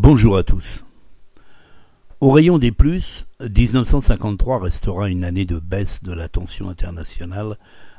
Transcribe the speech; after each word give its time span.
Bonjour 0.00 0.36
à 0.36 0.44
tous. 0.44 0.84
Au 2.20 2.30
rayon 2.30 2.58
des 2.58 2.70
plus, 2.70 3.26
1953 3.40 4.60
restera 4.60 5.10
une 5.10 5.24
année 5.24 5.44
de 5.44 5.58
baisse 5.58 6.04
de 6.04 6.12
la 6.12 6.28
tension 6.28 6.68
internationale, 6.68 7.58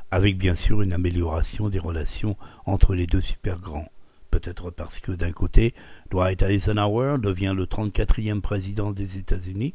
avec 0.09 0.37
bien 0.37 0.55
sûr 0.55 0.81
une 0.81 0.93
amélioration 0.93 1.67
des 1.67 1.77
relations 1.77 2.37
entre 2.65 2.95
les 2.95 3.05
deux 3.05 3.19
super 3.19 3.59
grands. 3.59 3.91
Peut-être 4.31 4.71
parce 4.71 5.01
que 5.01 5.11
d'un 5.11 5.33
côté, 5.33 5.75
Dwight 6.09 6.41
Eisenhower 6.41 7.17
devient 7.21 7.53
le 7.53 7.65
34e 7.65 8.39
président 8.39 8.93
des 8.93 9.17
États-Unis, 9.17 9.73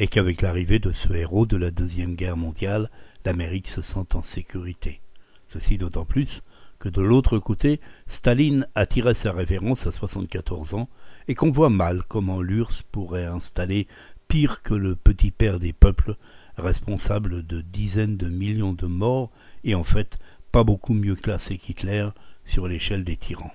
et 0.00 0.08
qu'avec 0.08 0.42
l'arrivée 0.42 0.80
de 0.80 0.90
ce 0.90 1.12
héros 1.12 1.46
de 1.46 1.56
la 1.56 1.70
Deuxième 1.70 2.16
Guerre 2.16 2.36
mondiale, 2.36 2.90
l'Amérique 3.24 3.68
se 3.68 3.82
sent 3.82 4.16
en 4.16 4.24
sécurité. 4.24 5.00
Ceci 5.46 5.78
d'autant 5.78 6.06
plus 6.06 6.42
que 6.80 6.88
de 6.88 7.02
l'autre 7.02 7.38
côté, 7.38 7.80
Staline 8.08 8.66
a 8.74 8.86
tiré 8.86 9.14
sa 9.14 9.30
révérence 9.30 9.86
à 9.86 9.92
74 9.92 10.74
ans 10.74 10.88
et 11.32 11.34
qu'on 11.34 11.50
voit 11.50 11.70
mal 11.70 12.02
comment 12.06 12.42
l'URSS 12.42 12.82
pourrait 12.82 13.24
installer 13.24 13.88
pire 14.28 14.62
que 14.62 14.74
le 14.74 14.94
petit 14.94 15.30
père 15.30 15.58
des 15.58 15.72
peuples, 15.72 16.16
responsable 16.58 17.46
de 17.46 17.62
dizaines 17.62 18.18
de 18.18 18.28
millions 18.28 18.74
de 18.74 18.84
morts 18.84 19.30
et 19.64 19.74
en 19.74 19.82
fait 19.82 20.18
pas 20.50 20.62
beaucoup 20.62 20.92
mieux 20.92 21.14
classé 21.14 21.56
qu'Hitler 21.56 22.06
sur 22.44 22.68
l'échelle 22.68 23.02
des 23.02 23.16
tyrans. 23.16 23.54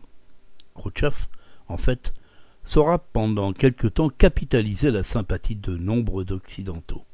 Khrouchtchev, 0.74 1.28
en 1.68 1.78
fait, 1.78 2.16
saura 2.64 2.98
pendant 2.98 3.54
quelque 3.54 3.86
temps 3.86 4.10
capitaliser 4.10 4.90
la 4.90 5.04
sympathie 5.04 5.56
de 5.56 5.78
nombre 5.78 6.24
d'Occidentaux. 6.24 7.06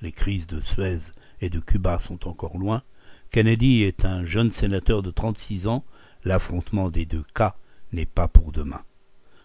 Les 0.00 0.12
crises 0.12 0.46
de 0.46 0.60
Suez 0.60 1.10
et 1.40 1.50
de 1.50 1.58
Cuba 1.58 1.98
sont 1.98 2.28
encore 2.28 2.56
loin, 2.56 2.84
Kennedy 3.32 3.82
est 3.82 4.04
un 4.04 4.24
jeune 4.24 4.52
sénateur 4.52 5.02
de 5.02 5.10
36 5.10 5.66
ans, 5.66 5.84
l'affrontement 6.22 6.88
des 6.88 7.04
deux 7.04 7.24
cas 7.34 7.56
n'est 7.92 8.06
pas 8.06 8.28
pour 8.28 8.52
demain. 8.52 8.84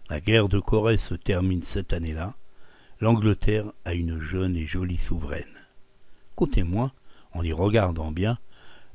La 0.09 0.19
guerre 0.19 0.49
de 0.49 0.59
Corée 0.59 0.97
se 0.97 1.13
termine 1.13 1.61
cette 1.61 1.93
année-là. 1.93 2.33
L'Angleterre 2.99 3.71
a 3.85 3.93
une 3.93 4.19
jeune 4.19 4.55
et 4.55 4.65
jolie 4.65 4.97
souveraine. 4.97 5.45
Côté 6.35 6.63
moi, 6.63 6.93
en 7.33 7.43
y 7.43 7.53
regardant 7.53 8.11
bien, 8.11 8.39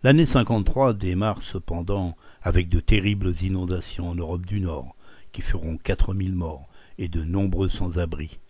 l'année 0.02 0.26
53 0.26 0.92
démarre 0.92 1.40
cependant 1.40 2.16
avec 2.42 2.68
de 2.68 2.80
terribles 2.80 3.32
inondations 3.42 4.10
en 4.10 4.16
Europe 4.16 4.44
du 4.44 4.58
Nord, 4.60 4.96
qui 5.30 5.40
feront 5.40 5.76
4000 5.76 6.34
morts 6.34 6.68
et 6.98 7.06
de 7.06 7.22
nombreux 7.22 7.68
sans-abri. 7.68 8.40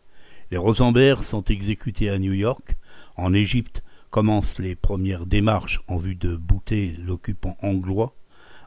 Les 0.51 0.57
Rosenberg 0.57 1.23
sont 1.23 1.45
exécutés 1.45 2.09
à 2.09 2.19
New 2.19 2.33
York. 2.33 2.77
En 3.17 3.35
Égypte, 3.35 3.83
commencent 4.09 4.59
les 4.59 4.75
premières 4.75 5.27
démarches 5.27 5.83
en 5.87 5.99
vue 5.99 6.15
de 6.15 6.35
bouter 6.35 6.97
l'occupant 6.99 7.59
anglois, 7.61 8.15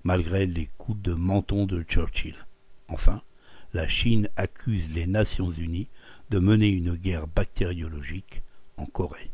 malgré 0.03 0.45
les 0.45 0.69
coups 0.77 1.01
de 1.01 1.13
menton 1.13 1.65
de 1.65 1.81
Churchill. 1.81 2.35
Enfin, 2.89 3.21
la 3.73 3.87
Chine 3.87 4.29
accuse 4.37 4.91
les 4.91 5.07
Nations 5.07 5.51
unies 5.51 5.89
de 6.29 6.39
mener 6.39 6.69
une 6.69 6.95
guerre 6.95 7.27
bactériologique 7.27 8.43
en 8.77 8.85
Corée. 8.85 9.31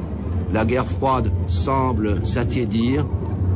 la 0.53 0.65
guerre 0.65 0.87
froide 0.87 1.31
semble 1.47 2.27
s'attiédir 2.27 3.07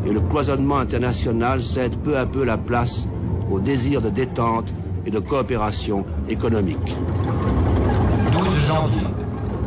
et 0.07 0.13
le 0.13 0.21
cloisonnement 0.21 0.79
international 0.79 1.63
cède 1.63 1.97
peu 1.97 2.17
à 2.17 2.27
peu 2.27 2.45
la 2.45 2.59
place 2.59 3.09
au 3.51 3.59
désir 3.61 4.03
de 4.03 4.11
détente 4.11 4.73
et 5.07 5.11
de 5.11 5.19
coopération 5.19 6.05
économique. 6.29 6.97
12 8.33 8.67
janvier, 8.67 9.07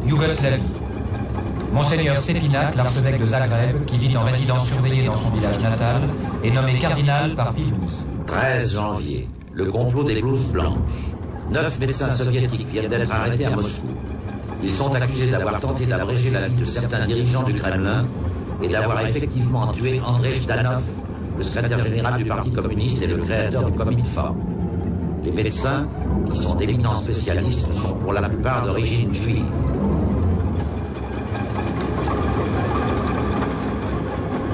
Yougoslavie. 0.08 0.62
Monseigneur 1.74 2.18
Stépinac, 2.18 2.76
l'archevêque 2.76 3.20
de 3.20 3.26
Zagreb, 3.28 3.86
qui 3.86 3.98
vit 3.98 4.16
en 4.18 4.24
résidence 4.24 4.68
surveillée 4.68 5.06
dans 5.06 5.16
son 5.16 5.30
village 5.32 5.60
natal, 5.60 6.10
est 6.44 6.52
nommé 6.52 6.80
cardinal 6.80 7.36
par 7.36 7.54
Pie 7.54 7.74
13 8.26 8.74
janvier, 8.74 9.28
le 9.54 9.66
complot 9.66 10.04
des 10.04 10.22
blouses 10.22 10.52
blanches. 10.52 10.78
Neuf 11.52 11.80
médecins 11.80 12.10
soviétiques 12.10 12.68
viennent 12.68 12.90
d'être 12.90 13.12
arrêtés 13.12 13.46
à 13.46 13.52
Moscou. 13.52 13.88
Ils 14.64 14.72
sont 14.72 14.94
accusés 14.94 15.30
d'avoir 15.32 15.60
tenté 15.60 15.86
d'abréger 15.86 16.32
la 16.32 16.48
vie 16.48 16.56
de 16.56 16.66
certains 16.66 17.06
dirigeants 17.06 17.44
du 17.44 17.54
Kremlin 17.54 18.08
et 18.62 18.68
d'avoir 18.68 19.06
effectivement 19.06 19.68
tué 19.72 20.02
André 20.06 20.34
Jdanov, 20.34 20.84
le 21.38 21.44
secrétaire 21.44 21.86
général 21.86 22.18
du 22.18 22.26
Parti 22.26 22.52
communiste 22.52 23.02
et 23.02 23.08
le 23.08 23.18
créateur 23.18 23.70
du 23.70 23.78
Comintform. 23.78 24.38
Les 25.24 25.32
médecins, 25.32 25.88
qui 26.32 26.38
sont 26.38 26.56
d'éminents 26.56 26.96
spécialistes, 26.96 27.72
sont 27.74 27.96
pour 27.96 28.14
la 28.14 28.28
plupart 28.28 28.66
d'origine 28.66 29.14
juive. 29.14 29.46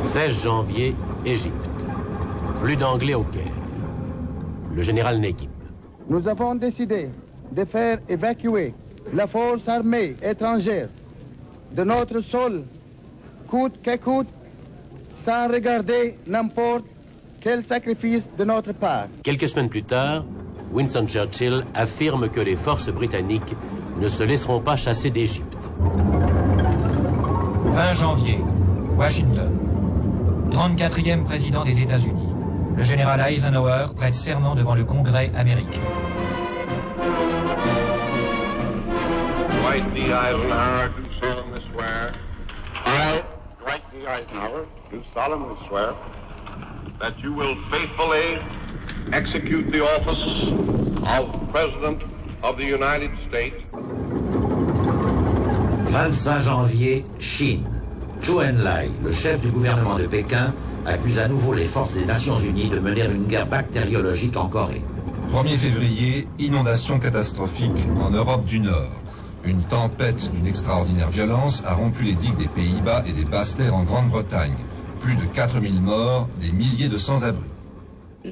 16 0.02 0.44
janvier, 0.44 0.96
Égypte. 1.25 1.53
Plus 2.62 2.75
d'anglais 2.75 3.13
au 3.13 3.24
Caire. 3.24 3.44
Le 4.75 4.81
général 4.81 5.19
Nekib. 5.19 5.50
Nous 6.09 6.28
avons 6.28 6.56
décidé 6.56 7.09
de 7.52 7.66
faire 7.66 8.00
évacuer 8.09 8.74
la 9.12 9.28
force 9.28 9.68
armée 9.68 10.16
étrangère 10.24 10.90
de 11.72 11.84
notre 11.84 12.22
sol, 12.22 12.64
coûte 13.47 13.80
que 13.84 13.97
coûte, 13.97 14.28
sans 15.25 15.47
regarder 15.47 16.18
n'importe 16.28 16.86
quel 17.42 17.63
sacrifice 17.63 18.24
de 18.38 18.44
notre 18.44 18.74
part. 18.74 19.07
Quelques 19.24 19.48
semaines 19.48 19.69
plus 19.69 19.83
tard, 19.83 20.24
Winston 20.72 21.07
Churchill 21.07 21.66
affirme 21.74 22.30
que 22.30 22.39
les 22.39 22.56
forces 22.56 22.89
britanniques 22.89 23.56
ne 24.00 24.07
se 24.07 24.24
laisseront 24.24 24.60
pas 24.60 24.75
chasser 24.75 25.10
d'Égypte. 25.10 25.69
20 27.66 27.94
janvier, 27.94 28.39
Washington. 28.98 29.51
34e 30.51 31.24
président 31.24 31.63
des 31.63 31.81
États-Unis. 31.81 32.28
Le 32.78 32.83
général 32.83 33.22
Eisenhower 33.31 33.88
prête 33.95 34.16
serment 34.16 34.56
devant 34.56 34.75
le 34.75 34.83
Congrès 34.83 35.31
américain. 35.36 35.81
Dwight 39.63 39.94
D. 39.95 40.12
Eisenhower 40.12 40.89
do 40.89 41.06
solemnly 41.21 41.62
swear. 41.71 42.13
I, 42.83 43.24
Dwight 43.62 43.83
D. 43.94 44.06
Eisenhower, 44.06 44.68
do 44.92 45.01
solemnly 45.13 45.56
swear 45.69 45.94
that 47.00 47.18
you 47.24 47.31
will 47.31 47.56
faithfully 47.71 48.39
execute 49.13 49.71
the 49.71 49.80
office 49.80 50.51
of 51.07 51.31
President 51.54 52.04
of 52.44 52.57
the 52.57 52.65
United 52.65 53.12
States. 53.30 53.56
25 55.92 56.44
janvier, 56.44 57.06
Chine. 57.19 57.66
Zhou 58.21 58.42
Enlai, 58.42 58.92
le 59.01 59.13
chef 59.13 59.39
du 59.39 59.50
gouvernement 59.50 59.95
de 59.98 60.07
Pékin, 60.07 60.54
accuse 60.86 61.19
à 61.19 61.30
nouveau 61.30 61.54
les 61.54 61.63
forces 61.63 61.94
des 61.94 62.04
Nations 62.04 62.38
Unies 62.38 62.69
de 62.69 62.80
mener 62.80 63.06
une 63.06 63.27
guerre 63.27 63.48
bactériologique 63.48 64.36
en 64.36 64.50
Corée. 64.50 64.81
1er 65.30 65.57
février, 65.57 66.27
inondation 66.38 67.00
catastrophique 67.00 67.88
en 68.01 68.09
Europe 68.09 68.44
du 68.44 68.59
Nord. 68.59 69.03
Une 69.45 69.62
tempête 69.63 70.31
d'une 70.31 70.48
extraordinaire 70.48 71.10
violence 71.10 71.63
a 71.66 71.74
rompu 71.74 72.04
les 72.04 72.13
digues 72.13 72.38
des 72.38 72.48
Pays-Bas 72.48 73.04
et 73.07 73.12
des 73.12 73.25
basses-terres 73.25 73.75
en 73.75 73.84
Grande-Bretagne. 73.84 74.56
Plus 75.01 75.16
de 75.16 75.25
4000 75.25 75.81
morts, 75.81 76.30
des 76.40 76.51
milliers 76.54 76.88
de 76.88 76.98
sans-abri. 76.98 77.44
Il 78.24 78.31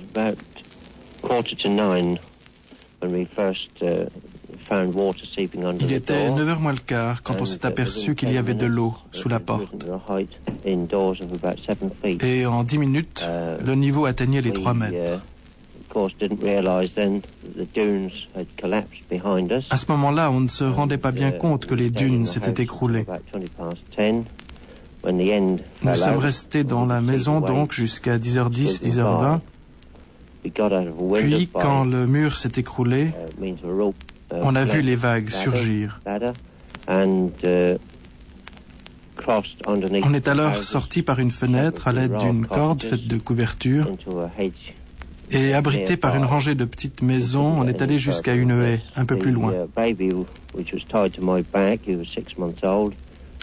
était 5.91 6.29
9h 6.29 6.59
moins 6.59 6.71
le 6.71 6.79
quart 6.79 7.23
quand 7.23 7.41
on 7.41 7.45
s'est 7.45 7.65
aperçu 7.65 8.15
qu'il 8.15 8.31
y 8.31 8.37
avait 8.37 8.53
de 8.53 8.65
l'eau 8.65 8.93
sous 9.11 9.27
la 9.27 9.41
porte. 9.41 9.73
Et 12.21 12.45
en 12.45 12.63
10 12.63 12.77
minutes, 12.77 13.25
le 13.65 13.75
niveau 13.75 14.05
atteignait 14.05 14.41
les 14.41 14.53
3 14.53 14.73
mètres. 14.73 15.21
À 19.69 19.77
ce 19.77 19.85
moment-là, 19.89 20.31
on 20.31 20.39
ne 20.39 20.47
se 20.47 20.63
rendait 20.63 20.97
pas 20.97 21.11
bien 21.11 21.31
compte 21.31 21.65
que 21.65 21.75
les 21.75 21.89
dunes 21.89 22.25
s'étaient 22.25 22.63
écroulées. 22.63 23.05
Nous 25.03 25.95
sommes 25.95 26.17
restés 26.17 26.63
dans 26.63 26.85
la 26.85 27.01
maison 27.01 27.41
donc 27.41 27.73
jusqu'à 27.73 28.17
10h10, 28.17 28.81
10h20. 28.83 29.39
Puis, 30.43 31.49
quand 31.53 31.83
le 31.83 32.07
mur 32.07 32.35
s'est 32.35 32.53
écroulé, 32.57 33.11
on 34.31 34.55
a 34.55 34.63
vu 34.63 34.81
les 34.81 34.95
vagues 34.95 35.29
surgir. 35.29 36.01
On 36.87 37.29
est 40.13 40.27
alors 40.27 40.63
sorti 40.63 41.03
par 41.03 41.19
une 41.19 41.29
fenêtre 41.31 41.87
à 41.87 41.91
l'aide 41.91 42.15
d'une 42.17 42.47
corde 42.47 42.83
faite 42.83 43.07
de 43.07 43.17
couverture 43.17 43.87
et 45.31 45.53
abrité 45.53 45.97
par 45.97 46.15
une 46.15 46.25
rangée 46.25 46.55
de 46.55 46.65
petites 46.65 47.01
maisons, 47.01 47.55
on 47.59 47.67
est 47.67 47.81
allé 47.81 47.99
jusqu'à 47.99 48.35
une 48.35 48.51
haie 48.51 48.81
un 48.95 49.05
peu 49.05 49.17
plus 49.17 49.31
loin. 49.31 49.53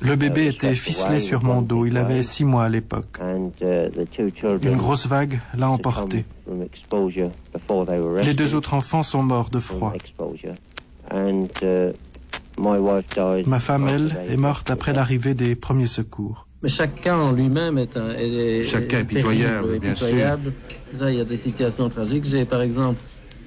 Le 0.00 0.14
bébé 0.14 0.46
était 0.46 0.74
ficelé 0.76 1.18
sur 1.18 1.42
mon 1.42 1.60
dos, 1.60 1.84
il 1.86 1.96
avait 1.96 2.22
six 2.22 2.44
mois 2.44 2.64
à 2.64 2.68
l'époque. 2.68 3.18
Une 3.20 4.76
grosse 4.76 5.06
vague 5.06 5.40
l'a 5.56 5.70
emporté. 5.70 6.24
Les 8.22 8.34
deux 8.34 8.54
autres 8.54 8.74
enfants 8.74 9.02
sont 9.02 9.22
morts 9.22 9.50
de 9.50 9.58
froid. 9.58 9.92
Ma 13.46 13.60
femme, 13.60 13.88
elle, 13.88 14.16
est 14.28 14.36
morte 14.36 14.70
après 14.70 14.92
l'arrivée 14.92 15.34
des 15.34 15.54
premiers 15.54 15.86
secours. 15.86 16.46
Mais 16.62 16.68
chacun 16.68 17.16
en 17.16 17.32
lui-même 17.32 17.78
est, 17.78 17.96
un, 17.96 18.10
est, 18.10 18.64
chacun 18.64 18.98
est 19.00 19.04
pitoyable, 19.04 19.78
bien 19.78 19.92
pitoyable. 19.92 20.52
Il 20.92 21.14
y 21.14 21.20
a 21.20 21.24
des 21.24 21.36
situations 21.36 21.88
tragiques. 21.88 22.24
J'ai 22.24 22.44
par 22.44 22.62
exemple 22.62 22.98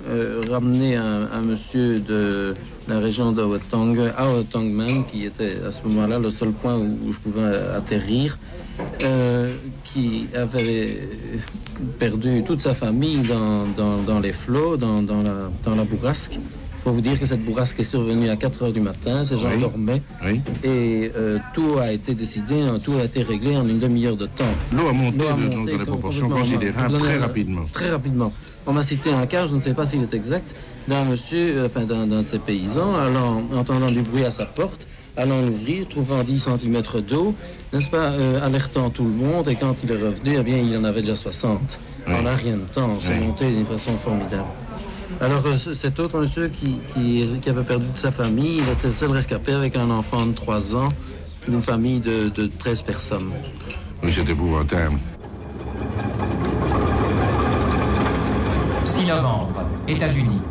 euh, 0.08 0.44
ramené 0.50 0.96
un, 0.96 1.28
un, 1.32 1.42
monsieur 1.42 2.00
de 2.00 2.54
la 2.88 3.00
région 3.00 3.32
de 3.32 3.44
Wetong, 3.44 4.00
à 4.16 4.32
Wetongman, 4.32 5.04
qui 5.12 5.26
était 5.26 5.60
à 5.66 5.72
ce 5.72 5.88
moment-là 5.88 6.20
le 6.20 6.30
seul 6.30 6.52
point 6.52 6.78
où, 6.78 6.98
où 7.08 7.14
je 7.14 7.20
pouvais 7.20 7.54
atterrir, 7.76 8.38
euh, 9.02 9.56
qui 9.84 10.28
avait 10.34 11.10
perdu 12.00 12.44
toute 12.44 12.62
sa 12.62 12.74
famille 12.74 13.24
dans, 13.24 13.66
dans, 13.76 14.02
dans 14.04 14.20
les 14.20 14.34
flots, 14.34 14.78
dans, 14.78 15.02
dans, 15.02 15.22
la, 15.22 15.52
dans 15.64 15.76
la 15.76 15.84
bourrasque. 15.84 16.40
Faut 16.84 16.92
vous 16.92 17.02
dire 17.02 17.20
que 17.20 17.28
cette 17.28 17.44
bourrasque 17.46 17.80
est 17.80 17.84
survenue 17.84 18.30
à 18.30 18.36
4 18.36 18.64
heures 18.64 18.74
du 18.74 18.80
matin, 18.82 19.24
ces 19.24 19.38
gens 19.38 19.50
Oui. 19.54 19.60
dormaient, 19.62 20.02
Oui. 20.26 20.42
et 20.64 21.12
euh, 21.16 21.38
tout 21.54 21.78
a 21.80 21.92
été 21.92 22.16
décidé, 22.16 22.60
hein, 22.60 22.80
tout 22.84 22.94
a 23.00 23.04
été 23.04 23.22
réglé 23.22 23.56
en 23.56 23.68
une 23.68 23.78
demi-heure 23.78 24.18
de 24.18 24.26
temps. 24.26 24.46
L'eau 24.76 24.88
a 24.88 24.94
monté 24.94 25.28
a 25.28 25.36
monté 25.36 25.56
dans 25.56 25.64
des 25.66 25.78
proportions 25.86 26.28
considérables 26.30 26.98
très 26.98 27.18
rapidement. 27.20 27.62
Très 27.72 27.90
rapidement. 27.92 28.34
On 28.66 28.74
m'a 28.74 28.82
cité 28.82 29.12
un 29.12 29.28
cas, 29.28 29.46
je 29.46 29.56
ne 29.56 29.62
sais 29.62 29.76
pas 29.76 29.86
s'il 29.86 30.02
est 30.02 30.14
exact, 30.16 30.56
d'un 30.88 31.06
monsieur, 31.06 31.58
euh, 31.60 31.68
enfin 31.68 31.86
d'un 31.86 32.08
de 32.08 32.26
ces 32.26 32.40
paysans, 32.40 32.96
allant, 32.96 33.44
entendant 33.56 33.92
du 33.92 34.02
bruit 34.02 34.26
à 34.26 34.32
sa 34.32 34.48
porte, 34.48 34.88
allant 35.16 35.40
l'ouvrir, 35.44 35.88
trouvant 35.88 36.24
10 36.24 36.40
cm 36.40 36.82
d'eau, 37.08 37.36
n'est-ce 37.74 37.90
pas, 37.90 38.10
euh, 38.14 38.44
alertant 38.44 38.90
tout 38.90 39.04
le 39.04 39.12
monde, 39.12 39.48
et 39.50 39.56
quand 39.56 39.76
il 39.84 39.92
est 39.92 39.96
revenu, 39.98 40.36
eh 40.40 40.42
bien, 40.42 40.58
il 40.58 40.76
en 40.78 40.84
avait 40.84 41.02
déjà 41.02 41.16
60. 41.16 41.80
Oui. 42.08 42.14
En 42.16 42.26
un 42.26 42.36
rien 42.36 42.56
de 42.58 42.66
temps, 42.74 42.98
c'est 43.00 43.20
monté 43.20 43.52
d'une 43.52 43.68
façon 43.68 43.96
formidable. 44.04 44.46
Alors, 45.22 45.46
euh, 45.46 45.58
ce- 45.58 45.74
cet 45.76 46.00
autre 46.00 46.20
monsieur 46.20 46.48
qui, 46.50 46.80
qui, 46.94 47.26
qui 47.42 47.50
avait 47.50 47.64
perdu 47.64 47.86
toute 47.88 48.00
sa 48.00 48.12
famille, 48.12 48.58
il 48.58 48.70
était 48.70 48.88
le 48.88 48.94
seul 48.94 49.12
rescapé 49.12 49.54
avec 49.54 49.76
un 49.76 49.90
enfant 49.92 50.26
de 50.26 50.34
3 50.34 50.76
ans, 50.76 50.90
d'une 51.48 51.62
famille 51.62 52.00
de, 52.00 52.30
de 52.30 52.48
13 52.48 52.82
personnes. 52.82 53.32
Oui, 54.04 54.12
c'est 54.12 54.28
épouvantable. 54.28 54.98
6 58.86 59.06
novembre, 59.06 59.64
États-Unis. 59.88 60.42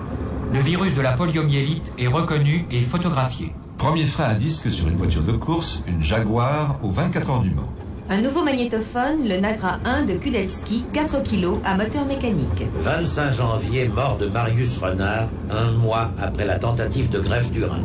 Le 0.52 0.60
virus 0.60 0.94
de 0.94 1.00
la 1.00 1.12
poliomyélite 1.12 1.92
est 1.98 2.06
reconnu 2.06 2.66
et 2.70 2.82
photographié. 2.82 3.52
Premier 3.76 4.06
frein 4.06 4.24
à 4.24 4.34
disque 4.34 4.70
sur 4.70 4.86
une 4.88 4.96
voiture 4.96 5.22
de 5.22 5.32
course, 5.32 5.82
une 5.88 6.02
Jaguar 6.02 6.78
aux 6.82 6.90
24 6.90 7.30
heures 7.30 7.40
du 7.40 7.50
Mans. 7.50 7.72
Un 8.12 8.22
nouveau 8.22 8.42
magnétophone, 8.42 9.28
le 9.28 9.38
Nagra 9.38 9.78
1 9.84 10.02
de 10.02 10.14
Kudelski, 10.14 10.84
4 10.92 11.22
kg 11.22 11.60
à 11.64 11.76
moteur 11.76 12.04
mécanique. 12.06 12.64
25 12.74 13.32
janvier, 13.32 13.88
mort 13.88 14.18
de 14.18 14.26
Marius 14.26 14.78
Renard, 14.78 15.28
un 15.48 15.70
mois 15.70 16.10
après 16.20 16.44
la 16.44 16.58
tentative 16.58 17.08
de 17.08 17.20
greffe 17.20 17.52
du 17.52 17.62
rein. 17.62 17.84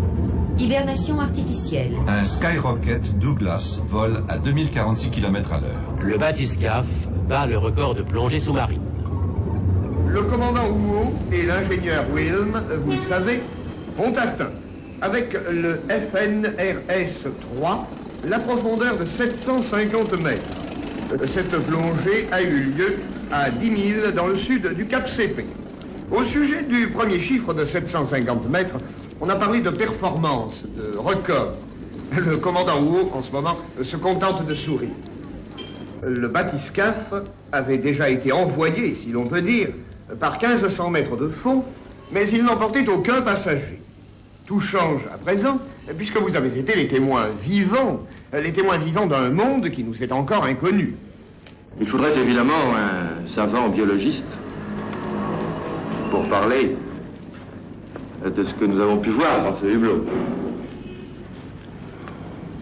Hibernation 0.57 1.19
artificielle. 1.19 1.92
Un 2.07 2.25
Skyrocket 2.25 3.19
Douglas 3.19 3.83
vole 3.86 4.24
à 4.27 4.39
2046 4.39 5.12
km 5.12 5.54
à 5.54 5.60
l'heure. 5.60 5.94
Le 6.01 6.18
bathyscaphe 6.18 7.07
bat 7.30 7.45
le 7.45 7.60
record 7.60 7.94
de 7.94 8.01
plongée 8.01 8.39
sous-marine. 8.39 8.81
Le 10.07 10.24
commandant 10.24 10.69
Huo 10.69 11.13
et 11.31 11.44
l'ingénieur 11.44 12.04
Wilm, 12.16 12.63
vous 12.83 12.94
le 12.94 13.01
savez, 13.01 13.44
ont 14.00 14.13
atteint, 14.13 14.54
avec 15.04 15.33
le 15.33 15.81
FNRS-3, 15.88 17.86
la 18.27 18.39
profondeur 18.39 18.98
de 18.98 19.06
750 19.06 20.13
mètres. 20.19 20.42
Cette 21.27 21.56
plongée 21.68 22.27
a 22.31 22.42
eu 22.42 22.60
lieu 22.72 22.98
à 23.31 23.51
10 23.51 23.92
000 24.01 24.12
dans 24.12 24.27
le 24.27 24.38
sud 24.38 24.68
du 24.74 24.86
Cap 24.86 25.07
CP. 25.07 25.45
Au 26.12 26.24
sujet 26.24 26.63
du 26.63 26.89
premier 26.89 27.19
chiffre 27.19 27.54
de 27.54 27.66
750 27.66 28.50
mètres, 28.50 28.75
on 29.22 29.30
a 29.30 29.36
parlé 29.36 29.62
de 29.62 29.69
performance, 29.69 30.56
de 30.75 30.98
record. 30.98 31.54
Le 32.16 32.38
commandant 32.38 32.81
Huo, 32.81 33.10
en 33.13 33.22
ce 33.22 33.31
moment, 33.31 33.57
se 33.83 33.98
contente 33.98 34.45
de 34.45 34.56
sourire. 34.56 34.89
Le 36.04 36.27
bathyscaphe 36.27 37.13
avait 37.51 37.77
déjà 37.80 38.10
été 38.10 38.31
envoyé, 38.31 38.95
si 38.95 39.12
l'on 39.12 39.27
peut 39.27 39.42
dire, 39.42 39.69
par 40.20 40.39
1500 40.41 40.89
mètres 40.91 41.17
de 41.17 41.29
fond, 41.29 41.63
mais 42.12 42.27
il 42.29 42.44
n'emportait 42.44 42.88
aucun 42.88 43.22
passager. 43.22 43.82
Tout 44.46 44.60
change 44.60 45.02
à 45.12 45.18
présent, 45.18 45.58
puisque 45.98 46.18
vous 46.18 46.36
avez 46.36 46.60
été 46.60 46.75
les 46.75 46.88
témoins 46.88 47.30
vivants, 47.42 48.02
les 48.32 48.54
témoins 48.54 48.78
vivants 48.78 49.08
d'un 49.08 49.32
monde 49.32 49.72
qui 49.72 49.84
nous 49.84 50.04
est 50.04 50.12
encore 50.12 50.44
inconnu. 50.44 50.96
Il 51.82 51.88
faudrait 51.88 52.16
évidemment 52.16 52.54
un 52.75 53.34
savant 53.34 53.70
biologiste 53.70 54.24
pour 56.12 56.24
parler 56.30 56.75
de 58.24 58.46
ce 58.46 58.54
que 58.54 58.66
nous 58.66 58.80
avons 58.80 58.98
pu 58.98 59.10
voir 59.10 59.44
dans 59.44 59.60
ce 59.60 59.66
hublot. 59.66 60.06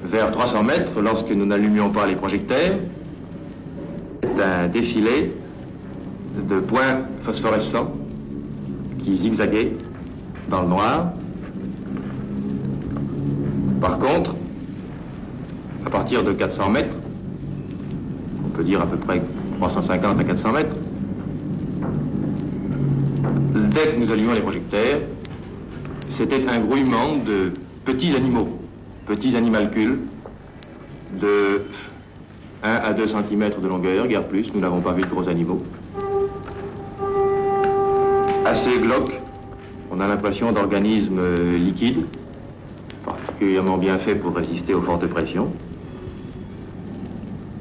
Vers 0.06 0.32
300 0.32 0.64
mètres, 0.64 1.02
lorsque 1.02 1.32
nous 1.32 1.46
n'allumions 1.46 1.90
pas 1.90 2.08
les 2.08 2.16
projecteurs, 2.16 2.78
c'est 4.22 4.42
un 4.42 4.68
défilé 4.70 5.34
de 6.50 6.60
points 6.62 7.02
phosphorescents 7.26 7.94
qui 9.04 9.18
zigzaguaient 9.18 9.74
dans 10.50 10.62
le 10.62 10.70
noir. 10.70 11.14
Par 13.84 14.00
contre, 14.00 14.34
à 15.86 15.90
partir 15.90 16.24
de 16.24 16.32
400 16.32 16.70
mètres, 16.70 16.96
on 18.46 18.48
peut 18.48 18.64
dire 18.64 18.80
à 18.80 18.86
peu 18.86 18.96
près 18.96 19.22
350 19.60 20.22
à 20.22 20.24
400 20.24 20.52
mètres, 20.54 20.76
dès 23.54 23.92
que 23.92 24.00
nous 24.00 24.10
allumions 24.10 24.36
les 24.36 24.40
projecteurs, 24.40 25.02
c'était 26.18 26.48
un 26.48 26.62
grouillement 26.62 27.18
de 27.28 27.52
petits 27.84 28.16
animaux, 28.16 28.58
petits 29.06 29.36
animalcules 29.36 30.00
de 31.20 31.66
1 32.64 32.70
à 32.70 32.94
2 32.94 33.06
cm 33.06 33.50
de 33.62 33.68
longueur, 33.68 34.08
guère 34.08 34.26
plus, 34.26 34.48
nous 34.54 34.62
n'avons 34.62 34.80
pas 34.80 34.94
vu 34.94 35.02
de 35.02 35.08
gros 35.08 35.28
animaux. 35.28 35.62
Assez 38.46 38.80
glauques, 38.80 39.12
on 39.92 40.00
a 40.00 40.08
l'impression 40.08 40.54
d'organismes 40.54 41.20
liquides, 41.58 42.06
particulièrement 43.06 43.78
bien 43.78 43.98
faits 44.00 44.22
pour 44.22 44.36
résister 44.36 44.74
aux 44.74 44.82
fortes 44.82 45.08
pressions, 45.08 45.52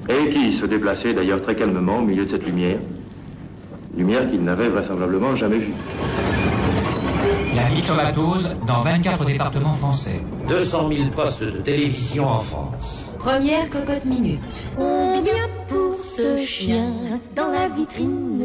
et 0.09 0.31
qui 0.31 0.59
se 0.59 0.67
déplaçaient 0.67 1.15
d'ailleurs 1.15 1.43
très 1.43 1.55
calmement 1.55 1.99
au 1.99 2.03
milieu 2.03 2.25
de 2.25 2.31
cette 2.31 2.45
lumière, 2.45 2.79
lumière 3.97 4.31
qu'ils 4.31 4.43
n'avaient 4.43 4.69
vraisemblablement 4.69 5.37
jamais 5.37 5.59
vue. 5.59 5.75
La 7.55 7.69
myxomatose 7.69 8.57
dans 8.67 8.81
24 8.81 9.25
départements 9.25 9.73
français. 9.73 10.21
200 10.49 10.89
000 10.91 11.11
postes 11.11 11.43
de 11.45 11.59
télévision 11.59 12.27
en 12.27 12.41
France. 12.41 13.11
Première 13.19 13.69
cocotte 13.71 14.05
minute. 14.05 14.41
On 14.79 15.21
vient 15.21 15.49
pour 15.69 15.95
ce 15.95 16.39
chien 16.45 16.93
dans 17.37 17.49
la 17.49 17.69
vitrine. 17.69 18.43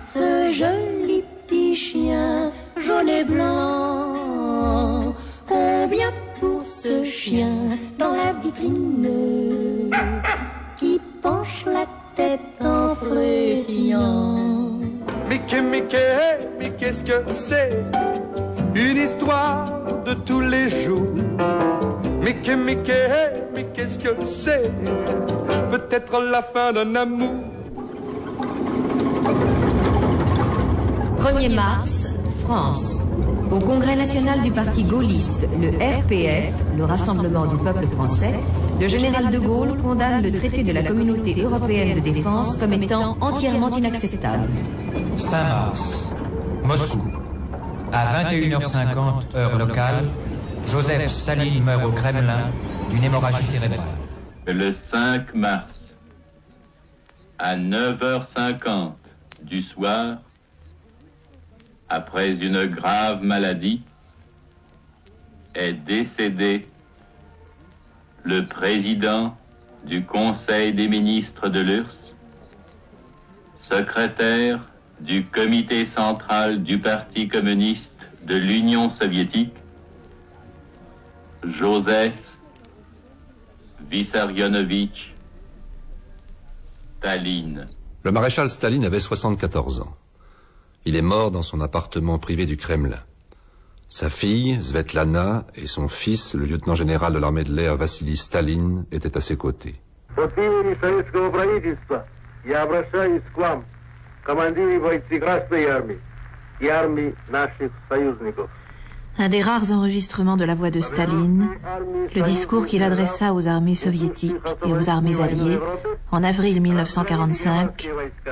Ce 0.00 0.52
joli 0.52 1.24
petit 1.46 1.74
chien 1.74 2.52
jaune 2.78 3.08
et 3.08 3.24
blanc. 3.24 5.14
Combien 5.50 6.12
pour 6.38 6.64
ce 6.64 7.02
chien 7.02 7.76
dans 7.98 8.12
la 8.12 8.32
vitrine 8.34 9.90
qui 10.76 11.00
penche 11.20 11.64
la 11.66 11.86
tête 12.14 12.40
en 12.64 12.94
frétillant. 12.94 14.78
Mickey, 15.28 15.60
Mickey, 15.60 16.38
mais 16.56 16.70
qu'est-ce 16.78 17.02
que 17.02 17.24
c'est 17.26 17.82
Une 18.76 18.96
histoire 18.96 19.66
de 20.06 20.14
tous 20.14 20.40
les 20.40 20.68
jours? 20.68 21.14
Mickey, 22.22 22.54
Mickey, 22.54 23.08
mais 23.52 23.64
qu'est-ce 23.74 23.98
que 23.98 24.24
c'est 24.24 24.70
Peut-être 25.72 26.20
la 26.20 26.42
fin 26.42 26.72
d'un 26.72 26.94
amour? 26.94 27.34
1er 31.18 31.52
mars, 31.52 32.16
France. 32.44 33.04
Au 33.50 33.58
Congrès 33.58 33.96
national 33.96 34.42
du 34.42 34.52
Parti 34.52 34.84
gaulliste, 34.84 35.48
le 35.60 35.70
RPF, 35.70 36.54
le 36.76 36.84
Rassemblement 36.84 37.46
du 37.46 37.56
peuple 37.56 37.84
français, 37.88 38.38
le 38.80 38.86
général 38.86 39.28
de 39.30 39.38
Gaulle 39.40 39.76
condamne 39.78 40.22
le 40.22 40.30
traité 40.30 40.62
de 40.62 40.72
la 40.72 40.84
communauté 40.84 41.42
européenne 41.42 42.00
de 42.00 42.10
défense 42.12 42.60
comme 42.60 42.72
étant 42.74 43.16
entièrement 43.20 43.76
inacceptable. 43.76 44.48
5 45.16 45.42
mars, 45.42 46.12
Moscou. 46.62 47.02
À 47.92 48.22
21h50 48.22 49.36
heure 49.36 49.58
locale, 49.58 50.04
Joseph 50.68 51.10
Staline 51.10 51.64
meurt 51.64 51.84
au 51.84 51.90
Kremlin 51.90 52.44
d'une 52.88 53.02
hémorragie 53.02 53.42
cérébrale. 53.42 53.80
Le 54.46 54.74
5 54.92 55.34
mars, 55.34 55.64
à 57.40 57.56
9h50 57.56 58.92
du 59.42 59.62
soir, 59.62 60.18
après 61.90 62.30
une 62.30 62.66
grave 62.66 63.22
maladie, 63.22 63.82
est 65.54 65.72
décédé 65.72 66.68
le 68.22 68.46
président 68.46 69.36
du 69.84 70.04
Conseil 70.04 70.72
des 70.72 70.88
ministres 70.88 71.48
de 71.48 71.60
l'URSS, 71.60 72.14
secrétaire 73.60 74.60
du 75.00 75.24
comité 75.26 75.88
central 75.96 76.62
du 76.62 76.78
Parti 76.78 77.28
communiste 77.28 77.82
de 78.24 78.36
l'Union 78.36 78.92
soviétique, 79.00 79.54
Joseph 81.42 82.12
Vissarionovitch 83.90 85.14
Staline. 86.98 87.66
Le 88.02 88.12
maréchal 88.12 88.48
Staline 88.48 88.84
avait 88.84 89.00
74 89.00 89.80
ans. 89.80 89.96
Il 90.86 90.96
est 90.96 91.02
mort 91.02 91.30
dans 91.30 91.42
son 91.42 91.60
appartement 91.60 92.18
privé 92.18 92.46
du 92.46 92.56
Kremlin. 92.56 93.00
Sa 93.88 94.08
fille, 94.08 94.58
Svetlana, 94.62 95.44
et 95.56 95.66
son 95.66 95.88
fils, 95.88 96.34
le 96.34 96.46
lieutenant 96.46 96.74
général 96.74 97.12
de 97.12 97.18
l'armée 97.18 97.44
de 97.44 97.52
l'air 97.52 97.76
Vassili 97.76 98.16
Staline, 98.16 98.84
étaient 98.92 99.16
à 99.16 99.20
ses 99.20 99.36
côtés. 99.36 99.74
Un 109.18 109.28
des 109.28 109.42
rares 109.42 109.72
enregistrements 109.72 110.36
de 110.36 110.44
la 110.44 110.54
voix 110.54 110.70
de 110.70 110.80
Staline, 110.80 111.48
le 112.14 112.22
discours 112.22 112.66
qu'il 112.66 112.82
adressa 112.82 113.34
aux 113.34 113.48
armées 113.48 113.74
soviétiques 113.74 114.36
et 114.64 114.72
aux 114.72 114.88
armées 114.88 115.20
alliées 115.20 115.58
en 116.10 116.22
avril 116.22 116.60
1945, 116.60 117.90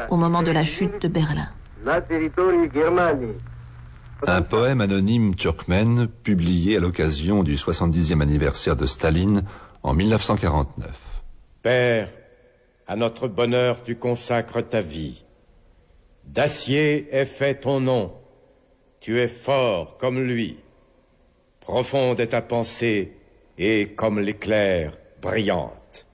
au 0.09 0.17
moment 0.17 0.43
de 0.43 0.51
la 0.51 0.65
chute 0.65 1.03
de 1.03 1.09
Berlin. 1.09 1.49
Un 4.27 4.43
poème 4.43 4.81
anonyme 4.83 5.35
turkmène 5.35 6.07
publié 6.07 6.77
à 6.77 6.81
l'occasion 6.81 7.43
du 7.43 7.55
70e 7.55 8.21
anniversaire 8.21 8.77
de 8.77 8.85
Staline 8.85 9.45
en 9.83 9.95
1949. 9.95 11.23
Père, 11.63 12.11
à 12.87 12.95
notre 12.95 13.27
bonheur 13.27 13.83
tu 13.85 13.97
consacres 13.97 14.61
ta 14.69 14.83
vie. 14.83 15.25
D'acier 16.27 17.09
est 17.11 17.25
fait 17.25 17.55
ton 17.55 17.81
nom. 17.81 18.13
Tu 19.01 19.19
es 19.19 19.29
fort 19.29 19.97
comme 19.97 20.21
lui. 20.21 20.59
Profonde 21.61 22.21
est 22.21 22.29
ta 22.29 22.43
pensée 22.43 23.13
et 23.57 23.95
comme 23.97 24.21
l'éclair, 24.21 24.93
brillante. 25.23 26.07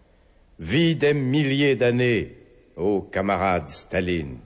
Vie 0.61 0.95
des 0.95 1.14
milliers 1.14 1.75
d'années, 1.75 2.37
ô 2.76 3.00
camarades 3.00 3.69
Staline. 3.69 4.38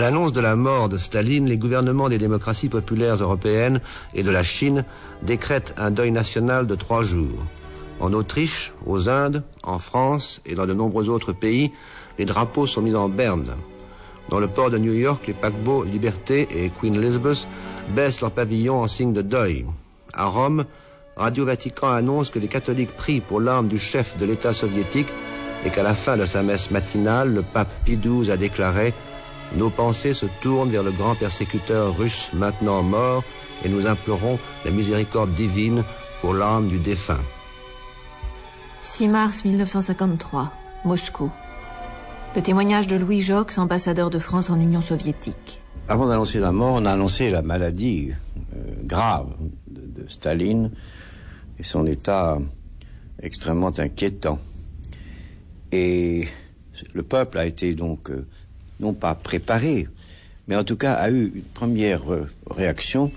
À 0.00 0.04
l'annonce 0.04 0.32
de 0.32 0.40
la 0.40 0.56
mort 0.56 0.88
de 0.88 0.96
Staline, 0.96 1.44
les 1.44 1.58
gouvernements 1.58 2.08
des 2.08 2.16
démocraties 2.16 2.70
populaires 2.70 3.16
européennes 3.16 3.82
et 4.14 4.22
de 4.22 4.30
la 4.30 4.42
Chine 4.42 4.86
décrètent 5.20 5.74
un 5.76 5.90
deuil 5.90 6.10
national 6.10 6.66
de 6.66 6.74
trois 6.74 7.02
jours. 7.02 7.44
En 8.00 8.14
Autriche, 8.14 8.72
aux 8.86 9.10
Indes, 9.10 9.42
en 9.62 9.78
France 9.78 10.40
et 10.46 10.54
dans 10.54 10.64
de 10.64 10.72
nombreux 10.72 11.10
autres 11.10 11.34
pays, 11.34 11.70
les 12.18 12.24
drapeaux 12.24 12.66
sont 12.66 12.80
mis 12.80 12.94
en 12.94 13.10
berne. 13.10 13.50
Dans 14.30 14.40
le 14.40 14.48
port 14.48 14.70
de 14.70 14.78
New 14.78 14.94
York, 14.94 15.26
les 15.26 15.34
paquebots 15.34 15.84
Liberté 15.84 16.48
et 16.50 16.70
Queen 16.70 16.94
Elizabeth 16.94 17.46
baissent 17.94 18.22
leurs 18.22 18.32
pavillons 18.32 18.80
en 18.80 18.88
signe 18.88 19.12
de 19.12 19.20
deuil. 19.20 19.66
À 20.14 20.24
Rome, 20.24 20.64
Radio 21.16 21.44
Vatican 21.44 21.90
annonce 21.90 22.30
que 22.30 22.38
les 22.38 22.48
catholiques 22.48 22.96
prient 22.96 23.20
pour 23.20 23.38
l'âme 23.38 23.68
du 23.68 23.78
chef 23.78 24.16
de 24.16 24.24
l'État 24.24 24.54
soviétique 24.54 25.08
et 25.66 25.68
qu'à 25.68 25.82
la 25.82 25.94
fin 25.94 26.16
de 26.16 26.24
sa 26.24 26.42
messe 26.42 26.70
matinale, 26.70 27.34
le 27.34 27.42
pape 27.42 27.84
Pie 27.84 27.98
XII 27.98 28.30
a 28.30 28.38
déclaré 28.38 28.94
nos 29.56 29.70
pensées 29.70 30.14
se 30.14 30.26
tournent 30.40 30.70
vers 30.70 30.82
le 30.82 30.92
grand 30.92 31.14
persécuteur 31.14 31.96
russe 31.96 32.30
maintenant 32.32 32.82
mort 32.82 33.24
et 33.64 33.68
nous 33.68 33.86
implorons 33.86 34.38
la 34.64 34.70
miséricorde 34.70 35.32
divine 35.32 35.84
pour 36.20 36.34
l'âme 36.34 36.68
du 36.68 36.78
défunt. 36.78 37.20
6 38.82 39.08
mars 39.08 39.44
1953, 39.44 40.52
Moscou. 40.84 41.30
Le 42.34 42.42
témoignage 42.42 42.86
de 42.86 42.96
Louis 42.96 43.22
Jox, 43.22 43.58
ambassadeur 43.58 44.08
de 44.08 44.18
France 44.18 44.50
en 44.50 44.60
Union 44.60 44.80
soviétique. 44.80 45.60
Avant 45.88 46.06
d'annoncer 46.06 46.38
la 46.38 46.52
mort, 46.52 46.74
on 46.74 46.86
a 46.86 46.92
annoncé 46.92 47.30
la 47.30 47.42
maladie 47.42 48.10
euh, 48.54 48.56
grave 48.84 49.26
de, 49.68 49.80
de 49.80 50.08
Staline 50.08 50.70
et 51.58 51.62
son 51.62 51.86
état 51.86 52.38
extrêmement 53.20 53.72
inquiétant. 53.78 54.38
Et 55.72 56.28
le 56.94 57.02
peuple 57.02 57.38
a 57.38 57.46
été 57.46 57.74
donc 57.74 58.10
euh, 58.10 58.24
non 58.80 58.94
pas 58.94 59.14
préparé, 59.14 59.86
mais 60.48 60.56
en 60.56 60.64
tout 60.64 60.76
cas 60.76 60.94
a 60.94 61.10
eu 61.10 61.32
une 61.34 61.42
première 61.42 62.12
euh, 62.12 62.26
réaction 62.50 63.12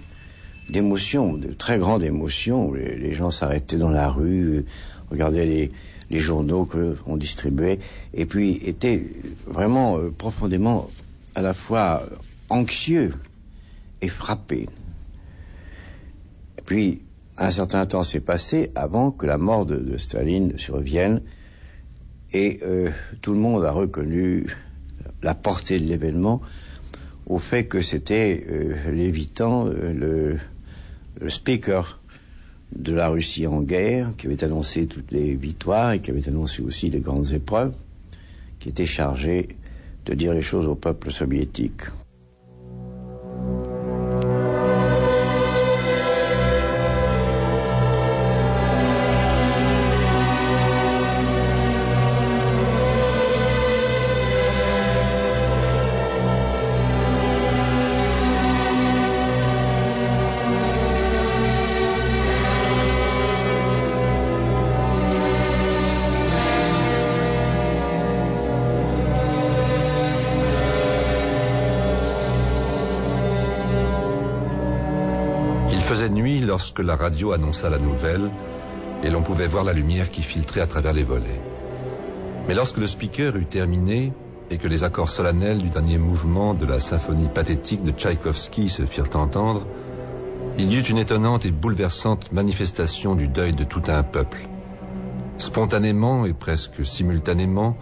d'émotion, 0.69 1.33
de 1.33 1.51
très 1.51 1.79
grande 1.79 2.03
émotion. 2.03 2.73
Les, 2.73 2.95
les 2.95 3.13
gens 3.13 3.31
s'arrêtaient 3.31 3.77
dans 3.77 3.89
la 3.89 4.09
rue, 4.09 4.57
euh, 4.57 4.65
regardaient 5.09 5.45
les, 5.45 5.71
journaux 6.19 6.65
qu'on 6.65 7.17
distribuait, 7.17 7.79
et 8.13 8.27
puis 8.27 8.61
étaient 8.65 9.03
vraiment 9.47 9.97
euh, 9.97 10.11
profondément 10.15 10.91
à 11.33 11.41
la 11.41 11.55
fois 11.55 12.03
anxieux 12.49 13.15
et 14.03 14.09
frappés. 14.09 14.69
Puis, 16.65 17.01
un 17.39 17.49
certain 17.49 17.87
temps 17.87 18.03
s'est 18.03 18.19
passé 18.19 18.71
avant 18.75 19.09
que 19.09 19.25
la 19.25 19.39
mort 19.39 19.65
de, 19.65 19.97
Staline 19.97 20.55
survienne, 20.59 21.23
et 22.31 22.59
tout 23.21 23.33
le 23.33 23.39
monde 23.39 23.63
a 23.65 23.71
reconnu 23.71 24.47
la 25.23 25.33
portée 25.33 25.79
de 25.79 25.85
l'événement 25.85 26.41
au 27.25 27.39
fait 27.39 27.65
que 27.65 27.81
c'était 27.81 28.45
euh, 28.49 28.91
l'évitant, 28.91 29.67
euh, 29.67 29.93
le, 29.93 30.37
le, 31.19 31.29
speaker 31.29 32.01
de 32.75 32.93
la 32.93 33.07
Russie 33.07 33.47
en 33.47 33.61
guerre, 33.61 34.13
qui 34.17 34.27
avait 34.27 34.43
annoncé 34.43 34.87
toutes 34.87 35.11
les 35.11 35.33
victoires 35.35 35.93
et 35.93 35.99
qui 35.99 36.11
avait 36.11 36.27
annoncé 36.27 36.61
aussi 36.61 36.89
les 36.89 36.99
grandes 36.99 37.31
épreuves, 37.31 37.73
qui 38.59 38.69
était 38.69 38.85
chargé 38.85 39.47
de 40.05 40.13
dire 40.13 40.33
les 40.33 40.41
choses 40.41 40.67
au 40.67 40.75
peuple 40.75 41.11
soviétique. 41.11 41.83
Lorsque 76.73 76.87
la 76.87 76.95
radio 76.95 77.33
annonça 77.33 77.69
la 77.69 77.77
nouvelle 77.77 78.31
et 79.03 79.09
l'on 79.11 79.21
pouvait 79.21 79.47
voir 79.47 79.63
la 79.63 79.73
lumière 79.73 80.09
qui 80.09 80.23
filtrait 80.23 80.61
à 80.61 80.65
travers 80.65 80.93
les 80.93 81.03
volets. 81.03 81.41
Mais 82.47 82.55
lorsque 82.55 82.77
le 82.77 82.87
speaker 82.87 83.35
eut 83.35 83.45
terminé 83.45 84.11
et 84.49 84.57
que 84.57 84.67
les 84.67 84.83
accords 84.83 85.09
solennels 85.09 85.59
du 85.59 85.69
dernier 85.69 85.99
mouvement 85.99 86.55
de 86.55 86.65
la 86.65 86.79
symphonie 86.79 87.27
pathétique 87.27 87.83
de 87.83 87.91
Tchaïkovski 87.91 88.69
se 88.69 88.83
firent 88.87 89.15
entendre, 89.15 89.67
il 90.57 90.71
y 90.71 90.77
eut 90.77 90.89
une 90.89 90.97
étonnante 90.97 91.45
et 91.45 91.51
bouleversante 91.51 92.31
manifestation 92.31 93.13
du 93.13 93.27
deuil 93.27 93.53
de 93.53 93.63
tout 93.63 93.83
un 93.87 94.01
peuple. 94.01 94.47
Spontanément 95.37 96.25
et 96.25 96.33
presque 96.33 96.83
simultanément, 96.83 97.77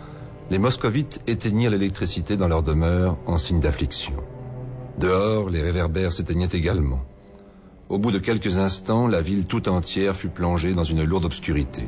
les 0.50 0.60
moscovites 0.60 1.22
éteignirent 1.28 1.72
l'électricité 1.72 2.36
dans 2.36 2.50
leur 2.50 2.64
demeure 2.64 3.18
en 3.26 3.38
signe 3.38 3.62
d'affliction. 3.62 4.16
Dehors, 5.00 5.50
les 5.50 5.62
réverbères 5.62 6.12
s'éteignaient 6.12 6.50
également. 6.52 7.06
Au 7.92 8.00
bout 8.00 8.12
de 8.12 8.20
quelques 8.20 8.58
instants, 8.58 9.06
la 9.06 9.22
ville 9.22 9.46
tout 9.46 9.68
entière 9.68 10.16
fut 10.16 10.30
plongée 10.30 10.74
dans 10.74 10.86
une 10.86 11.04
lourde 11.04 11.26
obscurité. 11.26 11.82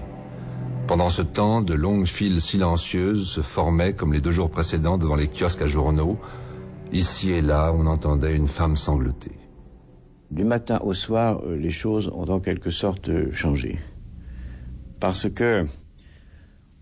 Pendant 0.86 1.10
ce 1.10 1.22
temps, 1.22 1.62
de 1.62 1.74
longues 1.74 2.08
files 2.08 2.42
silencieuses 2.42 3.26
se 3.26 3.40
formaient 3.40 3.94
comme 3.94 4.12
les 4.12 4.20
deux 4.20 4.34
jours 4.34 4.50
précédents 4.50 4.98
devant 4.98 5.16
les 5.16 5.30
kiosques 5.30 5.62
à 5.62 5.66
journaux. 5.66 6.20
Ici 6.92 7.32
et 7.32 7.42
là, 7.42 7.74
on 7.74 7.86
entendait 7.86 8.36
une 8.36 8.50
femme 8.50 8.76
sangloter. 8.76 9.32
Du 10.30 10.44
matin 10.44 10.82
au 10.84 10.94
soir, 10.94 11.40
euh, 11.46 11.56
les 11.56 11.72
choses 11.72 12.10
ont 12.10 12.30
en 12.30 12.42
quelque 12.42 12.70
sorte 12.70 13.10
changé. 13.32 13.80
Parce 15.00 15.30
que 15.30 15.66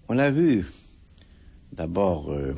on 0.09 0.17
a 0.17 0.31
vu 0.31 0.65
d'abord 1.73 2.31
euh, 2.31 2.55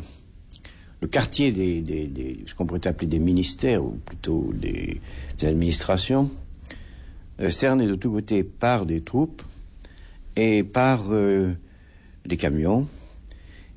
le 1.02 1.10
quartier 1.10 1.52
des, 1.52 2.46
ce 2.48 2.56
qu'on 2.56 2.66
pourrait 2.66 2.88
appeler 2.88 3.08
des 3.08 3.20
ministères, 3.20 3.84
ou 3.84 4.00
plutôt 4.06 4.54
des, 4.54 5.02
administrations, 5.42 6.32
euh, 6.32 6.43
cerné 7.50 7.88
de 7.88 7.96
tous 7.96 8.12
côtés 8.12 8.44
par 8.44 8.86
des 8.86 9.02
troupes 9.02 9.42
et 10.36 10.64
par 10.64 11.06
euh, 11.12 11.54
des 12.26 12.38
camions, 12.38 12.88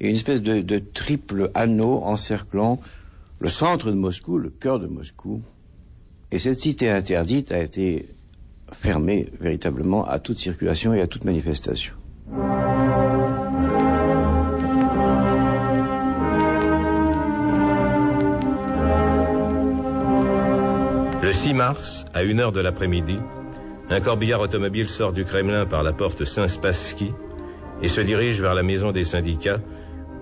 et 0.00 0.08
une 0.08 0.16
espèce 0.16 0.42
de, 0.42 0.60
de, 0.60 0.78
triple 0.78 1.50
anneau 1.54 2.02
encerclant 2.02 2.80
le 3.38 3.48
centre 3.48 3.90
de 3.90 3.96
Moscou, 3.96 4.38
le 4.38 4.50
cœur 4.50 4.78
de 4.78 4.86
Moscou. 4.86 5.42
Et 6.30 6.38
cette 6.38 6.60
cité 6.60 6.90
interdite 6.90 7.52
a 7.52 7.62
été 7.62 8.08
fermée 8.72 9.28
véritablement 9.40 10.04
à 10.04 10.18
toute 10.18 10.38
circulation 10.38 10.92
et 10.94 11.00
à 11.00 11.06
toute 11.06 11.24
manifestation. 11.24 11.94
Le 21.22 21.32
6 21.32 21.54
mars, 21.54 22.04
à 22.14 22.24
1h 22.24 22.52
de 22.52 22.60
l'après-midi, 22.60 23.18
un 23.88 24.00
corbillard 24.00 24.40
automobile 24.40 24.88
sort 24.88 25.12
du 25.12 25.24
Kremlin 25.24 25.64
par 25.64 25.82
la 25.82 25.92
porte 25.92 26.24
Saint-Spassky 26.24 27.12
et 27.82 27.88
se 27.88 28.00
dirige 28.00 28.40
vers 28.40 28.54
la 28.54 28.62
maison 28.62 28.90
des 28.90 29.04
syndicats 29.04 29.60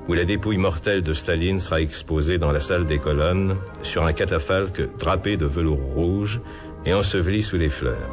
où 0.07 0.13
la 0.13 0.25
dépouille 0.25 0.59
mortelle 0.59 1.03
de 1.03 1.15
Staline 1.15 1.59
sera 1.59 1.81
exposée 1.81 2.37
dans 2.37 2.53
la 2.53 2.61
salle 2.61 2.85
des 2.85 2.99
colonnes 2.99 3.57
sur 3.83 4.05
un 4.05 4.13
catafalque 4.13 4.97
drapé 4.99 5.39
de 5.39 5.47
velours 5.47 5.81
rouge 5.81 6.43
et 6.85 6.93
enseveli 6.93 7.43
sous 7.43 7.57
les 7.57 7.71
fleurs. 7.71 8.11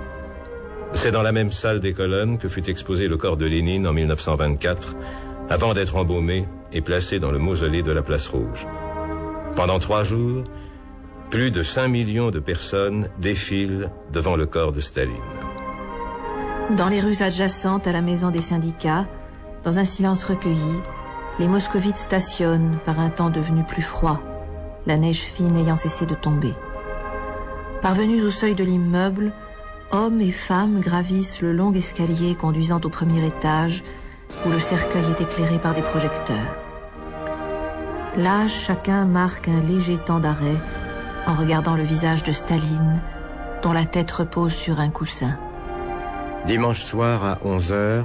C'est 0.94 1.12
dans 1.12 1.22
la 1.22 1.34
même 1.34 1.52
salle 1.52 1.82
des 1.82 1.94
colonnes 1.94 2.38
que 2.38 2.48
fut 2.48 2.70
exposé 2.70 3.08
le 3.08 3.18
corps 3.18 3.38
de 3.38 3.46
Lénine 3.46 3.88
en 3.88 3.94
1924 3.94 4.96
avant 5.50 5.74
d'être 5.74 5.98
embaumé 5.98 6.46
et 6.72 6.82
placé 6.82 7.20
dans 7.20 7.32
le 7.32 7.40
mausolée 7.40 7.82
de 7.82 7.92
la 7.92 8.02
place 8.02 8.30
rouge. 8.30 8.68
Pendant 9.56 9.80
trois 9.80 10.04
jours, 10.04 10.46
plus 11.30 11.52
de 11.52 11.64
5 11.64 11.88
millions 11.88 12.32
de 12.32 12.40
personnes 12.40 13.10
défilent 13.20 13.90
devant 14.12 14.36
le 14.36 14.46
corps 14.46 14.72
de 14.72 14.82
Staline. 14.82 15.41
Dans 16.78 16.88
les 16.88 17.02
rues 17.02 17.22
adjacentes 17.22 17.86
à 17.86 17.92
la 17.92 18.02
maison 18.02 18.32
des 18.32 18.42
syndicats, 18.42 19.06
dans 19.64 19.78
un 19.78 19.84
silence 19.84 20.24
recueilli, 20.24 20.80
les 21.38 21.50
moscovites 21.50 21.98
stationnent 21.98 22.78
par 22.86 22.98
un 22.98 23.10
temps 23.10 23.30
devenu 23.30 23.64
plus 23.64 23.82
froid, 23.82 24.22
la 24.86 24.96
neige 24.96 25.20
fine 25.20 25.58
ayant 25.58 25.76
cessé 25.76 26.06
de 26.06 26.16
tomber. 26.16 26.54
Parvenus 27.82 28.24
au 28.24 28.32
seuil 28.32 28.56
de 28.56 28.64
l'immeuble, 28.64 29.34
hommes 29.92 30.22
et 30.22 30.32
femmes 30.32 30.80
gravissent 30.80 31.42
le 31.42 31.52
long 31.52 31.74
escalier 31.74 32.36
conduisant 32.36 32.80
au 32.82 32.90
premier 32.90 33.26
étage, 33.26 33.84
où 34.46 34.50
le 34.50 34.60
cercueil 34.60 35.04
est 35.10 35.22
éclairé 35.22 35.60
par 35.60 35.74
des 35.74 35.82
projecteurs. 35.82 36.56
Là, 38.16 38.48
chacun 38.48 39.04
marque 39.04 39.50
un 39.50 39.60
léger 39.60 39.98
temps 39.98 40.20
d'arrêt 40.20 40.58
en 41.28 41.34
regardant 41.34 41.76
le 41.76 41.84
visage 41.84 42.24
de 42.24 42.32
Staline, 42.32 43.02
dont 43.62 43.74
la 43.74 43.86
tête 43.86 44.12
repose 44.12 44.54
sur 44.54 44.80
un 44.80 44.90
coussin. 44.90 45.38
Dimanche 46.48 46.82
soir 46.82 47.24
à 47.24 47.36
11h, 47.46 48.04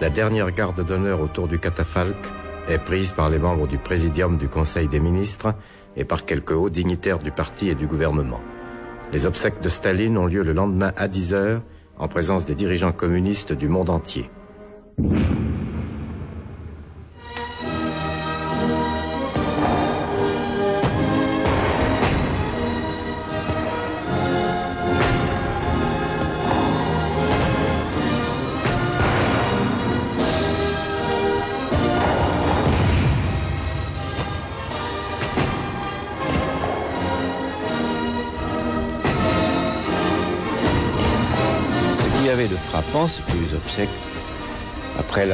la 0.00 0.10
dernière 0.10 0.50
garde 0.52 0.84
d'honneur 0.84 1.20
autour 1.20 1.48
du 1.48 1.58
catafalque 1.58 2.26
est 2.68 2.78
prise 2.78 3.12
par 3.12 3.30
les 3.30 3.38
membres 3.38 3.66
du 3.66 3.78
présidium 3.78 4.36
du 4.36 4.46
Conseil 4.48 4.88
des 4.88 5.00
ministres 5.00 5.54
et 5.96 6.04
par 6.04 6.26
quelques 6.26 6.52
hauts 6.52 6.68
dignitaires 6.68 7.18
du 7.18 7.30
parti 7.30 7.70
et 7.70 7.74
du 7.74 7.86
gouvernement. 7.86 8.40
Les 9.10 9.26
obsèques 9.26 9.62
de 9.62 9.70
Staline 9.70 10.18
ont 10.18 10.26
lieu 10.26 10.42
le 10.42 10.52
lendemain 10.52 10.92
à 10.98 11.08
10h 11.08 11.60
en 11.98 12.08
présence 12.08 12.44
des 12.44 12.54
dirigeants 12.54 12.92
communistes 12.92 13.54
du 13.54 13.68
monde 13.68 13.88
entier. 13.88 14.30
C'est 43.08 43.24
que 43.26 43.32
les 43.32 43.54
obsèques, 43.54 43.88
après 44.98 45.26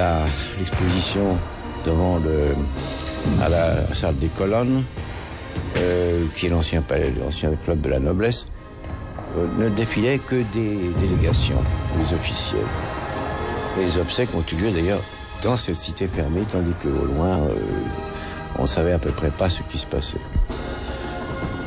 l'exposition 0.58 1.38
devant 1.84 2.20
la 3.48 3.92
salle 3.94 4.16
des 4.16 4.28
colonnes, 4.28 4.84
euh, 5.76 6.26
qui 6.34 6.46
est 6.46 6.48
l'ancien 6.48 6.82
l'ancien 7.20 7.52
club 7.56 7.80
de 7.80 7.90
la 7.90 7.98
noblesse, 7.98 8.46
euh, 9.36 9.46
ne 9.58 9.68
défilaient 9.68 10.18
que 10.18 10.36
des 10.52 10.90
délégations, 11.00 11.62
des 11.98 12.14
officiels. 12.14 12.60
Les 13.76 13.98
obsèques 13.98 14.34
ont 14.34 14.44
eu 14.52 14.56
lieu 14.56 14.70
d'ailleurs 14.70 15.02
dans 15.42 15.56
cette 15.56 15.74
cité 15.74 16.06
fermée, 16.06 16.42
tandis 16.48 16.74
qu'au 16.82 16.88
loin, 16.88 17.38
euh, 17.38 17.54
on 18.58 18.66
savait 18.66 18.92
à 18.92 18.98
peu 18.98 19.10
près 19.10 19.30
pas 19.30 19.50
ce 19.50 19.62
qui 19.64 19.78
se 19.78 19.86
passait. 19.86 20.20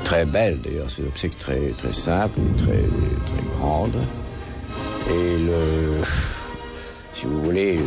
Très 0.05 0.25
belle 0.25 0.61
d'ailleurs, 0.61 0.89
ces 0.89 1.03
obsèques 1.03 1.37
très 1.37 1.71
très 1.71 1.91
simples 1.91 2.39
très 2.57 2.85
très 3.25 3.43
grandes. 3.59 3.99
Et 5.09 5.37
le, 5.37 6.01
si 7.13 7.25
vous 7.25 7.41
voulez, 7.41 7.79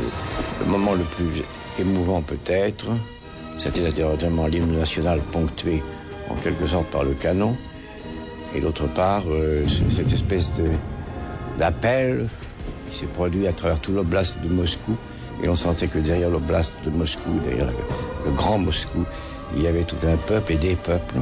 le 0.61 0.67
moment 0.67 0.95
le 0.95 1.05
plus 1.05 1.43
émouvant 1.79 2.23
peut-être, 2.23 2.87
c'était 3.57 3.83
naturellement 3.83 4.47
l'hymne 4.47 4.77
national 4.77 5.21
ponctué 5.33 5.83
en 6.31 6.35
quelque 6.37 6.67
sorte 6.67 6.89
par 6.89 7.05
le 7.05 7.13
canon, 7.13 7.57
et 8.55 8.61
d'autre 8.61 8.87
part, 8.87 9.25
euh, 9.29 9.67
cette 9.67 10.13
espèce 10.13 10.53
d'appel 11.59 12.29
qui 12.89 12.97
s'est 12.97 13.07
produit 13.07 13.47
à 13.47 13.53
travers 13.53 13.81
tout 13.81 13.93
l'oblast 13.93 14.41
de 14.43 14.49
Moscou, 14.49 14.97
et 15.43 15.49
on 15.49 15.55
sentait 15.55 15.89
que 15.89 15.99
derrière 15.99 16.31
l'oblast 16.31 16.73
de 16.85 16.91
Moscou, 16.91 17.39
derrière 17.45 17.67
le, 17.67 18.33
grand 18.33 18.59
Moscou, 18.59 19.05
il 19.57 19.63
y 19.63 19.67
avait 19.67 19.85
tout 19.85 19.97
un 20.07 20.17
peuple 20.17 20.53
et 20.53 20.57
des 20.57 20.77
peuples. 20.77 21.17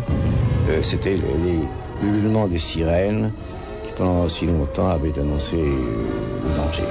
Euh, 0.68 0.82
c'était 0.82 1.16
les, 1.16 1.60
les 2.02 2.48
des 2.48 2.58
sirènes, 2.58 3.32
pendant 3.98 4.28
si 4.28 4.46
longtemps 4.46 4.90
avait 4.90 5.18
annoncé 5.18 5.56
le 5.56 6.56
danger. 6.56 6.84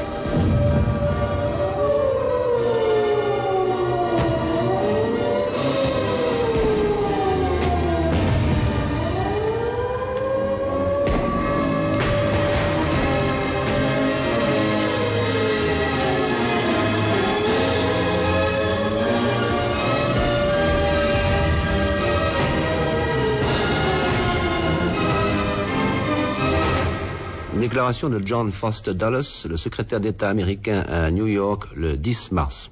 Déclaration 27.78 28.10
de 28.10 28.26
John 28.26 28.52
Foster 28.52 28.96
Dulles, 28.96 29.22
le 29.48 29.56
secrétaire 29.56 30.00
d'État 30.00 30.32
américain 30.32 30.84
à 30.88 31.12
New 31.12 31.28
York, 31.28 31.66
le 31.76 31.96
10 31.96 32.32
mars. 32.32 32.72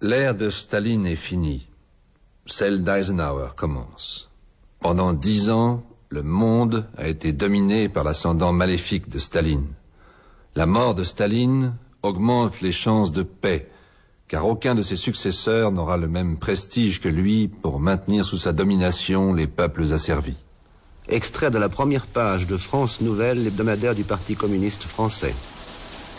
L'ère 0.00 0.36
de 0.36 0.50
Staline 0.50 1.04
est 1.04 1.16
finie. 1.16 1.66
Celle 2.46 2.84
d'Eisenhower 2.84 3.48
commence. 3.56 4.30
Pendant 4.78 5.14
dix 5.14 5.50
ans, 5.50 5.82
le 6.10 6.22
monde 6.22 6.86
a 6.96 7.08
été 7.08 7.32
dominé 7.32 7.88
par 7.88 8.04
l'ascendant 8.04 8.52
maléfique 8.52 9.08
de 9.08 9.18
Staline. 9.18 9.66
La 10.54 10.66
mort 10.66 10.94
de 10.94 11.02
Staline 11.02 11.74
augmente 12.04 12.60
les 12.60 12.70
chances 12.70 13.10
de 13.10 13.24
paix, 13.24 13.68
car 14.28 14.46
aucun 14.46 14.76
de 14.76 14.84
ses 14.84 14.94
successeurs 14.94 15.72
n'aura 15.72 15.96
le 15.96 16.06
même 16.06 16.36
prestige 16.38 17.00
que 17.00 17.08
lui 17.08 17.48
pour 17.48 17.80
maintenir 17.80 18.24
sous 18.24 18.38
sa 18.38 18.52
domination 18.52 19.34
les 19.34 19.48
peuples 19.48 19.92
asservis. 19.92 20.38
Extrait 21.10 21.50
de 21.50 21.58
la 21.58 21.68
première 21.68 22.06
page 22.06 22.46
de 22.46 22.56
France 22.56 23.00
Nouvelle, 23.00 23.42
l'hebdomadaire 23.42 23.96
du 23.96 24.04
Parti 24.04 24.36
communiste 24.36 24.84
français. 24.84 25.34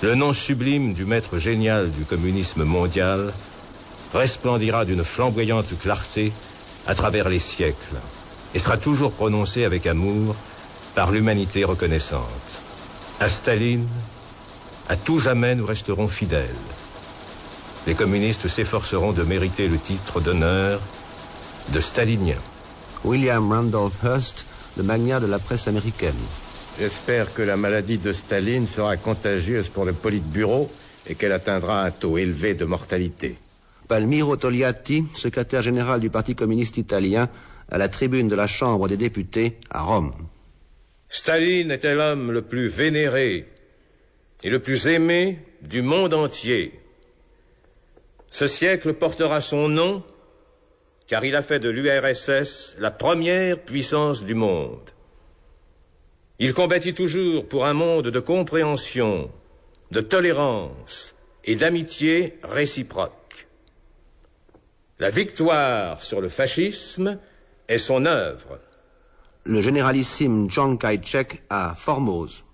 Le 0.01 0.15
nom 0.15 0.33
sublime 0.33 0.93
du 0.93 1.05
maître 1.05 1.37
génial 1.37 1.91
du 1.91 2.03
communisme 2.03 2.65
mondial 2.65 3.31
resplendira 4.13 4.83
d'une 4.83 5.05
flamboyante 5.05 5.79
clarté 5.79 6.33
à 6.87 6.93
travers 6.93 7.29
les 7.29 7.39
siècles 7.39 7.95
et 8.53 8.59
sera 8.59 8.75
toujours 8.75 9.13
prononcé 9.13 9.63
avec 9.63 9.87
amour 9.87 10.35
par 10.93 11.11
l'humanité 11.11 11.63
reconnaissante. 11.63 12.61
À 13.21 13.29
Staline, 13.29 13.87
à 14.89 14.97
tout 14.97 15.19
jamais 15.19 15.55
nous 15.55 15.65
resterons 15.65 16.09
fidèles. 16.09 16.49
Les 17.87 17.95
communistes 17.95 18.49
s'efforceront 18.49 19.13
de 19.13 19.23
mériter 19.23 19.69
le 19.69 19.77
titre 19.77 20.19
d'honneur 20.19 20.81
de 21.69 21.79
stalinien. 21.79 22.39
William 23.05 23.49
Randolph 23.49 24.03
Hearst, 24.03 24.45
le 24.77 24.83
magnat 24.83 25.19
de 25.19 25.27
la 25.27 25.39
presse 25.39 25.67
américaine. 25.67 26.15
J'espère 26.79 27.33
que 27.33 27.41
la 27.41 27.57
maladie 27.57 27.97
de 27.97 28.13
Staline 28.13 28.67
sera 28.67 28.97
contagieuse 28.97 29.69
pour 29.69 29.85
le 29.85 29.93
Politburo 29.93 30.71
et 31.07 31.15
qu'elle 31.15 31.33
atteindra 31.33 31.83
un 31.83 31.91
taux 31.91 32.17
élevé 32.17 32.53
de 32.53 32.65
mortalité. 32.65 33.37
Palmiro 33.87 34.37
Togliatti, 34.37 35.03
secrétaire 35.15 35.61
général 35.61 35.99
du 35.99 36.09
Parti 36.09 36.33
communiste 36.33 36.77
italien, 36.77 37.29
à 37.69 37.77
la 37.77 37.89
tribune 37.89 38.27
de 38.27 38.35
la 38.35 38.47
Chambre 38.47 38.87
des 38.87 38.97
députés 38.97 39.57
à 39.69 39.81
Rome. 39.81 40.13
Staline 41.09 41.71
était 41.71 41.93
l'homme 41.93 42.31
le 42.31 42.41
plus 42.41 42.67
vénéré 42.67 43.47
et 44.43 44.49
le 44.49 44.59
plus 44.59 44.87
aimé 44.87 45.39
du 45.61 45.81
monde 45.81 46.13
entier. 46.13 46.79
Ce 48.29 48.47
siècle 48.47 48.93
portera 48.93 49.41
son 49.41 49.67
nom 49.67 50.03
car 51.11 51.25
il 51.25 51.35
a 51.35 51.41
fait 51.41 51.59
de 51.59 51.67
l'URSS 51.67 52.77
la 52.79 52.89
première 52.89 53.59
puissance 53.59 54.23
du 54.23 54.33
monde. 54.33 54.91
Il 56.39 56.53
combattit 56.53 56.93
toujours 56.93 57.49
pour 57.49 57.65
un 57.65 57.73
monde 57.73 58.07
de 58.07 58.19
compréhension, 58.21 59.29
de 59.91 59.99
tolérance 59.99 61.13
et 61.43 61.57
d'amitié 61.57 62.39
réciproque. 62.43 63.49
La 64.99 65.09
victoire 65.09 66.01
sur 66.01 66.21
le 66.21 66.29
fascisme 66.29 67.19
est 67.67 67.77
son 67.77 68.05
œuvre. 68.05 68.61
Le 69.43 69.61
généralissime 69.61 70.49
John 70.49 70.77
Kaichek 70.77 71.43
à 71.49 71.75
Formose. 71.75 72.45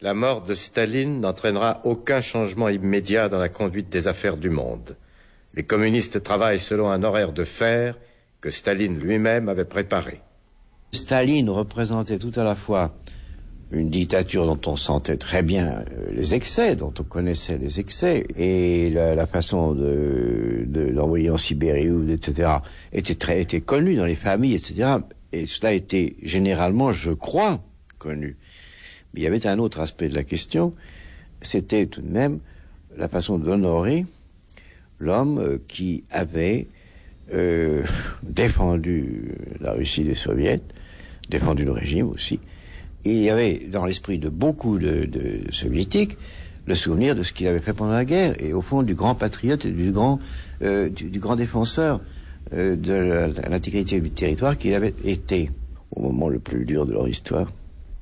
La 0.00 0.14
mort 0.14 0.42
de 0.42 0.56
Staline 0.56 1.20
n'entraînera 1.20 1.80
aucun 1.84 2.20
changement 2.20 2.70
immédiat 2.70 3.28
dans 3.28 3.38
la 3.38 3.48
conduite 3.48 3.88
des 3.88 4.08
affaires 4.08 4.36
du 4.36 4.50
monde. 4.50 4.96
Les 5.54 5.64
communistes 5.64 6.22
travaillent 6.22 6.58
selon 6.58 6.90
un 6.90 7.02
horaire 7.02 7.32
de 7.32 7.44
fer 7.44 7.98
que 8.40 8.50
Staline 8.50 8.98
lui-même 8.98 9.48
avait 9.48 9.64
préparé. 9.64 10.20
Staline 10.92 11.50
représentait 11.50 12.18
tout 12.18 12.32
à 12.36 12.44
la 12.44 12.54
fois 12.54 12.94
une 13.72 13.88
dictature 13.88 14.46
dont 14.46 14.60
on 14.70 14.76
sentait 14.76 15.16
très 15.16 15.42
bien 15.42 15.84
euh, 15.92 16.10
les 16.12 16.34
excès, 16.34 16.74
dont 16.74 16.92
on 16.98 17.04
connaissait 17.04 17.56
les 17.58 17.78
excès, 17.78 18.26
et 18.36 18.90
la, 18.90 19.26
façon 19.26 19.74
de 19.74 20.66
d'envoyer 20.66 21.28
de, 21.28 21.32
en 21.32 21.38
Sibérie, 21.38 21.88
etc., 22.12 22.50
était 22.92 23.14
très 23.14 23.40
était 23.40 23.60
connue 23.60 23.94
dans 23.94 24.06
les 24.06 24.16
familles, 24.16 24.54
etc. 24.54 24.96
Et 25.32 25.46
cela 25.46 25.72
était 25.72 26.16
généralement, 26.22 26.90
je 26.90 27.12
crois, 27.12 27.60
connu. 27.98 28.36
Mais 29.14 29.20
il 29.20 29.22
y 29.22 29.26
avait 29.26 29.46
un 29.46 29.58
autre 29.58 29.78
aspect 29.80 30.08
de 30.08 30.14
la 30.14 30.24
question, 30.24 30.74
c'était 31.40 31.86
tout 31.86 32.02
de 32.02 32.10
même 32.10 32.40
la 32.96 33.08
façon 33.08 33.38
d'honorer 33.38 34.04
l'homme 35.00 35.38
euh, 35.38 35.58
qui 35.66 36.04
avait 36.10 36.68
euh, 37.32 37.82
défendu 38.22 39.34
la 39.60 39.72
Russie 39.72 40.04
des 40.04 40.14
soviets, 40.14 40.60
défendu 41.28 41.64
le 41.64 41.72
régime 41.72 42.08
aussi. 42.08 42.38
Il 43.04 43.16
y 43.16 43.30
avait 43.30 43.66
dans 43.70 43.86
l'esprit 43.86 44.18
de 44.18 44.28
beaucoup 44.28 44.78
de, 44.78 45.08
soviétiques 45.50 46.18
le 46.66 46.74
souvenir 46.74 47.16
de 47.16 47.22
ce 47.22 47.32
qu'il 47.32 47.48
avait 47.48 47.60
fait 47.60 47.72
pendant 47.72 47.92
la 47.92 48.04
guerre 48.04 48.34
et 48.38 48.52
au 48.52 48.60
fond 48.60 48.82
du 48.82 48.94
grand 48.94 49.14
patriote 49.14 49.64
et 49.64 49.70
du 49.70 49.90
grand, 49.90 50.20
euh, 50.62 50.90
du, 50.90 51.18
grand 51.18 51.34
défenseur 51.34 52.00
de 52.52 53.48
l'intégrité 53.48 54.00
du 54.00 54.10
territoire 54.10 54.58
qu'il 54.58 54.74
avait 54.74 54.94
été 55.04 55.50
au 55.94 56.02
moment 56.02 56.28
le 56.28 56.40
plus 56.40 56.64
dur 56.64 56.84
de 56.84 56.92
leur 56.92 57.08
histoire. 57.08 57.46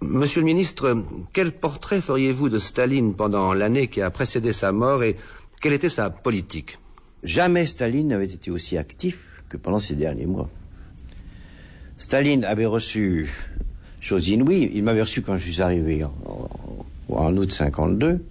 Monsieur 0.01 0.41
le 0.41 0.47
ministre, 0.47 1.05
quel 1.33 1.53
portrait 1.53 2.01
feriez-vous 2.01 2.49
de 2.49 2.59
Staline 2.59 3.15
pendant 3.15 3.53
l'année 3.53 3.89
qui 3.89 4.01
a 4.01 4.11
précédé 4.11 4.53
sa 4.53 4.73
mort 4.73 5.03
et 5.03 5.17
quelle 5.61 5.73
était 5.73 5.89
sa 5.89 6.09
politique? 6.09 6.79
Jamais 7.25 7.67
Staline 7.67 8.09
n'avait 8.09 8.27
été 8.27 8.51
aussi 8.51 8.79
actif 8.79 9.43
que 9.49 9.57
pendant 9.57 9.81
ces 9.81 9.95
derniers 9.95 10.27
mois. 10.27 10.49
Staline 11.97 12.45
avait 12.45 12.67
reçu, 12.67 13.29
chose 14.01 14.29
inouïe, 14.29 14.71
il 14.73 14.85
m'avait 14.85 15.01
reçu 15.01 15.23
quand 15.23 15.37
je 15.37 15.51
suis 15.51 15.61
arrivé 15.61 16.05
en, 16.05 17.37
août 17.37 17.51
52, 17.51 18.25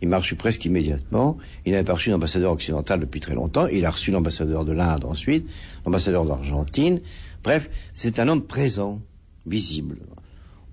il 0.00 0.08
m'a 0.08 0.18
reçu 0.18 0.34
presque 0.34 0.64
immédiatement, 0.64 1.38
il 1.64 1.72
n'avait 1.72 1.84
pas 1.84 1.94
reçu 1.94 2.10
l'ambassadeur 2.10 2.52
occidental 2.52 2.98
depuis 2.98 3.20
très 3.20 3.34
longtemps, 3.34 3.68
il 3.68 3.86
a 3.86 3.90
reçu 3.90 4.10
l'ambassadeur 4.10 4.64
de 4.64 4.72
l'Inde 4.72 5.04
ensuite, 5.04 5.48
l'ambassadeur 5.84 6.24
d'Argentine, 6.24 7.00
bref, 7.44 7.70
c'est 7.92 8.18
un 8.18 8.26
homme 8.26 8.42
présent, 8.42 9.00
visible, 9.46 9.98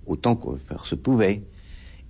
autant 0.08 0.36
que 0.36 0.58
faire 0.58 0.86
se 0.86 0.96
pouvait. 0.96 1.44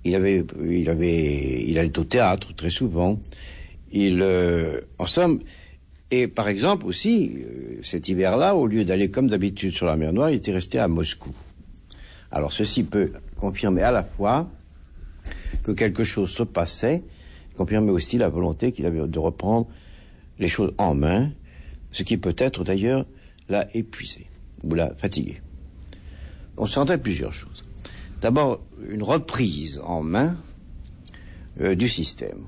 Il 0.03 0.15
avait, 0.15 0.45
il 0.63 0.89
avait, 0.89 1.63
il 1.67 1.79
allait 1.79 1.97
au 1.97 2.03
théâtre 2.03 2.53
très 2.53 2.69
souvent. 2.69 3.19
Il, 3.97 4.21
euh, 4.21 4.81
en 4.99 5.05
somme, 5.05 5.39
et 6.11 6.27
par 6.27 6.49
exemple 6.49 6.85
aussi, 6.85 7.31
euh, 7.37 7.79
cet 7.81 8.09
hiver-là, 8.09 8.53
au 8.53 8.67
lieu 8.67 8.83
d'aller 8.83 9.09
comme 9.09 9.27
d'habitude 9.27 9.71
sur 9.71 9.85
la 9.85 9.95
mer 9.95 10.11
Noire, 10.11 10.31
il 10.31 10.35
était 10.35 10.51
resté 10.51 10.79
à 10.79 10.89
Moscou. 10.89 11.33
Alors 12.29 12.51
ceci 12.51 12.83
peut 12.83 13.13
confirmer 13.37 13.83
à 13.83 13.93
la 13.93 14.03
fois 14.03 14.51
que 15.63 15.71
quelque 15.71 16.03
chose 16.03 16.29
se 16.29 16.43
passait, 16.43 17.03
confirmer 17.55 17.91
aussi 17.91 18.17
la 18.17 18.27
volonté 18.27 18.73
qu'il 18.73 18.85
avait 18.85 19.07
de 19.07 19.19
reprendre 19.19 19.67
les 20.39 20.49
choses 20.49 20.73
en 20.77 20.93
main, 20.93 21.31
ce 21.93 22.03
qui 22.03 22.17
peut-être 22.17 22.65
d'ailleurs 22.65 23.05
l'a 23.47 23.73
épuisé 23.73 24.27
ou 24.61 24.75
l'a 24.75 24.93
fatigué. 24.95 25.37
On 26.57 26.65
sentait 26.65 26.97
plusieurs 26.97 27.31
choses. 27.31 27.63
D'abord, 28.19 28.59
une 28.89 29.03
reprise 29.03 29.81
en 29.85 30.03
main 30.03 30.35
euh, 31.61 31.75
du 31.75 31.87
système. 31.87 32.43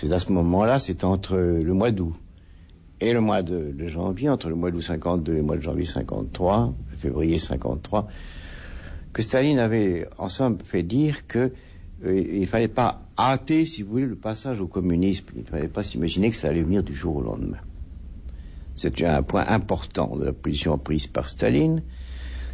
C'est 0.00 0.12
à 0.12 0.20
ce 0.20 0.30
moment-là, 0.30 0.78
c'est 0.78 1.02
entre 1.02 1.36
le 1.36 1.74
mois 1.74 1.90
d'août 1.90 2.14
et 3.00 3.12
le 3.12 3.20
mois 3.20 3.42
de, 3.42 3.74
janvier, 3.88 4.28
entre 4.28 4.48
le 4.48 4.54
mois 4.54 4.70
d'août 4.70 4.80
52 4.80 5.32
et 5.32 5.36
le 5.38 5.42
mois 5.42 5.56
de 5.56 5.60
janvier 5.60 5.86
53, 5.86 6.72
février 6.98 7.36
53, 7.36 8.06
que 9.12 9.22
Staline 9.22 9.58
avait 9.58 10.06
en 10.16 10.28
somme 10.28 10.58
fait 10.62 10.84
dire 10.84 11.26
que 11.26 11.50
euh, 12.04 12.26
il 12.32 12.46
fallait 12.46 12.68
pas 12.68 13.08
hâter, 13.18 13.64
si 13.64 13.82
vous 13.82 13.90
voulez, 13.90 14.06
le 14.06 14.14
passage 14.14 14.60
au 14.60 14.68
communisme. 14.68 15.26
Il 15.34 15.42
ne 15.42 15.46
fallait 15.48 15.66
pas 15.66 15.82
s'imaginer 15.82 16.30
que 16.30 16.36
ça 16.36 16.46
allait 16.46 16.62
venir 16.62 16.84
du 16.84 16.94
jour 16.94 17.16
au 17.16 17.22
lendemain. 17.22 17.58
C'était 18.76 19.06
un 19.06 19.24
point 19.24 19.48
important 19.48 20.16
de 20.16 20.26
la 20.26 20.32
position 20.32 20.78
prise 20.78 21.08
par 21.08 21.28
Staline, 21.28 21.82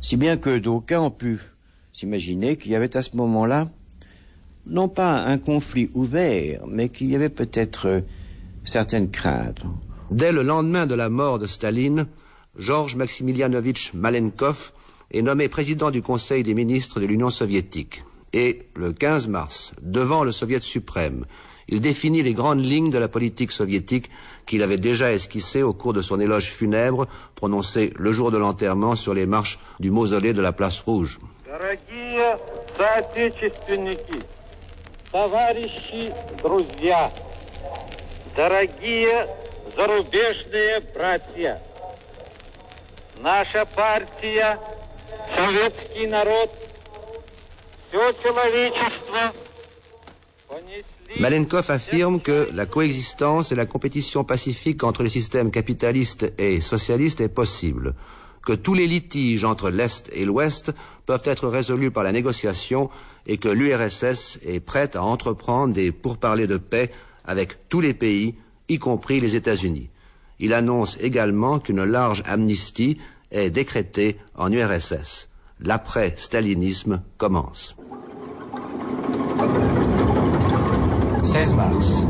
si 0.00 0.16
bien 0.16 0.38
que 0.38 0.56
d'aucuns 0.56 1.02
ont 1.02 1.10
pu 1.10 1.40
s'imaginer 1.92 2.56
qu'il 2.56 2.72
y 2.72 2.74
avait 2.74 2.96
à 2.96 3.02
ce 3.02 3.14
moment-là 3.18 3.68
non 4.66 4.88
pas 4.88 5.12
un 5.12 5.38
conflit 5.38 5.90
ouvert, 5.94 6.62
mais 6.66 6.88
qu'il 6.88 7.10
y 7.10 7.16
avait 7.16 7.28
peut-être 7.28 7.86
euh, 7.86 8.00
certaines 8.64 9.10
craintes. 9.10 9.62
Dès 10.10 10.32
le 10.32 10.42
lendemain 10.42 10.86
de 10.86 10.94
la 10.94 11.08
mort 11.08 11.38
de 11.38 11.46
Staline, 11.46 12.06
Georges 12.58 12.96
Maximilianovitch 12.96 13.92
Malenkov 13.94 14.72
est 15.12 15.22
nommé 15.22 15.48
président 15.48 15.90
du 15.90 16.02
Conseil 16.02 16.42
des 16.42 16.54
ministres 16.54 17.00
de 17.00 17.06
l'Union 17.06 17.30
soviétique. 17.30 18.04
Et 18.32 18.62
le 18.74 18.92
15 18.92 19.28
mars, 19.28 19.72
devant 19.82 20.24
le 20.24 20.32
Soviet 20.32 20.60
suprême, 20.60 21.24
il 21.68 21.80
définit 21.80 22.22
les 22.22 22.34
grandes 22.34 22.64
lignes 22.64 22.90
de 22.90 22.98
la 22.98 23.08
politique 23.08 23.50
soviétique 23.50 24.10
qu'il 24.46 24.62
avait 24.62 24.76
déjà 24.76 25.12
esquissées 25.12 25.62
au 25.62 25.72
cours 25.72 25.92
de 25.92 26.02
son 26.02 26.20
éloge 26.20 26.52
funèbre 26.52 27.06
prononcé 27.34 27.92
le 27.96 28.12
jour 28.12 28.30
de 28.30 28.38
l'enterrement 28.38 28.96
sur 28.96 29.14
les 29.14 29.26
marches 29.26 29.58
du 29.80 29.90
mausolée 29.90 30.32
de 30.32 30.42
la 30.42 30.52
place 30.52 30.80
rouge 30.80 31.18
товарищи, 35.13 36.13
друзья, 36.41 37.11
дорогие 38.35 39.27
зарубежные 39.75 40.81
братья, 40.93 41.61
наша 43.17 43.65
партия, 43.65 44.59
советский 45.35 46.07
народ, 46.07 46.51
все 47.89 48.13
человечество 48.23 49.33
Malenkov 51.19 51.69
affirme 51.69 52.21
que 52.21 52.49
la 52.53 52.65
coexistence 52.65 53.51
et 53.51 53.55
la 53.55 53.65
compétition 53.65 54.23
pacifique 54.23 54.83
entre 54.83 55.03
les 55.03 55.09
systèmes 55.09 55.51
capitalistes 55.51 56.33
et 56.37 56.61
socialistes 56.61 57.21
est 57.21 57.33
possible, 57.33 57.95
que 58.45 58.53
tous 58.53 58.73
les 58.73 58.87
litiges 58.87 59.43
entre 59.43 59.69
l'Est 59.69 60.09
et 60.13 60.25
l'Ouest 60.25 60.71
peuvent 61.05 61.23
être 61.25 61.47
résolus 61.47 61.91
par 61.91 62.03
la 62.03 62.11
négociation 62.11 62.89
et 63.26 63.38
que 63.38 63.48
l'URSS 63.48 64.38
est 64.44 64.60
prête 64.60 64.96
à 64.96 65.02
entreprendre 65.02 65.72
des 65.72 65.92
pourparlers 65.92 66.46
de 66.46 66.56
paix 66.56 66.90
avec 67.24 67.68
tous 67.68 67.80
les 67.80 67.94
pays, 67.94 68.34
y 68.68 68.78
compris 68.78 69.20
les 69.20 69.36
États-Unis. 69.36 69.90
Il 70.40 70.52
annonce 70.52 70.98
également 71.00 71.58
qu'une 71.58 71.84
large 71.84 72.22
amnistie 72.26 72.98
est 73.30 73.50
décrétée 73.50 74.18
en 74.36 74.52
URSS. 74.52 75.28
L'après-stalinisme 75.60 77.02
commence. 77.16 77.76
16 81.24 81.56
mars. 81.56 82.06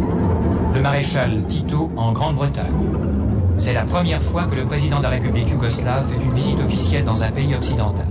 Le 0.75 0.81
maréchal 0.81 1.47
Tito 1.47 1.91
en 1.97 2.13
Grande-Bretagne. 2.13 2.75
C'est 3.59 3.73
la 3.73 3.85
première 3.85 4.23
fois 4.23 4.45
que 4.45 4.57
le 4.57 4.67
président 4.67 4.99
de 4.99 5.05
la 5.05 5.11
République 5.11 5.49
yougoslave 5.49 6.09
fait 6.09 6.23
une 6.23 6.35
visite 6.35 6.59
officielle 6.59 7.05
dans 7.05 7.23
un 7.23 7.31
pays 7.31 7.55
occidental. 7.55 8.07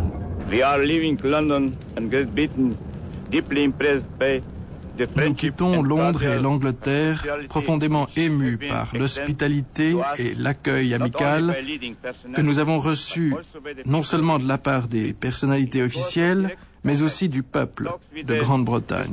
Nous 5.16 5.34
quittons 5.34 5.82
Londres 5.82 6.24
et 6.24 6.40
l'Angleterre 6.40 7.26
profondément 7.50 8.08
émus 8.16 8.58
par 8.58 8.96
l'hospitalité 8.96 9.96
et 10.20 10.36
l'accueil 10.36 10.94
amical 10.94 11.56
que 12.36 12.42
nous 12.42 12.60
avons 12.60 12.80
reçu 12.80 13.34
non 13.86 14.04
seulement 14.04 14.38
de 14.38 14.48
la 14.48 14.58
part 14.58 14.88
des 14.88 15.14
personnalités 15.14 15.82
officielles, 15.82 16.56
mais 16.84 17.02
aussi 17.02 17.28
du 17.28 17.42
peuple 17.42 17.90
de 18.24 18.36
Grande-Bretagne. 18.36 19.12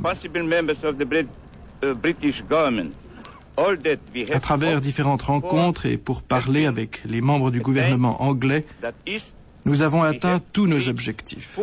À 4.31 4.39
travers 4.39 4.81
différentes 4.81 5.21
rencontres 5.23 5.85
et 5.85 5.97
pour 5.97 6.21
parler 6.21 6.65
avec 6.65 7.01
les 7.05 7.21
membres 7.21 7.51
du 7.51 7.59
gouvernement 7.59 8.21
anglais, 8.21 8.65
nous 9.65 9.81
avons 9.81 10.03
atteint 10.03 10.39
tous 10.53 10.67
nos 10.67 10.89
objectifs. 10.89 11.57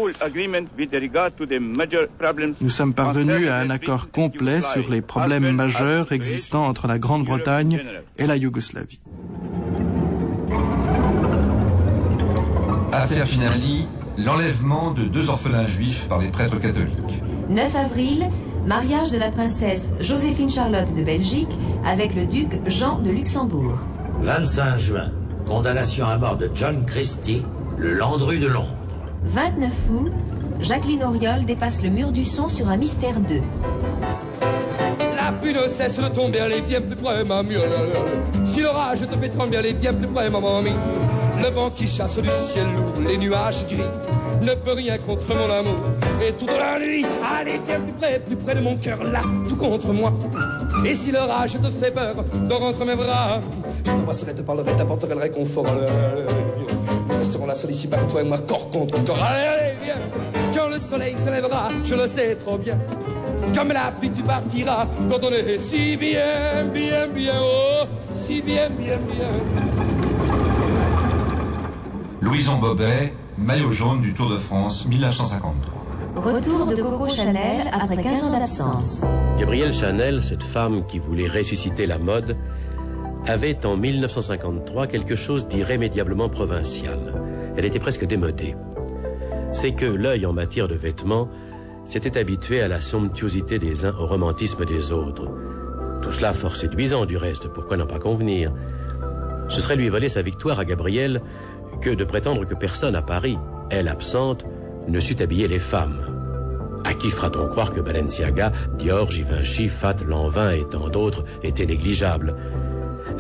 Nous 2.61 2.71
sommes 2.71 2.95
parvenus 2.95 3.49
à 3.49 3.57
un 3.57 3.71
accord 3.71 4.11
complet 4.11 4.63
sur 4.63 4.89
les 4.89 5.01
problèmes 5.01 5.51
majeurs 5.51 6.13
existants 6.13 6.67
entre 6.67 6.87
la 6.87 6.99
Grande-Bretagne 6.99 7.83
et 8.19 8.27
la 8.27 8.37
Yougoslavie. 8.37 9.01
Affaire 12.93 13.27
Finali, 13.27 13.87
l'enlèvement 14.17 14.91
de 14.93 15.05
deux 15.05 15.29
orphelins 15.29 15.67
juifs 15.67 16.09
par 16.09 16.21
les 16.21 16.29
prêtres 16.29 16.59
catholiques. 16.59 17.23
9 17.49 17.77
avril, 17.77 18.29
mariage 18.67 19.11
de 19.11 19.19
la 19.19 19.31
princesse 19.31 19.89
Joséphine 20.01 20.51
Charlotte 20.51 20.93
de 20.95 21.03
Belgique 21.03 21.51
avec 21.85 22.15
le 22.15 22.27
duc 22.27 22.49
Jean 22.67 22.99
de 22.99 23.11
Luxembourg. 23.11 23.79
25 24.21 24.79
juin, 24.79 25.13
condamnation 25.47 26.07
à 26.07 26.19
mort 26.19 26.37
de 26.37 26.51
John 26.55 26.85
Christie, 26.85 27.43
le 27.79 27.95
Landru 27.95 28.39
de 28.39 28.49
Londres. 28.49 28.75
29 29.25 29.73
août, 29.93 30.13
Jacqueline 30.61 31.05
Auriol 31.05 31.45
dépasse 31.45 31.83
le 31.83 31.91
mur 31.91 32.11
du 32.11 32.25
son 32.25 32.49
sur 32.49 32.69
un 32.69 32.77
mystère 32.77 33.21
2. 33.21 33.41
La 35.17 35.33
pluie 35.33 35.53
ne 35.53 35.69
cesse 35.69 35.99
de 35.99 36.09
tomber, 36.09 36.41
allez 36.41 36.61
viens 36.61 36.81
plus 36.81 36.97
près, 36.97 37.25
mamie. 37.25 37.55
Si 38.45 38.63
l'orage 38.63 39.01
te 39.01 39.17
fait 39.17 39.29
trembler, 39.29 39.59
allez 39.59 39.73
viens 39.73 39.95
plus 39.95 40.09
près, 40.09 40.29
mamie. 40.31 40.75
Le 41.41 41.51
vent 41.51 41.71
qui 41.71 41.87
chasse 41.87 42.19
du 42.19 42.29
ciel 42.31 42.67
lourd, 42.75 42.95
les 43.07 43.17
nuages 43.17 43.65
gris, 43.67 43.79
ne 44.43 44.55
peut 44.55 44.73
rien 44.73 44.99
contre 44.99 45.29
mon 45.29 45.53
amour. 45.53 45.79
Et 46.27 46.33
toute 46.33 46.51
la 46.51 46.81
nuit, 46.81 47.07
allez 47.39 47.61
viens 47.65 47.81
plus 47.81 47.93
près, 47.93 48.19
plus 48.19 48.37
près 48.37 48.55
de 48.57 48.61
mon 48.61 48.77
cœur, 48.77 48.99
là, 49.05 49.21
tout 49.49 49.57
contre 49.57 49.93
moi. 49.93 50.13
Et 50.85 50.95
si 50.95 51.13
l'orage 51.13 51.53
te 51.53 51.71
fait 51.71 51.93
peur, 51.93 52.17
dors 52.49 52.63
entre 52.63 52.85
mes 52.85 52.97
bras. 52.97 53.41
Je 53.85 53.91
t'embrasserai, 53.93 54.35
te 54.35 54.43
parlerai, 54.43 54.77
t'apporterai 54.77 55.15
le 55.15 55.21
réconfort. 55.21 55.67
Nous 57.29 57.45
resterons 57.45 57.91
là 57.91 57.91
bas, 57.91 58.05
toi 58.09 58.23
et 58.23 58.25
moi, 58.25 58.39
corps 58.39 58.71
contre 58.71 59.05
corps. 59.05 59.23
Allez, 59.23 59.47
allez, 59.47 59.75
viens. 59.85 59.95
Quand 60.55 60.71
le 60.71 60.79
soleil 60.79 61.15
se 61.15 61.29
lèvera, 61.29 61.69
je 61.85 61.95
le 61.95 62.07
sais 62.07 62.35
trop 62.37 62.57
bien. 62.57 62.79
Comme 63.55 63.69
la 63.69 63.91
pluie, 63.91 64.11
tu 64.11 64.23
partiras 64.23 64.87
quand 65.11 65.19
on 65.23 65.31
est 65.31 65.59
si 65.59 65.97
bien, 65.99 66.65
bien, 66.73 67.07
bien, 67.09 67.35
oh, 67.39 67.85
si 68.15 68.41
bien, 68.41 68.71
bien, 68.71 68.97
bien. 68.97 69.29
Louison 72.23 72.57
Bobet, 72.57 73.13
maillot 73.37 73.73
jaune 73.73 74.01
du 74.01 74.15
Tour 74.15 74.31
de 74.31 74.39
France 74.39 74.87
1953. 74.87 76.33
Retour 76.33 76.67
de 76.67 76.77
Coco 76.83 77.09
Chanel 77.09 77.69
après 77.73 78.03
15 78.03 78.25
ans 78.25 78.31
d'absence. 78.31 79.03
Gabrielle 79.39 79.75
Chanel, 79.75 80.25
cette 80.25 80.43
femme 80.43 80.87
qui 80.87 80.99
voulait 80.99 81.29
ressusciter 81.29 81.87
la 81.87 81.99
mode, 81.99 82.39
avait 83.29 83.67
en 83.67 83.77
1953 83.77 84.87
quelque 84.87 85.15
chose 85.15 85.47
d'irrémédiablement 85.49 86.31
provincial. 86.31 86.99
Elle 87.57 87.67
était 87.67 87.79
presque 87.79 88.07
démodée. 88.07 88.57
C'est 89.53 89.73
que 89.73 89.85
l'œil 89.85 90.25
en 90.25 90.33
matière 90.33 90.67
de 90.67 90.75
vêtements 90.75 91.29
s'était 91.85 92.19
habitué 92.19 92.63
à 92.63 92.69
la 92.69 92.81
somptuosité 92.81 93.59
des 93.59 93.85
uns 93.85 93.95
au 93.99 94.07
romantisme 94.07 94.65
des 94.65 94.93
autres. 94.93 95.29
Tout 96.01 96.11
cela 96.11 96.33
fort 96.33 96.57
séduisant 96.57 97.05
du 97.05 97.19
reste, 97.19 97.49
pourquoi 97.49 97.77
n'en 97.77 97.87
pas 97.87 97.99
convenir? 97.99 98.51
Ce 99.49 99.61
serait 99.61 99.77
lui 99.77 99.91
voler 99.91 100.09
sa 100.09 100.23
victoire 100.23 100.59
à 100.59 100.65
Gabrielle 100.65 101.21
que 101.83 101.91
de 101.91 102.05
prétendre 102.05 102.47
que 102.47 102.55
personne 102.55 102.97
à 102.97 103.03
Paris, 103.03 103.39
elle 103.69 103.89
absente, 103.89 104.47
ne 104.89 105.01
sut 105.01 105.21
habiller 105.21 105.49
les 105.49 105.59
femmes. 105.59 106.01
À 106.85 106.95
qui 106.95 107.11
fera-t-on 107.11 107.49
croire 107.49 107.73
que 107.73 107.81
Balenciaga, 107.81 108.53
Dior, 108.79 109.11
Givenchy, 109.11 109.69
Fat, 109.69 109.97
Lanvin 110.07 110.53
et 110.53 110.65
tant 110.65 110.89
d'autres 110.89 111.25
étaient 111.43 111.67
négligeables? 111.67 112.35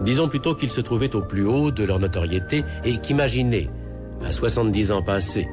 Disons 0.02 0.28
plutôt 0.28 0.54
qu'ils 0.54 0.70
se 0.70 0.80
trouvaient 0.80 1.14
au 1.16 1.22
plus 1.22 1.44
haut 1.44 1.70
de 1.70 1.84
leur 1.84 1.98
notoriété 1.98 2.64
et 2.84 2.98
qu'imaginer, 2.98 3.68
à 4.24 4.32
70 4.32 4.92
ans 4.92 5.02
passés, 5.02 5.48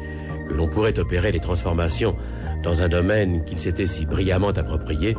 que 0.48 0.54
l'on 0.54 0.68
pourrait 0.68 1.00
opérer 1.00 1.32
les 1.32 1.40
transformations 1.40 2.16
dans 2.64 2.82
un 2.82 2.90
domaine 2.90 3.44
qu'il 3.44 3.60
s'était 3.60 3.86
si 3.86 4.06
brillamment 4.06 4.50
approprié 4.50 5.16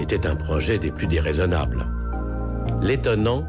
était 0.00 0.26
un 0.26 0.36
projet 0.36 0.78
des 0.78 0.90
plus 0.90 1.06
déraisonnables. 1.06 1.86
L'étonnant 2.82 3.46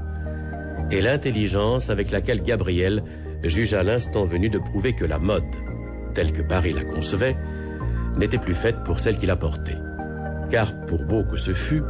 est 0.91 1.01
l'intelligence 1.01 1.89
avec 1.89 2.12
laquelle 2.12 2.43
Gabriel 2.43 3.03
jugea 3.43 3.83
l'instant 3.83 4.25
venu 4.25 4.49
de 4.49 4.59
prouver 4.59 4.93
que 4.93 5.05
la 5.05 5.19
mode, 5.19 5.43
telle 6.13 6.31
que 6.31 6.41
Paris 6.41 6.73
la 6.73 6.83
concevait, 6.83 7.36
n'était 8.17 8.38
plus 8.38 8.53
faite 8.53 8.83
pour 8.86 8.99
celle 8.99 9.17
qui 9.17 9.25
la 9.25 9.36
portait. 9.36 9.77
Car 10.49 10.73
pour 10.86 11.03
beau 11.03 11.23
que 11.23 11.38
ce 11.38 11.53
fût, 11.53 11.83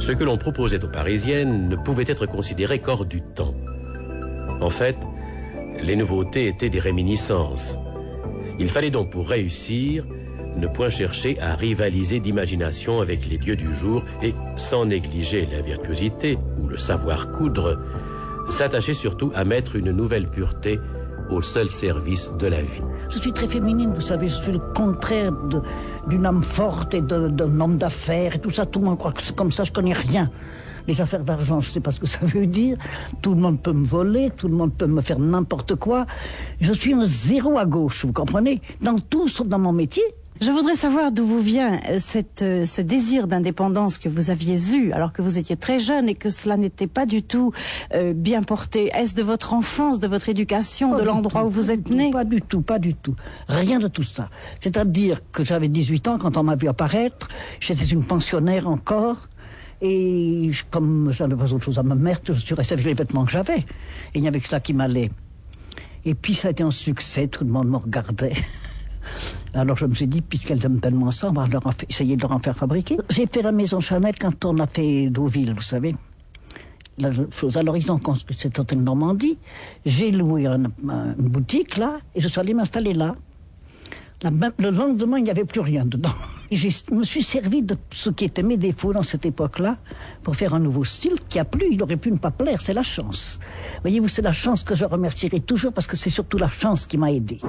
ce 0.00 0.12
que 0.12 0.24
l'on 0.24 0.38
proposait 0.38 0.82
aux 0.82 0.88
Parisiennes 0.88 1.68
ne 1.68 1.76
pouvait 1.76 2.04
être 2.06 2.26
considéré 2.26 2.80
qu'hors 2.80 3.04
du 3.04 3.20
temps. 3.20 3.54
En 4.60 4.70
fait, 4.70 4.96
les 5.82 5.94
nouveautés 5.94 6.48
étaient 6.48 6.70
des 6.70 6.80
réminiscences. 6.80 7.76
Il 8.58 8.68
fallait 8.68 8.90
donc 8.90 9.10
pour 9.10 9.28
réussir 9.28 10.04
ne 10.56 10.66
point 10.66 10.90
chercher 10.90 11.38
à 11.40 11.54
rivaliser 11.54 12.18
d'imagination 12.18 13.00
avec 13.00 13.28
les 13.28 13.38
dieux 13.38 13.56
du 13.56 13.72
jour 13.72 14.02
et, 14.22 14.34
sans 14.56 14.86
négliger 14.86 15.46
la 15.52 15.60
virtuosité 15.60 16.38
ou 16.60 16.66
le 16.66 16.76
savoir 16.76 17.30
coudre, 17.30 17.78
s'attacher 18.48 18.94
surtout 18.94 19.30
à 19.34 19.44
mettre 19.44 19.76
une 19.76 19.92
nouvelle 19.92 20.28
pureté 20.28 20.80
au 21.30 21.42
seul 21.42 21.70
service 21.70 22.32
de 22.38 22.48
la 22.48 22.62
vie. 22.62 22.82
Je 23.10 23.18
suis 23.18 23.32
très 23.32 23.46
féminine, 23.46 23.92
vous 23.94 24.00
savez, 24.00 24.28
je 24.28 24.34
suis 24.34 24.52
le 24.52 24.58
contraire 24.74 25.32
d'une 26.10 26.26
âme 26.26 26.42
forte 26.42 26.92
et 26.92 27.00
d'un 27.00 27.60
homme 27.60 27.78
d'affaires 27.78 28.34
et 28.36 28.38
tout 28.38 28.50
ça. 28.50 28.66
Tout 28.66 28.80
le 28.80 28.86
monde 28.86 28.98
croit 28.98 29.12
que 29.12 29.22
c'est 29.22 29.34
comme 29.34 29.52
ça, 29.52 29.64
je 29.64 29.72
connais 29.72 29.94
rien. 29.94 30.30
Les 30.86 31.00
affaires 31.00 31.22
d'argent, 31.24 31.60
je 31.60 31.68
ne 31.68 31.72
sais 31.72 31.80
pas 31.80 31.92
ce 31.92 32.00
que 32.00 32.06
ça 32.06 32.18
veut 32.22 32.46
dire. 32.46 32.76
Tout 33.22 33.34
le 33.34 33.40
monde 33.40 33.60
peut 33.60 33.72
me 33.72 33.86
voler, 33.86 34.30
tout 34.36 34.48
le 34.48 34.54
monde 34.54 34.72
peut 34.72 34.86
me 34.86 35.00
faire 35.00 35.18
n'importe 35.18 35.76
quoi. 35.76 36.06
Je 36.60 36.72
suis 36.72 36.92
un 36.92 37.04
zéro 37.04 37.58
à 37.58 37.64
gauche, 37.64 38.04
vous 38.04 38.12
comprenez? 38.12 38.60
Dans 38.82 38.98
tout, 38.98 39.28
sauf 39.28 39.46
dans 39.46 39.58
mon 39.58 39.72
métier. 39.72 40.02
Je 40.40 40.50
voudrais 40.50 40.74
savoir 40.74 41.12
d'où 41.12 41.26
vous 41.26 41.40
vient 41.40 41.78
cette, 41.98 42.38
ce 42.40 42.80
désir 42.80 43.26
d'indépendance 43.26 43.98
que 43.98 44.08
vous 44.08 44.30
aviez 44.30 44.56
eu 44.74 44.90
alors 44.92 45.12
que 45.12 45.20
vous 45.20 45.36
étiez 45.36 45.54
très 45.56 45.78
jeune 45.78 46.08
et 46.08 46.14
que 46.14 46.30
cela 46.30 46.56
n'était 46.56 46.86
pas 46.86 47.04
du 47.04 47.22
tout 47.22 47.52
euh, 47.94 48.14
bien 48.14 48.42
porté. 48.42 48.90
Est-ce 48.94 49.14
de 49.14 49.22
votre 49.22 49.52
enfance, 49.52 50.00
de 50.00 50.08
votre 50.08 50.30
éducation, 50.30 50.92
Pas 50.92 51.00
de 51.00 51.04
l'endroit 51.04 51.44
où 51.44 51.50
vous 51.50 51.70
êtes 51.70 51.90
né? 51.90 52.10
Pas 52.10 52.24
du 52.24 52.40
tout, 52.40 52.62
pas 52.62 52.78
du 52.78 52.94
tout. 52.94 53.14
Rien 53.48 53.78
de 53.78 53.88
tout 53.88 54.02
ça. 54.02 54.30
C'est-à-dire 54.60 55.20
que 55.30 55.44
j'avais 55.44 55.68
18 55.68 56.08
ans 56.08 56.18
quand 56.18 56.38
on 56.38 56.42
m'a 56.42 56.56
vu 56.56 56.68
apparaître. 56.68 57.28
J'étais 57.60 57.84
une 57.84 58.02
pensionnaire 58.02 58.66
encore. 58.66 59.28
Et 59.82 60.48
je- 60.52 60.64
comme 60.70 61.10
je 61.12 61.22
n'avais 61.22 61.36
pas 61.36 61.52
autre 61.52 61.64
chose 61.64 61.78
à 61.78 61.82
me 61.82 61.94
mettre, 61.94 62.32
je 62.32 62.40
suis 62.40 62.54
restée 62.54 62.72
avec 62.74 62.86
les 62.86 62.94
vêtements 62.94 63.26
que 63.26 63.30
j'avais. 63.32 63.58
Et 63.58 63.66
il 64.14 64.22
n'y 64.22 64.28
avait 64.28 64.40
que 64.40 64.46
cela 64.48 64.60
qui 64.60 64.72
m'allait. 64.72 65.10
Et 66.06 66.14
puis 66.14 66.34
ça 66.34 66.48
a 66.48 66.50
été 66.50 66.62
un 66.62 66.70
succès, 66.70 67.28
tout 67.28 67.44
le 67.44 67.50
monde 67.50 67.68
me 67.68 67.76
regardait. 67.76 68.32
Alors 69.54 69.76
je 69.76 69.86
me 69.86 69.94
suis 69.94 70.06
dit, 70.06 70.20
puisqu'elles 70.20 70.64
aiment 70.64 70.80
tellement 70.80 71.10
ça, 71.10 71.28
on 71.28 71.32
va 71.32 71.46
leur 71.46 71.62
essayer 71.88 72.16
de 72.16 72.22
leur 72.22 72.32
en 72.32 72.38
faire 72.38 72.56
fabriquer. 72.56 72.96
J'ai 73.10 73.26
fait 73.26 73.42
la 73.42 73.52
maison 73.52 73.80
Chanel 73.80 74.14
quand 74.18 74.44
on 74.44 74.58
a 74.60 74.66
fait 74.66 75.08
Deauville, 75.10 75.54
vous 75.54 75.60
savez. 75.62 75.94
La 76.98 77.10
chose 77.30 77.56
à 77.56 77.62
l'horizon, 77.62 77.98
c'était 78.36 78.60
en 78.60 78.76
Normandie. 78.76 79.38
J'ai 79.86 80.10
loué 80.12 80.46
un- 80.46 80.64
un- 80.88 81.14
une 81.18 81.28
boutique 81.28 81.78
là, 81.78 81.98
et 82.14 82.20
je 82.20 82.28
suis 82.28 82.38
allé 82.40 82.52
m'installer 82.54 82.92
là. 82.92 83.14
Le 84.22 84.70
lendemain, 84.70 85.16
il 85.18 85.24
n'y 85.24 85.30
avait 85.30 85.46
plus 85.46 85.60
rien 85.62 85.86
dedans. 85.86 86.12
Et 86.50 86.56
je 86.58 86.68
me 86.92 87.04
suis 87.04 87.22
servi 87.22 87.62
de 87.62 87.76
ce 87.90 88.10
qui 88.10 88.24
était 88.26 88.42
mes 88.42 88.58
défauts 88.58 88.92
dans 88.92 89.02
cette 89.02 89.24
époque-là 89.24 89.78
pour 90.22 90.36
faire 90.36 90.52
un 90.52 90.58
nouveau 90.58 90.84
style 90.84 91.14
qui 91.28 91.38
a 91.38 91.44
plu. 91.46 91.68
Il 91.70 91.82
aurait 91.82 91.96
pu 91.96 92.12
ne 92.12 92.18
pas 92.18 92.30
plaire, 92.30 92.60
c'est 92.60 92.74
la 92.74 92.82
chance. 92.82 93.38
Voyez-vous, 93.82 94.08
c'est 94.08 94.20
la 94.22 94.32
chance 94.32 94.62
que 94.62 94.74
je 94.74 94.84
remercierai 94.84 95.40
toujours 95.40 95.72
parce 95.72 95.86
que 95.86 95.96
c'est 95.96 96.10
surtout 96.10 96.36
la 96.36 96.50
chance 96.50 96.84
qui 96.86 96.98
m'a 96.98 97.10
aidé. 97.12 97.40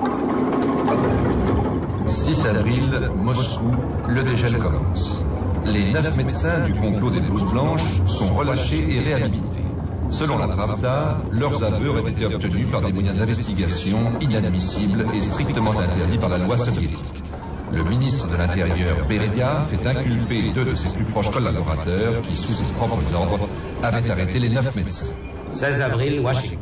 6 2.11 2.45
avril, 2.45 3.09
Moscou, 3.15 3.71
le 4.09 4.21
dégel 4.23 4.57
commence. 4.57 5.23
Les 5.65 5.93
neuf 5.93 6.15
médecins 6.17 6.59
du 6.65 6.73
complot 6.73 7.09
des 7.09 7.21
blouses 7.21 7.49
blanches 7.49 8.01
sont 8.05 8.33
relâchés 8.33 8.85
et 8.89 8.99
réhabilités. 8.99 9.61
Selon 10.09 10.37
la 10.37 10.47
Pravda, 10.47 11.19
leurs 11.31 11.63
aveux 11.63 11.89
auraient 11.89 12.09
été 12.09 12.25
obtenus 12.25 12.67
par 12.69 12.81
des 12.81 12.91
moyens 12.91 13.17
d'investigation 13.17 13.97
inadmissibles 14.19 15.05
et 15.15 15.21
strictement 15.21 15.71
interdits 15.71 16.17
par 16.17 16.29
la 16.29 16.37
loi 16.37 16.57
soviétique. 16.57 17.23
Le 17.71 17.83
ministre 17.85 18.27
de 18.27 18.35
l'Intérieur, 18.35 18.97
Beredia, 19.07 19.65
fait 19.69 19.87
inculper 19.87 20.51
deux 20.53 20.65
de 20.65 20.75
ses 20.75 20.89
plus 20.89 21.05
proches 21.05 21.31
collaborateurs 21.31 22.21
qui, 22.23 22.35
sous 22.35 22.53
ses 22.53 22.73
propres 22.73 23.01
ordres, 23.15 23.47
avaient 23.81 24.11
arrêté 24.11 24.39
les 24.39 24.49
neuf 24.49 24.75
médecins. 24.75 25.15
16 25.53 25.79
avril, 25.79 26.19
Washington. 26.19 26.59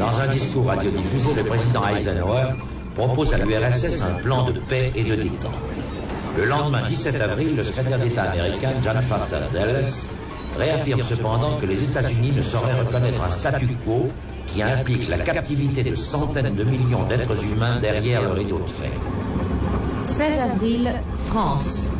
Dans 0.00 0.18
un 0.18 0.26
discours 0.32 0.66
radiodiffusé, 0.66 1.34
le 1.36 1.44
président 1.44 1.86
Eisenhower 1.88 2.54
propose 2.98 3.32
à 3.32 3.38
l'URSS 3.38 4.02
un 4.02 4.20
plan 4.20 4.44
de 4.44 4.58
paix 4.58 4.90
et 4.96 5.04
de 5.04 5.14
détente. 5.14 5.54
Le 6.36 6.44
lendemain 6.44 6.82
17 6.88 7.20
avril, 7.20 7.54
le 7.56 7.62
secrétaire 7.62 7.98
d'État 7.98 8.22
américain 8.22 8.72
John 8.82 9.00
Foster 9.02 9.36
Dulles 9.52 9.86
réaffirme 10.58 11.02
cependant 11.02 11.56
que 11.60 11.66
les 11.66 11.84
États-Unis 11.84 12.32
ne 12.34 12.42
sauraient 12.42 12.80
reconnaître 12.80 13.22
un 13.22 13.30
statu 13.30 13.68
quo 13.84 14.08
qui 14.48 14.62
implique 14.62 15.08
la 15.08 15.18
captivité 15.18 15.84
de 15.84 15.94
centaines 15.94 16.56
de 16.56 16.64
millions 16.64 17.04
d'êtres 17.04 17.44
humains 17.44 17.78
derrière 17.80 18.22
le 18.22 18.32
rideau 18.32 18.58
de 18.58 18.70
fer. 18.70 18.90
16 20.06 20.38
avril, 20.40 20.92
France. 21.26 21.90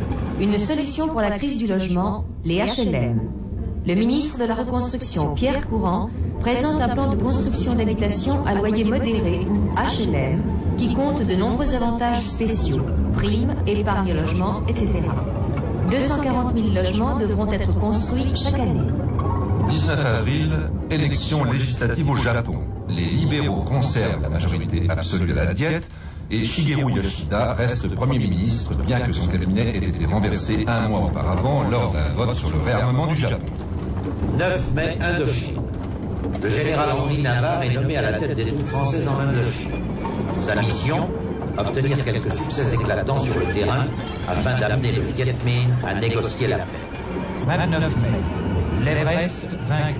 Une 0.41 0.57
solution 0.57 1.07
pour 1.07 1.21
la 1.21 1.31
crise 1.31 1.57
du 1.57 1.67
logement, 1.67 2.25
les 2.43 2.57
HLM. 2.57 3.21
Le 3.87 3.95
ministre 3.95 4.39
de 4.39 4.43
la 4.43 4.55
Reconstruction, 4.55 5.33
Pierre 5.33 5.65
Courant, 5.69 6.09
présente 6.41 6.81
un 6.81 6.89
plan 6.89 7.09
de 7.09 7.15
construction 7.15 7.75
d'habitations 7.75 8.45
à 8.45 8.53
loyer 8.55 8.83
modéré, 8.83 9.45
HLM, 9.77 10.41
qui 10.79 10.93
compte 10.93 11.27
de 11.27 11.35
nombreux 11.35 11.73
avantages 11.73 12.21
spéciaux, 12.21 12.85
primes, 13.13 13.53
épargne 13.67 14.13
logement, 14.13 14.61
etc. 14.69 14.91
240 15.91 16.55
000 16.55 16.69
logements 16.73 17.17
devront 17.17 17.51
être 17.51 17.77
construits 17.77 18.33
chaque 18.33 18.59
année. 18.59 18.79
19 19.67 20.05
avril, 20.19 20.51
élection 20.89 21.43
législative 21.43 22.09
au 22.09 22.15
Japon. 22.15 22.59
Les 22.87 23.05
libéraux 23.05 23.63
conservent 23.63 24.21
la 24.21 24.29
majorité 24.29 24.83
absolue 24.87 25.27
de 25.27 25.33
la 25.33 25.53
diète 25.53 25.89
et 26.31 26.45
Shigeru 26.45 26.93
Yoshida 26.93 27.55
reste 27.55 27.93
Premier 27.93 28.19
ministre, 28.19 28.73
bien 28.75 28.99
que 29.01 29.11
son 29.11 29.27
cabinet 29.27 29.75
ait 29.75 29.77
été 29.77 30.05
renversé 30.05 30.63
un 30.65 30.87
mois 30.87 31.01
auparavant 31.01 31.63
lors 31.69 31.91
d'un 31.91 32.13
vote 32.15 32.35
sur 32.35 32.51
le 32.51 32.61
réarmement 32.63 33.07
du 33.07 33.17
Japon. 33.17 33.47
9 34.37 34.73
mai, 34.75 34.97
Indochine. 35.01 35.59
Le 36.41 36.49
général 36.49 36.89
Henri 36.97 37.21
Navarre 37.21 37.63
est 37.63 37.73
nommé 37.73 37.97
à 37.97 38.01
la 38.01 38.13
tête 38.13 38.35
des 38.35 38.45
troupes 38.45 38.65
françaises 38.65 39.07
en 39.09 39.19
Indochine. 39.19 39.88
Sa 40.49 40.55
mission 40.55 41.07
Obtenir 41.59 42.03
quelques 42.03 42.33
succès 42.33 42.73
éclatants 42.73 43.19
sur 43.19 43.37
le 43.37 43.45
terrain 43.53 43.85
afin 44.27 44.59
d'amener 44.59 44.93
le 44.93 45.01
Viet 45.03 45.35
Minh 45.45 45.69
à 45.85 45.93
négocier 45.93 46.47
la 46.47 46.57
paix. 46.57 46.81
29 47.45 47.97
mai. 47.97 48.83
L'Everest 48.83 49.45
vaincu. 49.67 49.99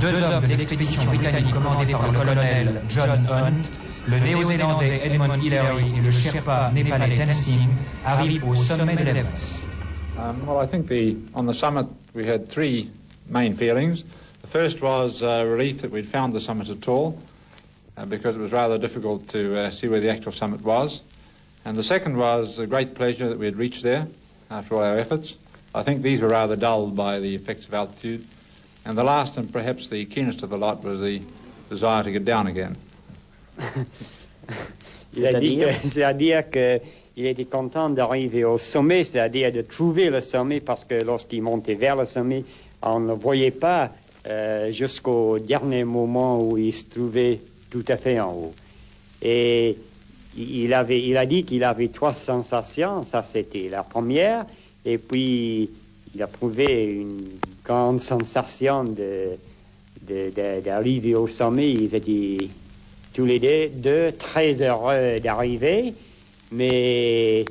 Deux 0.00 0.22
hommes 0.22 0.40
de 0.40 0.46
l'expédition 0.46 1.04
britannique 1.04 1.52
commandée 1.52 1.92
par 1.92 2.10
le 2.10 2.18
colonel 2.18 2.80
John 2.88 3.10
Hunt 3.30 4.08
le 4.08 4.18
néo-zélandais 4.20 5.02
Edmund 5.04 5.44
Hillary 5.44 5.84
et 5.98 6.00
le 6.00 6.10
Sherpa 6.10 6.70
népalais 6.72 7.14
Tenzing 7.14 7.68
arrivent 8.06 8.48
au 8.48 8.54
sommet 8.54 8.96
de 8.96 9.04
l'Everest. 9.04 9.66
Um, 10.18 10.46
well, 10.46 10.64
I 10.64 10.66
think 10.66 10.88
the, 10.88 11.14
on 11.34 11.44
the 11.44 11.52
summit 11.54 11.86
we 12.14 12.26
had 12.26 12.48
three 12.48 12.88
main 13.28 13.54
feelings. 13.54 14.02
The 14.40 14.48
first 14.48 14.80
was 14.80 15.22
uh, 15.22 15.44
relief 15.46 15.82
that 15.82 15.90
we'd 15.90 16.08
found 16.08 16.32
the 16.32 16.40
summit 16.40 16.70
at 16.70 16.88
all, 16.88 17.18
uh, 17.96 18.04
because 18.06 18.36
it 18.36 18.40
was 18.40 18.52
rather 18.52 18.78
difficult 18.78 19.28
to 19.28 19.56
uh, 19.58 19.70
see 19.70 19.88
where 19.88 20.00
the 20.00 20.10
actual 20.10 20.32
summit 20.32 20.62
was. 20.62 21.02
And 21.64 21.76
the 21.76 21.84
second 21.84 22.16
was 22.16 22.56
the 22.56 22.66
great 22.66 22.94
pleasure 22.94 23.28
that 23.28 23.38
we 23.38 23.46
had 23.46 23.56
reached 23.56 23.82
there 23.82 24.06
after 24.50 24.74
all 24.74 24.82
our 24.82 24.98
efforts. 24.98 25.36
I 25.74 25.82
think 25.82 26.02
these 26.02 26.20
were 26.20 26.28
rather 26.28 26.56
dulled 26.56 26.96
by 26.96 27.20
the 27.20 27.34
effects 27.34 27.66
of 27.66 27.74
altitude. 27.74 28.26
And 28.84 28.98
the 28.98 29.04
last 29.04 29.36
and 29.36 29.50
perhaps 29.52 29.88
the 29.88 30.04
keenest 30.06 30.42
of 30.42 30.50
the 30.50 30.58
lot 30.58 30.82
was 30.82 31.00
the 31.00 31.22
desire 31.70 32.02
to 32.02 32.10
get 32.10 32.24
down 32.24 32.48
again. 32.48 32.76
C'est-à-dire 35.12 36.50
qu'il 36.50 37.26
était 37.26 37.44
content 37.44 37.90
d'arriver 37.90 38.44
au 38.44 38.58
sommet, 38.58 39.04
c'est-à-dire 39.04 39.52
de 39.52 39.60
trouver 39.62 40.10
le 40.10 40.20
sommet, 40.20 40.60
parce 40.60 40.84
que 40.84 40.94
lorsqu'il 41.04 41.42
montait 41.42 41.74
vers 41.74 41.96
le 41.96 42.06
sommet, 42.06 42.44
on 42.82 43.00
ne 43.00 43.12
voyait 43.12 43.50
pas 43.50 43.90
euh, 44.26 44.72
jusqu'au 44.72 45.38
dernier 45.38 45.84
moment 45.84 46.40
où 46.42 46.56
il 46.56 46.72
se 46.72 46.84
trouvait 46.84 47.40
tout 47.72 47.84
à 47.88 47.96
fait 47.96 48.20
en 48.20 48.32
haut. 48.32 48.54
Et 49.22 49.76
il, 50.36 50.74
avait, 50.74 51.02
il 51.02 51.16
a 51.16 51.24
dit 51.24 51.44
qu'il 51.44 51.64
avait 51.64 51.88
trois 51.88 52.12
sensations, 52.12 53.04
ça 53.04 53.22
c'était 53.22 53.68
la 53.70 53.82
première, 53.82 54.44
et 54.84 54.98
puis 54.98 55.70
il 56.14 56.22
a 56.22 56.26
trouvé 56.26 56.84
une 56.84 57.22
grande 57.64 58.00
sensation 58.02 58.84
de, 58.84 59.38
d'arriver 60.62 61.14
au 61.14 61.26
sommet. 61.26 61.70
Ils 61.70 61.94
étaient 61.94 62.48
tous 63.14 63.24
les 63.24 63.38
deux, 63.38 63.68
deux 63.68 64.12
très 64.18 64.52
heureux 64.60 65.18
d'arriver, 65.20 65.94
mais 66.50 67.46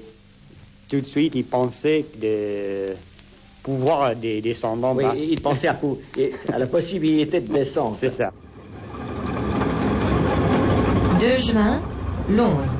tout 0.88 1.01
de 1.01 1.05
suite, 1.05 1.34
ils 1.36 1.45
pensaient 1.45 2.05
de 2.21 2.93
pouvoir 3.63 4.15
des 4.15 4.41
descendants. 4.41 4.95
Oui, 4.95 5.29
ils 5.31 5.41
pensaient 5.41 5.69
à, 5.69 5.79
à 6.53 6.60
la 6.60 6.67
possibilité 6.67 7.39
de 7.39 7.51
descendre. 7.51 7.97
C'est 7.99 8.10
ça. 8.10 8.31
2 11.21 11.38
juin, 11.38 11.81
Londres. 12.29 12.73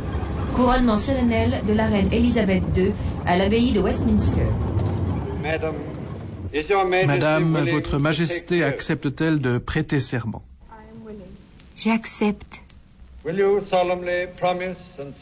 Couronnement 0.56 0.98
solennel 0.98 1.62
de 1.68 1.74
la 1.74 1.86
reine 1.86 2.12
Elisabeth 2.12 2.64
II 2.76 2.92
à 3.28 3.38
l'abbaye 3.38 3.72
de 3.72 3.80
Westminster. 3.80 4.48
Madame, 7.06 7.66
votre 7.70 8.00
Majesté 8.00 8.64
accepte-t-elle 8.64 9.38
de 9.38 9.60
prêter 9.60 10.00
serment? 10.00 10.42
J'accepte. 11.78 12.64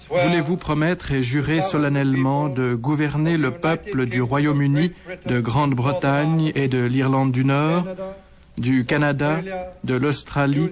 Voulez-vous 0.10 0.56
promettre 0.56 1.12
et 1.12 1.22
jurer 1.22 1.60
solennellement 1.60 2.48
de 2.48 2.74
gouverner 2.74 3.36
le 3.36 3.52
peuple 3.52 4.06
du 4.06 4.22
Royaume-Uni, 4.22 4.94
de 5.26 5.42
Grande-Bretagne 5.42 6.54
et 6.56 6.70
de 6.70 6.86
l'Irlande 6.86 7.34
du 7.34 7.44
Nord, 7.44 7.84
du 8.60 8.86
Canada, 8.86 9.42
de 9.84 9.96
l'Australie, 9.96 10.70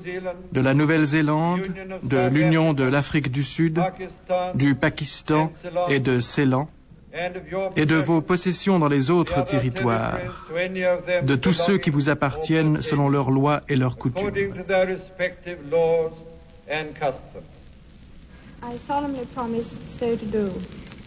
de 0.52 0.62
la 0.62 0.74
Nouvelle-Zélande, 0.74 1.62
de 2.04 2.28
l'Union 2.28 2.74
de 2.74 2.84
l'Afrique 2.84 3.32
du 3.32 3.44
Sud, 3.44 3.82
du 4.56 4.76
Pakistan 4.76 5.52
et 5.90 6.00
de 6.00 6.20
Ceylan, 6.20 6.70
et 7.76 7.86
de 7.86 7.96
vos 7.96 8.22
possessions 8.22 8.78
dans 8.78 8.90
les 8.90 9.10
autres 9.10 9.44
territoires, 9.46 10.20
de 11.24 11.36
tous 11.36 11.54
ceux 11.54 11.78
qui 11.78 11.90
vous 11.90 12.10
appartiennent 12.10 12.82
selon 12.82 13.10
leurs 13.10 13.32
lois 13.32 13.62
et 13.70 13.76
leurs 13.76 13.98
coutumes. 13.98 14.32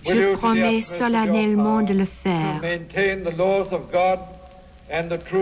Je 0.07 0.35
promets 0.35 0.81
solennellement 0.81 1.83
de 1.83 1.93
le 1.93 2.07
faire. 2.07 2.61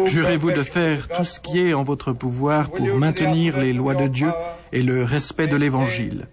Jurez-vous 0.07 0.53
de 0.53 0.63
faire 0.63 1.09
tout 1.09 1.25
ce 1.25 1.41
qui 1.41 1.59
est 1.59 1.75
en 1.75 1.83
votre 1.83 2.13
pouvoir 2.13 2.71
pour 2.71 2.87
maintenir 2.97 3.59
les 3.59 3.73
lois 3.73 3.95
de 3.95 4.07
Dieu 4.07 4.31
et 4.73 4.83
le 4.83 5.05
respect 5.05 5.47
de 5.47 5.57
l'Évangile. 5.57 6.29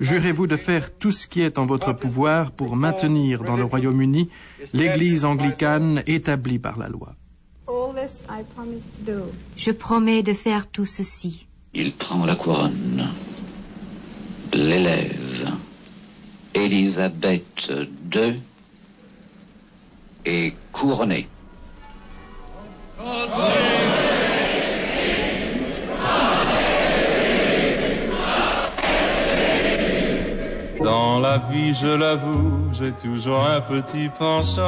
Jurez-vous 0.00 0.46
de 0.46 0.56
faire 0.56 0.90
tout 0.92 1.12
ce 1.12 1.26
qui 1.26 1.42
est 1.42 1.58
en 1.58 1.66
votre 1.66 1.92
pouvoir 1.92 2.52
pour 2.52 2.76
maintenir 2.76 3.44
dans 3.44 3.56
le 3.56 3.64
Royaume-Uni 3.64 4.30
l'Église 4.72 5.24
anglicane 5.24 6.02
établie 6.06 6.58
par 6.58 6.78
la 6.78 6.88
loi. 6.88 7.14
Je 9.56 9.70
promets 9.72 10.22
de 10.22 10.32
faire 10.32 10.66
tout 10.66 10.86
ceci. 10.86 11.46
Il 11.74 11.92
prend 11.92 12.24
la 12.24 12.34
couronne, 12.34 13.08
l'élève, 14.54 15.52
Élisabeth 16.54 17.70
II 18.14 18.40
est 20.24 20.54
couronnée. 20.72 21.28
Dans 30.82 31.20
la 31.20 31.38
vie, 31.50 31.74
je 31.74 31.86
l'avoue, 31.86 32.72
j'ai 32.72 32.90
toujours 32.92 33.46
un 33.46 33.60
petit 33.60 34.08
penchant 34.18 34.64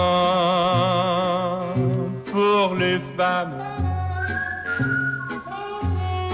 pour 2.31 2.77
les 2.77 3.01
femmes. 3.17 3.55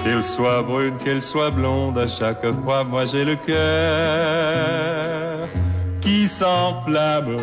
Qu'elles 0.05 0.25
soient 0.25 0.63
brunes, 0.63 0.99
qu'elles 0.99 1.23
soient 1.23 1.51
blondes, 1.51 1.99
à 1.99 2.09
chaque 2.09 2.45
fois, 2.63 2.85
moi 2.85 3.07
j'ai 3.07 3.25
le 3.25 3.37
cœur 3.37 3.57
qui 6.03 6.29
s'enflamme. 6.29 7.39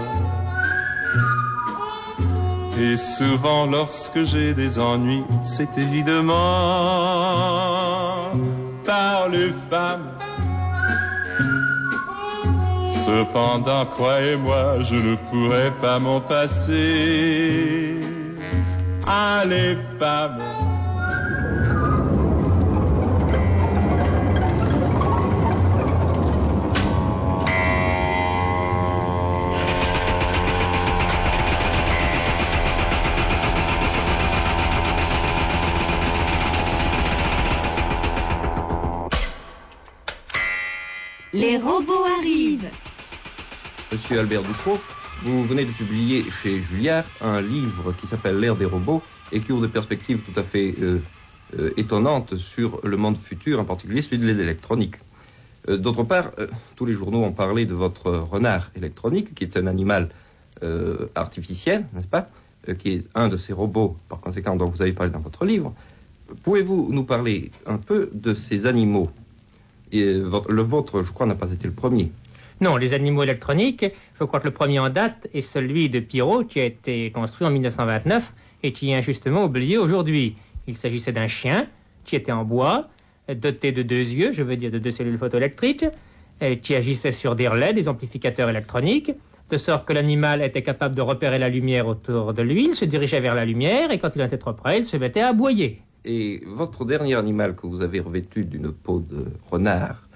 Et 2.79 2.97
souvent 2.97 3.65
lorsque 3.65 4.23
j'ai 4.23 4.53
des 4.53 4.79
ennuis, 4.79 5.23
c'est 5.43 5.77
évidemment 5.77 6.33
par 8.83 9.29
les 9.29 9.51
femmes. 9.69 10.09
Cependant, 13.05 13.85
croyez-moi, 13.85 14.81
je 14.81 14.95
ne 14.95 15.15
pourrais 15.29 15.71
pas 15.81 15.99
m'en 15.99 16.21
passer. 16.21 17.99
Ah, 19.05 19.43
les 19.45 19.77
femmes. 19.99 20.39
Les 41.33 41.57
robots 41.57 42.05
arrivent. 42.19 42.69
Monsieur 43.91 44.19
Albert 44.19 44.43
Ducrot, 44.43 44.77
vous 45.23 45.43
venez 45.45 45.65
de 45.65 45.71
publier 45.71 46.25
chez 46.43 46.61
Julliard 46.61 47.05
un 47.21 47.41
livre 47.41 47.91
qui 47.99 48.05
s'appelle 48.05 48.39
L'ère 48.39 48.55
des 48.55 48.65
robots 48.65 49.01
et 49.31 49.39
qui 49.39 49.51
ouvre 49.51 49.63
des 49.63 49.73
perspectives 49.73 50.19
tout 50.19 50.39
à 50.39 50.43
fait 50.43 50.75
euh, 50.79 50.99
euh, 51.57 51.71
étonnantes 51.75 52.37
sur 52.37 52.79
le 52.83 52.97
monde 52.97 53.17
futur, 53.17 53.59
en 53.59 53.65
particulier 53.65 54.03
celui 54.03 54.19
de 54.19 54.27
l'électronique. 54.27 54.97
Euh, 55.69 55.77
D'autre 55.77 56.03
part, 56.03 56.33
tous 56.75 56.85
les 56.85 56.93
journaux 56.93 57.23
ont 57.23 57.31
parlé 57.31 57.65
de 57.65 57.73
votre 57.73 58.11
renard 58.11 58.69
électronique, 58.75 59.33
qui 59.33 59.43
est 59.43 59.57
un 59.57 59.65
animal 59.65 60.09
artificiel, 61.15 61.87
n'est-ce 61.93 62.07
pas 62.07 62.29
Qui 62.77 62.93
est 62.93 63.05
un 63.15 63.27
de 63.27 63.37
ces 63.37 63.51
robots, 63.51 63.97
par 64.07 64.21
conséquent, 64.21 64.55
dont 64.55 64.69
vous 64.69 64.81
avez 64.81 64.93
parlé 64.93 65.11
dans 65.11 65.19
votre 65.19 65.45
livre. 65.45 65.73
Pouvez-vous 66.43 66.89
nous 66.91 67.03
parler 67.03 67.51
un 67.65 67.77
peu 67.77 68.09
de 68.13 68.33
ces 68.33 68.65
animaux? 68.65 69.09
Euh, 69.93 70.41
Le 70.49 70.61
vôtre, 70.61 71.03
je 71.03 71.11
crois, 71.11 71.25
n'a 71.25 71.35
pas 71.35 71.51
été 71.51 71.67
le 71.67 71.73
premier. 71.73 72.11
Non, 72.61 72.77
les 72.77 72.93
animaux 72.93 73.23
électroniques, 73.23 73.85
je 74.19 74.23
crois 74.23 74.39
que 74.39 74.45
le 74.45 74.53
premier 74.53 74.79
en 74.79 74.89
date 74.89 75.27
est 75.33 75.41
celui 75.41 75.89
de 75.89 75.99
Pirot 75.99 76.43
qui 76.45 76.59
a 76.59 76.65
été 76.65 77.11
construit 77.11 77.45
en 77.45 77.51
1929 77.51 78.31
et 78.63 78.71
qui 78.71 78.91
est 78.91 78.95
injustement 78.95 79.43
oublié 79.45 79.77
aujourd'hui. 79.77 80.35
Il 80.67 80.77
s'agissait 80.77 81.11
d'un 81.11 81.27
chien 81.27 81.67
qui 82.05 82.15
était 82.15 82.31
en 82.31 82.45
bois, 82.45 82.87
doté 83.35 83.71
de 83.71 83.83
deux 83.83 84.03
yeux, 84.03 84.31
je 84.31 84.43
veux 84.43 84.55
dire 84.55 84.71
de 84.71 84.79
deux 84.79 84.91
cellules 84.91 85.17
photoélectriques, 85.17 85.85
et 86.41 86.59
qui 86.59 86.75
agissait 86.75 87.11
sur 87.11 87.35
des 87.35 87.47
relais, 87.47 87.73
des 87.73 87.87
amplificateurs 87.87 88.49
électroniques, 88.49 89.11
de 89.49 89.57
sorte 89.57 89.85
que 89.85 89.93
l'animal 89.93 90.41
était 90.41 90.63
capable 90.63 90.95
de 90.95 91.01
repérer 91.01 91.39
la 91.39 91.49
lumière 91.49 91.87
autour 91.87 92.33
de 92.33 92.41
lui, 92.41 92.69
il 92.69 92.75
se 92.75 92.85
dirigeait 92.85 93.19
vers 93.19 93.35
la 93.35 93.45
lumière 93.45 93.91
et 93.91 93.99
quand 93.99 94.15
il 94.15 94.21
était 94.21 94.37
trop 94.37 94.53
près, 94.53 94.79
il 94.79 94.85
se 94.85 94.97
mettait 94.97 95.21
à 95.21 95.29
aboyer. 95.29 95.81
Et 96.05 96.41
votre 96.45 96.85
dernier 96.85 97.15
animal 97.15 97.55
que 97.55 97.65
vous 97.65 97.81
avez 97.81 97.99
revêtu 97.99 98.41
d'une 98.41 98.71
peau 98.71 98.99
de 98.99 99.25
renard, 99.49 100.07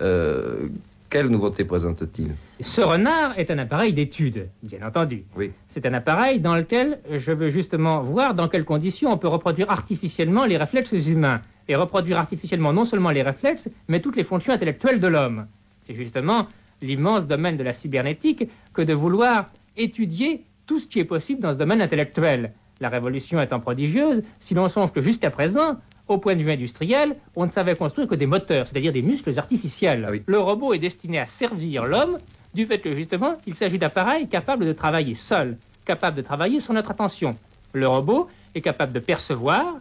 euh, 0.00 0.68
quelle 1.08 1.28
nouveauté 1.28 1.64
présente-t-il? 1.64 2.34
Ce 2.60 2.80
renard 2.80 3.38
est 3.38 3.50
un 3.50 3.58
appareil 3.58 3.92
d'étude, 3.92 4.48
bien 4.62 4.86
entendu. 4.86 5.24
Oui. 5.36 5.50
C'est 5.70 5.86
un 5.86 5.94
appareil 5.94 6.40
dans 6.40 6.56
lequel 6.56 7.00
je 7.10 7.32
veux 7.32 7.50
justement 7.50 8.02
voir 8.02 8.34
dans 8.34 8.48
quelles 8.48 8.64
conditions 8.64 9.10
on 9.10 9.18
peut 9.18 9.28
reproduire 9.28 9.70
artificiellement 9.70 10.44
les 10.44 10.56
réflexes 10.56 10.92
humains. 10.92 11.40
Et 11.68 11.76
reproduire 11.76 12.18
artificiellement 12.18 12.72
non 12.72 12.84
seulement 12.84 13.10
les 13.10 13.22
réflexes, 13.22 13.68
mais 13.88 14.00
toutes 14.00 14.16
les 14.16 14.24
fonctions 14.24 14.52
intellectuelles 14.52 14.98
de 14.98 15.06
l'homme. 15.06 15.46
C'est 15.86 15.94
justement 15.94 16.48
l'immense 16.82 17.26
domaine 17.26 17.56
de 17.56 17.62
la 17.62 17.74
cybernétique 17.74 18.48
que 18.72 18.82
de 18.82 18.92
vouloir 18.92 19.46
étudier 19.76 20.44
tout 20.66 20.80
ce 20.80 20.86
qui 20.86 20.98
est 20.98 21.04
possible 21.04 21.40
dans 21.40 21.52
ce 21.52 21.58
domaine 21.58 21.80
intellectuel. 21.80 22.52
La 22.80 22.88
révolution 22.88 23.38
étant 23.42 23.60
prodigieuse, 23.60 24.22
si 24.40 24.54
l'on 24.54 24.70
songe 24.70 24.90
que 24.90 25.02
jusqu'à 25.02 25.30
présent, 25.30 25.76
au 26.08 26.16
point 26.16 26.34
de 26.34 26.42
vue 26.42 26.50
industriel, 26.50 27.14
on 27.36 27.44
ne 27.44 27.50
savait 27.50 27.76
construire 27.76 28.08
que 28.08 28.14
des 28.14 28.26
moteurs, 28.26 28.66
c'est-à-dire 28.66 28.94
des 28.94 29.02
muscles 29.02 29.38
artificiels. 29.38 30.22
Le 30.24 30.38
robot 30.38 30.72
est 30.72 30.78
destiné 30.78 31.20
à 31.20 31.26
servir 31.26 31.84
l'homme 31.84 32.16
du 32.54 32.64
fait 32.64 32.78
que 32.78 32.94
justement, 32.94 33.34
il 33.46 33.54
s'agit 33.54 33.78
d'appareils 33.78 34.28
capables 34.28 34.64
de 34.64 34.72
travailler 34.72 35.14
seuls, 35.14 35.58
capables 35.84 36.16
de 36.16 36.22
travailler 36.22 36.60
sans 36.60 36.72
notre 36.72 36.90
attention. 36.90 37.36
Le 37.74 37.86
robot 37.86 38.28
est 38.54 38.62
capable 38.62 38.94
de 38.94 38.98
percevoir, 38.98 39.74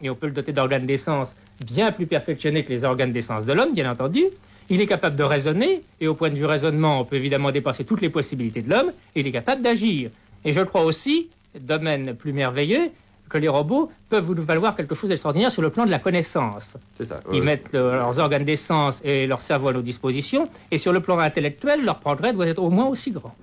et 0.00 0.08
on 0.08 0.14
peut 0.14 0.28
le 0.28 0.32
doter 0.32 0.52
d'organes 0.52 0.86
d'essence 0.86 1.34
bien 1.66 1.90
plus 1.90 2.06
perfectionnés 2.06 2.62
que 2.62 2.70
les 2.70 2.84
organes 2.84 3.12
d'essence 3.12 3.46
de 3.46 3.52
l'homme, 3.52 3.74
bien 3.74 3.90
entendu. 3.90 4.22
Il 4.70 4.80
est 4.80 4.86
capable 4.86 5.16
de 5.16 5.24
raisonner, 5.24 5.82
et 6.00 6.06
au 6.06 6.14
point 6.14 6.30
de 6.30 6.36
vue 6.36 6.46
raisonnement, 6.46 7.00
on 7.00 7.04
peut 7.04 7.16
évidemment 7.16 7.50
dépasser 7.50 7.84
toutes 7.84 8.00
les 8.00 8.10
possibilités 8.10 8.62
de 8.62 8.70
l'homme, 8.70 8.92
et 9.16 9.20
il 9.20 9.26
est 9.26 9.32
capable 9.32 9.60
d'agir. 9.60 10.10
Et 10.44 10.52
je 10.52 10.60
crois 10.60 10.84
aussi, 10.84 11.28
domaine 11.60 12.14
plus 12.14 12.32
merveilleux, 12.32 12.90
que 13.30 13.38
les 13.38 13.48
robots 13.48 13.90
peuvent 14.10 14.24
vous 14.24 14.34
valoir 14.42 14.76
quelque 14.76 14.94
chose 14.94 15.08
d'extraordinaire 15.08 15.50
sur 15.50 15.62
le 15.62 15.70
plan 15.70 15.86
de 15.86 15.90
la 15.90 15.98
connaissance. 15.98 16.74
C'est 16.98 17.06
ça. 17.08 17.16
Ils 17.32 17.40
oui. 17.40 17.46
mettent 17.46 17.72
le- 17.72 17.90
leurs 17.96 18.18
organes 18.18 18.44
d'essence 18.44 19.00
et 19.02 19.26
leur 19.26 19.40
cerveau 19.40 19.68
à 19.68 19.72
nos 19.72 19.82
dispositions, 19.82 20.46
et 20.70 20.78
sur 20.78 20.92
le 20.92 21.00
plan 21.00 21.18
intellectuel, 21.18 21.84
leur 21.84 21.96
progrès 22.00 22.32
doit 22.32 22.46
être 22.46 22.62
au 22.62 22.70
moins 22.70 22.86
aussi 22.86 23.10
grand. 23.10 23.34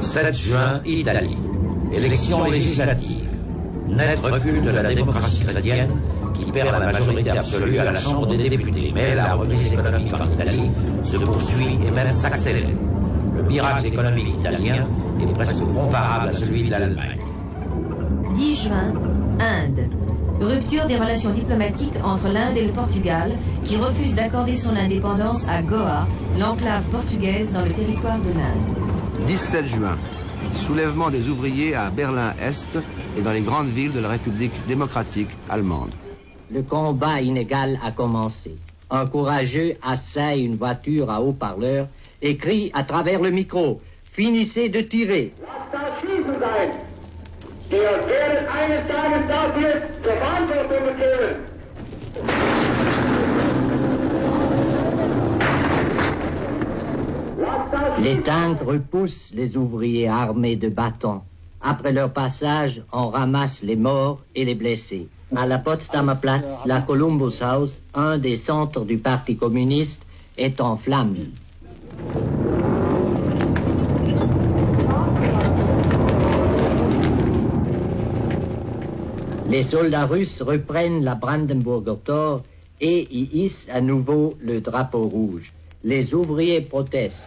7 0.00 0.34
juin, 0.34 0.80
Italie. 0.84 1.36
Élection 1.92 2.44
législative. 2.50 3.24
Net 3.88 4.18
recul 4.20 4.62
de 4.62 4.70
la 4.70 4.82
démocratie 4.94 5.44
chrétienne 5.44 5.90
qui 6.34 6.50
perd 6.52 6.70
la 6.72 6.78
majorité 6.92 7.30
absolue 7.30 7.78
à 7.78 7.84
la 7.92 7.98
Chambre 8.00 8.26
des 8.26 8.48
députés. 8.48 8.92
Mais 8.94 9.14
la 9.14 9.34
reprise 9.34 9.72
économique 9.72 10.12
en 10.14 10.30
Italie 10.32 10.70
se 11.02 11.16
poursuit 11.16 11.78
et 11.86 11.90
même 11.90 12.12
s'accélère. 12.12 12.68
Le 13.34 13.42
miracle 13.42 13.86
économique 13.86 14.34
italien 14.40 14.86
est 15.20 15.32
presque 15.34 15.64
comparable 15.64 16.28
à 16.28 16.32
celui 16.32 16.64
de 16.64 16.70
l'Allemagne. 16.70 17.20
10 18.34 18.56
juin, 18.56 18.92
Inde. 19.40 19.90
Rupture 20.40 20.86
des 20.86 20.96
relations 20.96 21.30
diplomatiques 21.32 21.96
entre 22.04 22.28
l'Inde 22.28 22.56
et 22.56 22.64
le 22.64 22.72
Portugal, 22.72 23.32
qui 23.64 23.76
refuse 23.76 24.14
d'accorder 24.14 24.54
son 24.54 24.76
indépendance 24.76 25.48
à 25.48 25.62
Goa, 25.62 26.06
l'enclave 26.38 26.84
portugaise 26.84 27.52
dans 27.52 27.62
le 27.64 27.72
territoire 27.72 28.18
de 28.18 28.28
l'Inde. 28.28 29.26
17 29.26 29.66
juin. 29.66 29.98
Soulèvement 30.54 31.10
des 31.10 31.28
ouvriers 31.28 31.74
à 31.74 31.90
Berlin-Est 31.90 32.78
et 33.18 33.22
dans 33.22 33.32
les 33.32 33.40
grandes 33.40 33.68
villes 33.68 33.92
de 33.92 34.00
la 34.00 34.08
République 34.10 34.54
démocratique 34.68 35.30
allemande. 35.48 35.90
Le 36.50 36.62
combat 36.62 37.20
inégal 37.20 37.78
a 37.84 37.90
commencé. 37.90 38.56
Un 38.90 39.06
courageux 39.06 39.74
assaille 39.82 40.44
une 40.44 40.56
voiture 40.56 41.10
à 41.10 41.20
haut-parleur 41.20 41.88
et 42.22 42.36
crie 42.36 42.70
à 42.74 42.84
travers 42.84 43.20
le 43.20 43.30
micro 43.30 43.80
Finissez 44.12 44.68
de 44.68 44.80
tirer. 44.80 45.32
Les 58.00 58.20
tanks 58.22 58.60
repoussent 58.62 59.30
les 59.34 59.56
ouvriers 59.56 60.08
armés 60.08 60.56
de 60.56 60.68
bâtons. 60.68 61.20
Après 61.60 61.92
leur 61.92 62.12
passage, 62.12 62.82
on 62.92 63.08
ramasse 63.10 63.62
les 63.62 63.76
morts 63.76 64.20
et 64.34 64.44
les 64.44 64.54
blessés. 64.56 65.06
À 65.36 65.46
la 65.46 65.58
Potsdamer 65.58 66.14
Platz, 66.20 66.50
la 66.64 66.80
Columbus 66.80 67.40
House, 67.40 67.82
un 67.94 68.18
des 68.18 68.36
centres 68.36 68.84
du 68.84 68.98
Parti 68.98 69.36
communiste, 69.36 70.06
est 70.36 70.60
en 70.60 70.76
flammes. 70.76 71.16
Les 79.48 79.62
soldats 79.62 80.06
russes 80.06 80.42
reprennent 80.42 81.02
la 81.02 81.14
Brandenburger 81.14 81.96
Tor 82.04 82.42
et 82.80 83.08
y 83.10 83.44
hissent 83.44 83.66
à 83.72 83.80
nouveau 83.80 84.34
le 84.40 84.60
drapeau 84.60 85.08
rouge. 85.08 85.52
Les 85.82 86.14
ouvriers 86.14 86.60
protestent. 86.60 87.26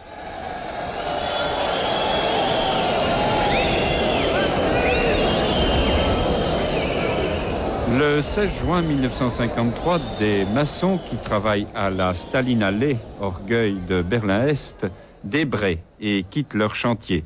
Le 7.98 8.22
16 8.22 8.50
juin 8.62 8.80
1953, 8.80 10.00
des 10.18 10.46
maçons 10.46 10.98
qui 11.10 11.16
travaillent 11.18 11.66
à 11.74 11.90
la 11.90 12.14
Stalinallee, 12.14 12.96
orgueil 13.20 13.76
de 13.86 14.00
Berlin-Est, 14.00 14.86
débraient 15.24 15.82
et 16.00 16.24
quittent 16.30 16.54
leur 16.54 16.74
chantier. 16.74 17.24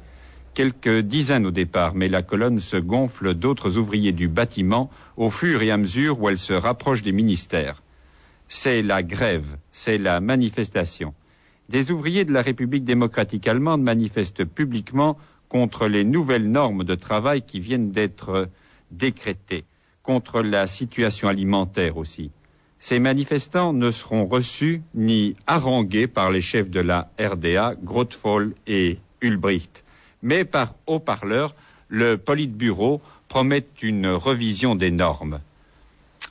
Quelques 0.54 1.02
dizaines 1.02 1.46
au 1.46 1.52
départ, 1.52 1.94
mais 1.94 2.08
la 2.08 2.22
colonne 2.22 2.58
se 2.58 2.76
gonfle 2.76 3.34
d'autres 3.34 3.78
ouvriers 3.78 4.10
du 4.10 4.26
bâtiment 4.26 4.90
au 5.16 5.30
fur 5.30 5.62
et 5.62 5.70
à 5.70 5.76
mesure 5.76 6.20
où 6.20 6.28
elle 6.28 6.38
se 6.38 6.52
rapproche 6.52 7.04
des 7.04 7.12
ministères. 7.12 7.84
C'est 8.48 8.82
la 8.82 9.04
grève, 9.04 9.58
c'est 9.70 9.98
la 9.98 10.20
manifestation. 10.20 11.14
Des 11.68 11.92
ouvriers 11.92 12.24
de 12.24 12.32
la 12.32 12.42
République 12.42 12.84
démocratique 12.84 13.46
allemande 13.46 13.82
manifestent 13.82 14.44
publiquement 14.44 15.16
contre 15.48 15.86
les 15.86 16.02
nouvelles 16.02 16.50
normes 16.50 16.82
de 16.82 16.96
travail 16.96 17.42
qui 17.42 17.60
viennent 17.60 17.92
d'être 17.92 18.48
décrétées, 18.90 19.64
contre 20.06 20.40
la 20.40 20.66
situation 20.66 21.28
alimentaire 21.28 21.96
aussi. 21.96 22.30
Ces 22.78 23.00
manifestants 23.00 23.72
ne 23.72 23.90
seront 23.90 24.26
reçus 24.26 24.82
ni 24.94 25.34
harangués 25.46 26.06
par 26.06 26.30
les 26.30 26.40
chefs 26.40 26.70
de 26.70 26.80
la 26.80 27.10
RDA, 27.18 27.74
Grotefol 27.82 28.54
et 28.66 28.98
Ulbricht, 29.20 29.82
mais 30.22 30.44
par 30.44 30.74
haut-parleur, 30.86 31.54
le 31.88 32.16
Politburo 32.16 33.00
promet 33.28 33.66
une 33.82 34.08
revision 34.08 34.74
des 34.76 34.90
normes. 34.90 35.40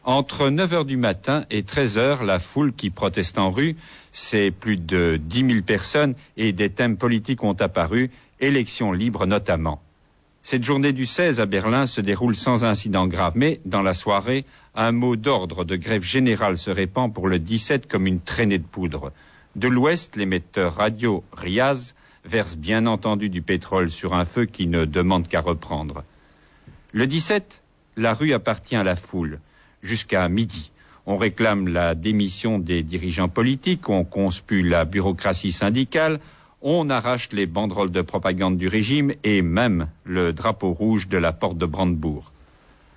Entre 0.03 0.49
9 0.49 0.73
heures 0.73 0.85
du 0.85 0.97
matin 0.97 1.45
et 1.49 1.63
13 1.63 1.97
heures, 1.97 2.23
la 2.23 2.39
foule 2.39 2.73
qui 2.73 2.91
proteste 2.91 3.37
en 3.37 3.49
rue, 3.49 3.75
c'est 4.11 4.51
plus 4.51 4.77
de 4.77 5.19
10 5.21 5.49
000 5.49 5.61
personnes 5.63 6.13
et 6.37 6.53
des 6.53 6.69
thèmes 6.69 6.95
politiques 6.95 7.43
ont 7.43 7.53
apparu, 7.59 8.11
élections 8.39 8.91
libres 8.91 9.25
notamment. 9.25 9.81
Cette 10.47 10.63
journée 10.63 10.93
du 10.93 11.07
16 11.07 11.41
à 11.41 11.47
Berlin 11.47 11.87
se 11.87 12.01
déroule 12.01 12.35
sans 12.35 12.65
incident 12.65 13.07
grave, 13.07 13.33
mais 13.33 13.61
dans 13.65 13.81
la 13.81 13.95
soirée, 13.95 14.45
un 14.75 14.91
mot 14.91 15.15
d'ordre 15.15 15.63
de 15.65 15.75
grève 15.75 16.03
générale 16.03 16.59
se 16.59 16.69
répand 16.69 17.11
pour 17.11 17.27
le 17.27 17.39
17 17.39 17.87
comme 17.87 18.05
une 18.05 18.19
traînée 18.19 18.59
de 18.59 18.63
poudre. 18.63 19.11
De 19.55 19.67
l'ouest, 19.67 20.15
l'émetteur 20.15 20.75
radio 20.75 21.23
Riaz 21.35 21.95
verse 22.25 22.57
bien 22.57 22.85
entendu 22.85 23.29
du 23.29 23.41
pétrole 23.41 23.89
sur 23.89 24.13
un 24.13 24.25
feu 24.25 24.45
qui 24.45 24.67
ne 24.67 24.85
demande 24.85 25.27
qu'à 25.27 25.41
reprendre. 25.41 26.03
Le 26.91 27.07
17, 27.07 27.63
la 27.97 28.13
rue 28.13 28.31
appartient 28.31 28.75
à 28.75 28.83
la 28.83 28.95
foule 28.95 29.39
jusqu'à 29.81 30.29
midi. 30.29 30.71
On 31.07 31.17
réclame 31.17 31.69
la 31.69 31.95
démission 31.95 32.59
des 32.59 32.83
dirigeants 32.83 33.29
politiques, 33.29 33.89
on 33.89 34.03
conspue 34.03 34.61
la 34.61 34.85
bureaucratie 34.85 35.51
syndicale, 35.51 36.19
on 36.67 36.89
arrache 36.89 37.29
les 37.31 37.45
banderoles 37.45 37.91
de 37.91 38.01
propagande 38.01 38.57
du 38.57 38.67
régime 38.67 39.13
et 39.23 39.43
même 39.43 39.87
le 40.03 40.33
drapeau 40.33 40.73
rouge 40.73 41.07
de 41.07 41.17
la 41.17 41.31
porte 41.31 41.59
de 41.59 41.67
Brandebourg. 41.67 42.31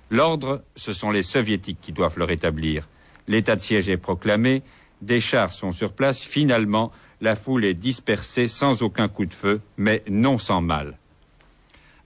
L'ordre, 0.09 0.63
ce 0.75 0.91
sont 0.91 1.11
les 1.11 1.21
soviétiques 1.21 1.77
qui 1.79 1.91
doivent 1.91 2.17
le 2.17 2.23
rétablir. 2.23 2.87
L'état 3.27 3.55
de 3.55 3.61
siège 3.61 3.87
est 3.87 3.97
proclamé, 3.97 4.63
des 5.03 5.19
chars 5.19 5.53
sont 5.53 5.71
sur 5.71 5.93
place, 5.93 6.23
finalement, 6.23 6.91
la 7.21 7.35
foule 7.35 7.63
est 7.63 7.75
dispersée 7.75 8.47
sans 8.47 8.81
aucun 8.81 9.07
coup 9.07 9.27
de 9.27 9.35
feu, 9.35 9.61
mais 9.77 10.01
non 10.09 10.39
sans 10.39 10.61
mal. 10.61 10.97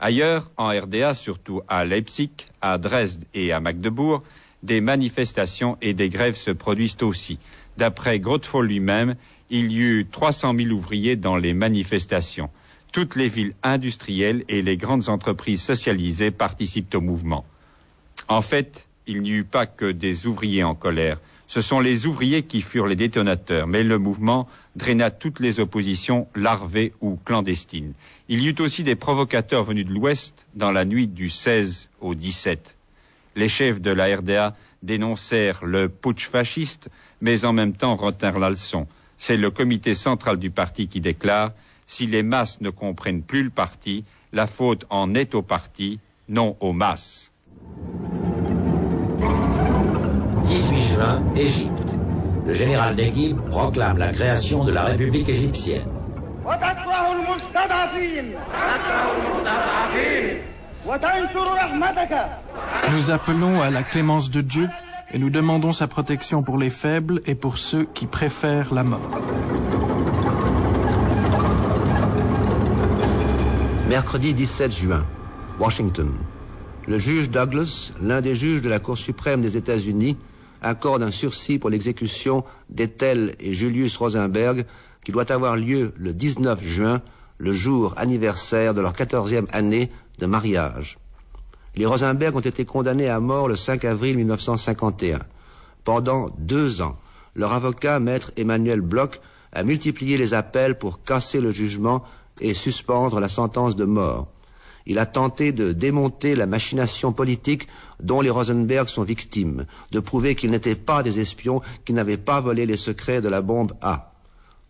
Ailleurs, 0.02 0.52
en 0.58 0.68
RDA, 0.68 1.14
surtout 1.14 1.62
à 1.70 1.86
Leipzig, 1.86 2.32
à 2.62 2.78
Dresde 2.78 3.24
et 3.34 3.54
à 3.54 3.62
Magdebourg, 3.62 4.22
des 4.64 4.82
manifestations 4.82 5.78
et 5.82 5.94
des 5.94 6.10
grèves 6.10 6.36
se 6.36 6.52
produisent 6.52 7.02
aussi. 7.04 7.40
D'après 7.78 8.20
Grotefol 8.20 8.68
lui-même, 8.68 9.16
il 9.50 9.72
y 9.72 9.80
eut 9.80 10.08
300 10.12 10.56
000 10.56 10.70
ouvriers 10.70 11.16
dans 11.16 11.38
les 11.38 11.54
manifestations. 11.54 12.50
Toutes 12.92 13.16
les 13.16 13.30
villes 13.30 13.54
industrielles 13.64 14.44
et 14.48 14.62
les 14.62 14.78
grandes 14.78 15.10
entreprises 15.10 15.62
socialisées 15.62 16.32
participent 16.32 16.94
au 16.96 17.02
mouvement. 17.02 17.46
En 18.28 18.42
fait, 18.42 18.88
il 19.08 19.22
n'y 19.22 19.32
eut 19.32 19.44
pas 19.44 19.66
que 19.66 19.92
des 19.92 20.28
ouvriers 20.28 20.64
en 20.64 20.76
colère. 20.76 21.20
Ce 21.48 21.62
sont 21.62 21.80
les 21.80 22.08
ouvriers 22.08 22.44
qui 22.44 22.62
furent 22.62 22.88
les 22.88 22.96
détonateurs, 22.96 23.68
mais 23.68 23.84
le 23.84 24.00
mouvement 24.00 24.48
draina 24.76 25.12
toutes 25.12 25.40
les 25.40 25.60
oppositions 25.60 26.28
larvées 26.36 26.94
ou 27.02 27.20
clandestines. 27.26 27.94
Il 28.30 28.42
y 28.42 28.48
eut 28.48 28.56
aussi 28.60 28.84
des 28.84 28.96
provocateurs 28.96 29.64
venus 29.64 29.86
de 29.86 29.92
l'Ouest 29.92 30.48
dans 30.56 30.72
la 30.72 30.86
nuit 30.86 31.08
du 31.08 31.30
16 31.30 31.90
au 32.02 32.16
17. 32.16 32.76
Les 33.36 33.50
chefs 33.50 33.82
de 33.82 33.92
la 33.92 34.16
RDA 34.16 34.56
dénoncèrent 34.82 35.66
le 35.66 35.90
putsch 35.90 36.28
fasciste, 36.28 36.90
mais 37.22 37.46
en 37.46 37.54
même 37.54 37.74
temps 37.74 37.96
retinrent 37.96 38.40
la 38.40 38.50
leçon. 38.50 38.88
C'est 39.26 39.38
le 39.38 39.52
comité 39.52 39.94
central 39.94 40.36
du 40.36 40.52
parti 40.52 40.90
qui 40.90 41.00
déclare 41.00 41.52
si 41.88 42.08
les 42.08 42.24
masses 42.24 42.60
ne 42.60 42.70
comprennent 42.70 43.22
plus 43.22 43.44
le 43.44 43.50
parti, 43.50 44.04
la 44.34 44.48
faute 44.48 44.86
en 44.90 45.16
est 45.16 45.34
au 45.34 45.42
parti, 45.42 46.02
non 46.28 46.58
aux 46.60 46.74
masses. 46.74 47.32
18 50.44 50.82
juin, 50.82 51.24
Égypte. 51.38 51.90
Le 52.46 52.52
général 52.52 52.98
Neguib 52.98 53.40
proclame 53.46 53.98
la 53.98 54.12
création 54.12 54.66
de 54.66 54.74
la 54.74 54.84
République 54.84 55.30
égyptienne. 55.30 55.88
Nous 62.92 63.10
appelons 63.10 63.62
à 63.62 63.70
la 63.70 63.84
clémence 63.84 64.30
de 64.30 64.42
Dieu 64.42 64.68
et 65.14 65.20
nous 65.20 65.30
demandons 65.30 65.72
sa 65.72 65.88
protection 65.88 66.42
pour 66.42 66.58
les 66.58 66.72
faibles 66.72 67.22
et 67.28 67.36
pour 67.36 67.60
ceux 67.60 67.86
qui 67.86 68.08
préfèrent 68.08 68.74
la 68.74 68.84
mort. 68.84 69.22
Mercredi 73.88 74.34
17 74.34 74.72
juin, 74.72 75.06
Washington. 75.60 76.12
Le 76.88 76.98
juge 76.98 77.30
Douglas, 77.30 77.94
l'un 78.02 78.22
des 78.22 78.36
juges 78.36 78.62
de 78.62 78.70
la 78.70 78.80
Cour 78.80 78.98
suprême 78.98 79.42
des 79.42 79.56
États-Unis, 79.56 80.18
accorde 80.64 81.04
un 81.04 81.12
sursis 81.12 81.60
pour 81.60 81.70
l'exécution 81.70 82.44
d'Ethel 82.70 83.36
et 83.40 83.54
Julius 83.54 83.96
Rosenberg 83.98 84.66
qui 85.06 85.12
doit 85.12 85.32
avoir 85.32 85.58
lieu 85.58 85.94
le 85.96 86.14
19 86.14 86.64
juin, 86.64 87.02
le 87.38 87.54
jour 87.54 87.94
anniversaire 87.98 88.74
de 88.74 88.82
leur 88.82 88.94
quatorzième 88.94 89.48
année 89.52 89.92
de 90.18 90.26
mariage. 90.26 90.98
Les 91.76 91.86
Rosenberg 91.86 92.36
ont 92.36 92.40
été 92.40 92.66
condamnés 92.66 93.10
à 93.10 93.20
mort 93.20 93.48
le 93.48 93.56
5 93.56 93.84
avril 93.86 94.18
1951. 94.18 95.20
Pendant 95.84 96.30
deux 96.38 96.82
ans, 96.82 96.98
leur 97.36 97.54
avocat, 97.54 98.00
maître 98.00 98.32
Emmanuel 98.38 98.82
Bloch, 98.82 99.20
a 99.52 99.64
multiplié 99.64 100.18
les 100.18 100.34
appels 100.34 100.78
pour 100.78 101.04
casser 101.04 101.42
le 101.42 101.52
jugement 101.52 102.04
et 102.42 102.54
suspendre 102.54 103.20
la 103.20 103.30
sentence 103.30 103.76
de 103.76 103.86
mort. 103.86 104.28
Il 104.86 105.00
a 105.00 105.06
tenté 105.06 105.52
de 105.52 105.72
démonter 105.72 106.36
la 106.36 106.46
machination 106.46 107.14
politique 107.14 107.68
dont 108.02 108.22
les 108.22 108.30
Rosenberg 108.30 108.90
sont 108.90 109.04
victimes, 109.04 109.66
de 109.92 110.00
prouver 110.00 110.36
qu'ils 110.36 110.52
n'étaient 110.52 110.76
pas 110.76 111.04
des 111.04 111.20
espions, 111.20 111.62
qu'ils 111.86 111.96
n'avaient 111.96 112.18
pas 112.18 112.42
volé 112.42 112.66
les 112.66 112.78
secrets 112.78 113.22
de 113.22 113.30
la 113.30 113.42
bombe 113.42 113.74
A. 113.82 114.14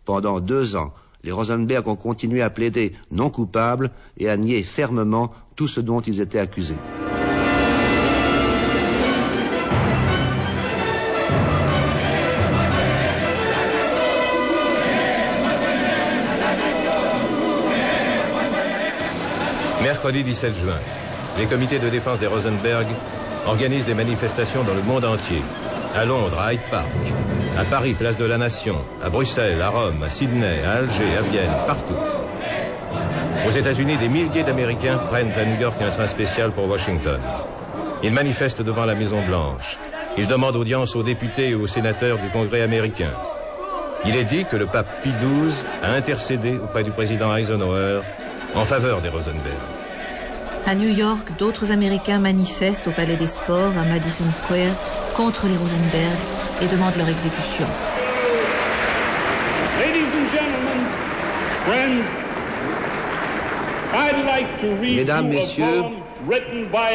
Pendant 0.04 0.40
deux 0.40 0.76
ans, 0.76 0.94
les 1.24 1.32
Rosenberg 1.32 1.88
ont 1.88 1.96
continué 1.96 2.42
à 2.42 2.50
plaider 2.50 2.92
non 3.10 3.30
coupables 3.30 3.90
et 4.18 4.28
à 4.28 4.36
nier 4.36 4.62
fermement 4.62 5.32
tout 5.56 5.66
ce 5.66 5.80
dont 5.80 6.00
ils 6.00 6.20
étaient 6.20 6.38
accusés. 6.38 6.76
Mercredi 19.82 20.24
17 20.24 20.56
juin, 20.56 20.78
les 21.38 21.46
comités 21.46 21.78
de 21.78 21.88
défense 21.88 22.18
des 22.18 22.26
Rosenberg 22.26 22.86
organisent 23.46 23.84
des 23.84 23.94
manifestations 23.94 24.64
dans 24.64 24.74
le 24.74 24.82
monde 24.82 25.04
entier. 25.04 25.42
À 25.94 26.04
Londres, 26.04 26.40
à 26.40 26.52
Hyde 26.52 26.60
Park, 26.70 26.88
à 27.56 27.64
Paris, 27.64 27.94
place 27.94 28.16
de 28.18 28.24
la 28.24 28.36
Nation, 28.36 28.76
à 29.00 29.10
Bruxelles, 29.10 29.62
à 29.62 29.68
Rome, 29.68 30.02
à 30.02 30.10
Sydney, 30.10 30.58
à 30.66 30.78
Alger, 30.78 31.16
à 31.16 31.22
Vienne, 31.22 31.52
partout. 31.68 31.94
Aux 33.46 33.50
États-Unis, 33.50 33.96
des 33.98 34.08
milliers 34.08 34.42
d'Américains 34.42 34.98
prennent 34.98 35.32
à 35.32 35.44
New 35.44 35.60
York 35.60 35.80
un 35.80 35.90
train 35.90 36.08
spécial 36.08 36.50
pour 36.50 36.68
Washington. 36.68 37.20
Ils 38.02 38.12
manifestent 38.12 38.62
devant 38.62 38.86
la 38.86 38.96
Maison 38.96 39.22
Blanche. 39.24 39.78
Ils 40.18 40.26
demandent 40.26 40.56
audience 40.56 40.96
aux 40.96 41.04
députés 41.04 41.50
et 41.50 41.54
aux 41.54 41.68
sénateurs 41.68 42.18
du 42.18 42.28
Congrès 42.28 42.62
américain. 42.62 43.12
Il 44.04 44.16
est 44.16 44.24
dit 44.24 44.44
que 44.44 44.56
le 44.56 44.66
pape 44.66 45.02
Pie 45.02 45.12
XII 45.12 45.64
a 45.82 45.92
intercédé 45.92 46.56
auprès 46.56 46.82
du 46.82 46.90
président 46.90 47.34
Eisenhower 47.36 48.00
en 48.56 48.64
faveur 48.64 49.00
des 49.00 49.10
Rosenberg. 49.10 49.44
À 50.66 50.74
New 50.74 50.88
York, 50.88 51.28
d'autres 51.38 51.70
Américains 51.70 52.18
manifestent 52.18 52.88
au 52.88 52.90
Palais 52.90 53.16
des 53.16 53.26
Sports, 53.26 53.72
à 53.78 53.84
Madison 53.84 54.30
Square, 54.30 54.74
contre 55.14 55.46
les 55.46 55.56
Rosenberg 55.56 56.18
et 56.60 56.66
demandent 56.66 56.96
leur 56.96 57.08
exécution. 57.08 57.66
Mesdames, 64.82 65.28
Messieurs, 65.28 65.82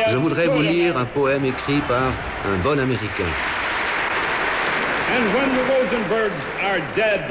je 0.09 0.17
voudrais 0.17 0.47
vous 0.47 0.61
lire 0.61 0.97
un 0.97 1.05
poème 1.05 1.45
écrit 1.45 1.79
par 1.87 2.11
un 2.45 2.57
bon 2.61 2.77
Américain. 2.77 3.31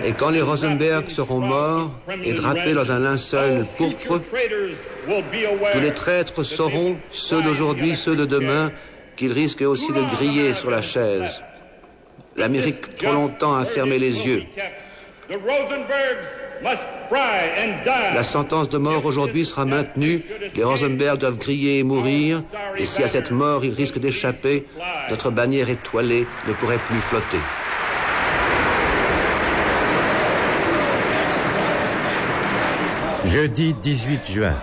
Et 0.05 0.13
quand 0.13 0.31
les 0.31 0.43
Rosenberg 0.43 1.09
seront 1.09 1.41
morts 1.41 1.91
et 2.25 2.33
drapés 2.33 2.75
dans 2.75 2.91
un 2.91 2.99
linceul 2.99 3.67
pourpre, 3.77 4.21
tous 5.73 5.81
les 5.81 5.93
traîtres 5.93 6.43
sauront, 6.43 6.99
ceux 7.11 7.43
d'aujourd'hui, 7.43 7.95
ceux 7.95 8.17
de 8.17 8.25
demain, 8.27 8.73
qu'ils 9.19 9.33
risquent 9.33 9.63
aussi 9.63 9.93
de 9.93 10.01
griller 10.15 10.55
sur 10.55 10.71
la 10.71 10.81
chaise. 10.81 11.43
L'Amérique 12.37 12.95
trop 12.95 13.13
longtemps 13.13 13.57
a 13.57 13.65
fermé 13.65 13.99
les 13.99 14.27
yeux. 14.27 14.45
La 18.15 18.23
sentence 18.23 18.69
de 18.69 18.79
mort 18.79 19.05
aujourd'hui 19.05 19.45
sera 19.45 19.65
maintenue. 19.65 20.23
Les 20.55 20.63
Rosenberg 20.63 21.19
doivent 21.19 21.37
griller 21.37 21.81
et 21.81 21.83
mourir. 21.83 22.45
Et 22.77 22.85
si 22.85 23.03
à 23.03 23.09
cette 23.09 23.33
mort 23.33 23.65
ils 23.65 23.75
risquent 23.75 23.99
d'échapper, 23.99 24.67
notre 25.11 25.31
bannière 25.31 25.69
étoilée 25.69 26.27
ne 26.47 26.53
pourrait 26.53 26.79
plus 26.87 27.01
flotter. 27.01 27.39
Jeudi 33.25 33.75
18 33.75 34.31
juin. 34.31 34.57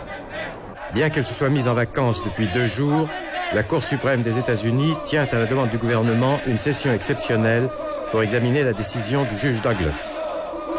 Bien 0.94 1.10
qu'elle 1.10 1.26
se 1.26 1.34
soit 1.34 1.50
mise 1.50 1.68
en 1.68 1.74
vacances 1.74 2.24
depuis 2.24 2.48
deux 2.48 2.66
jours, 2.68 3.10
la 3.54 3.64
Cour 3.64 3.84
suprême 3.84 4.22
des 4.22 4.40
États-Unis 4.40 4.96
tient 5.06 5.28
à 5.32 5.40
la 5.40 5.46
demande 5.46 5.70
du 5.70 5.78
gouvernement 5.78 6.40
une 6.48 6.58
session 6.58 6.92
exceptionnelle 6.94 7.70
pour 8.12 8.24
examiner 8.24 8.64
la 8.64 8.74
décision 8.74 9.24
du 9.26 9.38
juge 9.38 9.62
Douglas. 9.62 10.18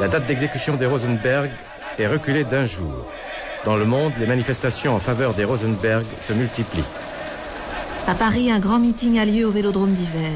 La 0.01 0.09
date 0.09 0.27
d'exécution 0.27 0.77
des 0.77 0.87
Rosenberg 0.87 1.51
est 1.99 2.07
reculée 2.07 2.45
d'un 2.45 2.67
jour. 2.67 3.07
Dans 3.64 3.77
le 3.77 3.85
monde, 3.85 4.12
les 4.19 4.27
manifestations 4.27 4.95
en 4.95 4.99
faveur 4.99 5.35
des 5.35 5.45
Rosenberg 5.45 6.05
se 6.21 6.33
multiplient. 6.33 6.85
À 8.07 8.14
Paris, 8.14 8.51
un 8.51 8.59
grand 8.59 8.79
meeting 8.79 9.19
a 9.19 9.25
lieu 9.25 9.47
au 9.47 9.51
Vélodrome 9.51 9.93
d'hiver. 9.93 10.33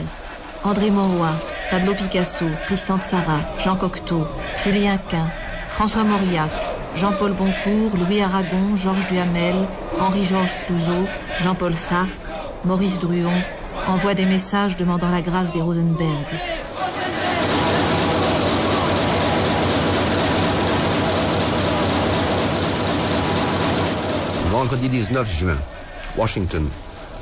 André 0.65 0.91
Mauroy, 0.91 1.33
Pablo 1.71 1.95
Picasso, 1.95 2.47
Tristan 2.63 2.99
Tzara, 2.99 3.41
Jean 3.59 3.77
Cocteau, 3.77 4.27
Julien 4.57 4.99
Quint, 5.09 5.31
François 5.69 6.05
Mauriac, 6.05 6.51
Jean-Paul 6.97 7.33
Boncourt, 7.33 7.97
Louis 7.97 8.21
Aragon, 8.21 8.77
Georges 8.77 9.07
Duhamel, 9.07 9.55
Henri-Georges 9.99 10.57
Clouzot, 10.67 11.07
Jean-Paul 11.41 11.77
Sartre, 11.77 12.31
Maurice 12.65 12.99
Druon 12.99 13.43
envoient 13.87 14.15
des 14.15 14.27
messages 14.27 14.77
demandant 14.77 15.11
la 15.11 15.23
grâce 15.23 15.53
des 15.53 15.63
Rosenberg. 15.63 16.27
Vendredi 24.51 24.89
19 24.89 25.39
juin, 25.39 25.59
Washington. 26.17 26.69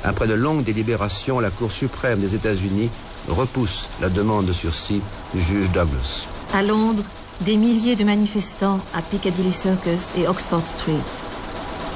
Après 0.03 0.27
de 0.27 0.33
longues 0.33 0.63
délibérations, 0.63 1.39
la 1.39 1.51
Cour 1.51 1.71
suprême 1.71 2.19
des 2.19 2.35
États-Unis 2.35 2.89
repousse 3.27 3.89
la 4.01 4.09
demande 4.09 4.45
de 4.45 4.53
sursis 4.53 5.01
du 5.33 5.41
juge 5.41 5.69
Douglas. 5.71 6.25
À 6.53 6.63
Londres, 6.63 7.03
des 7.41 7.55
milliers 7.55 7.95
de 7.95 8.03
manifestants 8.03 8.79
à 8.93 9.01
Piccadilly 9.01 9.53
Circus 9.53 10.11
et 10.17 10.27
Oxford 10.27 10.65
Street. 10.65 10.93